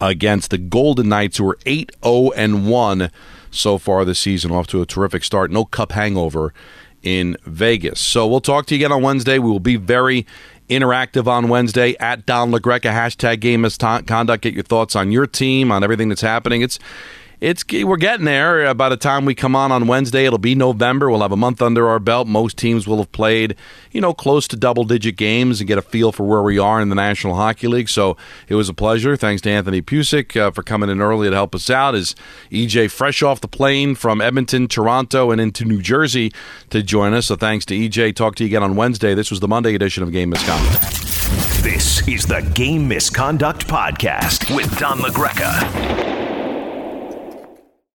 against 0.00 0.50
the 0.50 0.58
Golden 0.58 1.08
Knights, 1.08 1.38
who 1.38 1.48
are 1.48 1.58
8 1.66 1.92
0 2.04 2.30
and 2.32 2.68
1 2.68 3.10
so 3.50 3.78
far 3.78 4.04
this 4.04 4.18
season, 4.18 4.50
off 4.50 4.66
to 4.68 4.82
a 4.82 4.86
terrific 4.86 5.24
start. 5.24 5.50
No 5.50 5.64
cup 5.64 5.92
hangover 5.92 6.52
in 7.02 7.36
Vegas. 7.44 8.00
So 8.00 8.26
we'll 8.26 8.40
talk 8.40 8.66
to 8.66 8.74
you 8.74 8.80
again 8.80 8.92
on 8.92 9.02
Wednesday. 9.02 9.38
We 9.38 9.50
will 9.50 9.60
be 9.60 9.76
very 9.76 10.26
interactive 10.68 11.26
on 11.26 11.48
Wednesday 11.48 11.96
at 12.00 12.26
Don 12.26 12.50
LaGreca, 12.50 12.90
hashtag 12.92 13.40
game 13.40 13.60
misconduct. 13.62 14.42
Get 14.42 14.54
your 14.54 14.64
thoughts 14.64 14.96
on 14.96 15.12
your 15.12 15.26
team, 15.26 15.70
on 15.70 15.84
everything 15.84 16.08
that's 16.08 16.22
happening. 16.22 16.62
It's 16.62 16.78
it's 17.46 17.64
we're 17.84 17.96
getting 17.96 18.24
there. 18.24 18.74
By 18.74 18.88
the 18.88 18.96
time 18.96 19.24
we 19.24 19.32
come 19.36 19.54
on 19.54 19.70
on 19.70 19.86
Wednesday, 19.86 20.24
it'll 20.24 20.36
be 20.36 20.56
November. 20.56 21.08
We'll 21.08 21.20
have 21.20 21.30
a 21.30 21.36
month 21.36 21.62
under 21.62 21.86
our 21.86 22.00
belt. 22.00 22.26
Most 22.26 22.58
teams 22.58 22.88
will 22.88 22.96
have 22.96 23.12
played, 23.12 23.54
you 23.92 24.00
know, 24.00 24.12
close 24.12 24.48
to 24.48 24.56
double-digit 24.56 25.14
games 25.16 25.60
and 25.60 25.68
get 25.68 25.78
a 25.78 25.82
feel 25.82 26.10
for 26.10 26.24
where 26.24 26.42
we 26.42 26.58
are 26.58 26.80
in 26.80 26.88
the 26.88 26.96
National 26.96 27.36
Hockey 27.36 27.68
League. 27.68 27.88
So 27.88 28.16
it 28.48 28.56
was 28.56 28.68
a 28.68 28.74
pleasure. 28.74 29.16
Thanks 29.16 29.42
to 29.42 29.50
Anthony 29.50 29.80
Pusick 29.80 30.36
uh, 30.36 30.50
for 30.50 30.64
coming 30.64 30.90
in 30.90 31.00
early 31.00 31.30
to 31.30 31.36
help 31.36 31.54
us 31.54 31.70
out. 31.70 31.94
Is 31.94 32.16
EJ 32.50 32.90
fresh 32.90 33.22
off 33.22 33.40
the 33.40 33.46
plane 33.46 33.94
from 33.94 34.20
Edmonton, 34.20 34.66
Toronto, 34.66 35.30
and 35.30 35.40
into 35.40 35.64
New 35.64 35.80
Jersey 35.80 36.32
to 36.70 36.82
join 36.82 37.14
us? 37.14 37.26
So 37.26 37.36
thanks 37.36 37.64
to 37.66 37.74
EJ. 37.76 38.16
Talk 38.16 38.34
to 38.36 38.42
you 38.42 38.48
again 38.48 38.64
on 38.64 38.74
Wednesday. 38.74 39.14
This 39.14 39.30
was 39.30 39.38
the 39.38 39.48
Monday 39.48 39.76
edition 39.76 40.02
of 40.02 40.10
Game 40.10 40.30
Misconduct. 40.30 40.82
This 41.62 42.06
is 42.08 42.26
the 42.26 42.40
Game 42.54 42.88
Misconduct 42.88 43.68
Podcast 43.68 44.52
with 44.54 44.76
Don 44.80 44.98
LaGreca. 44.98 46.15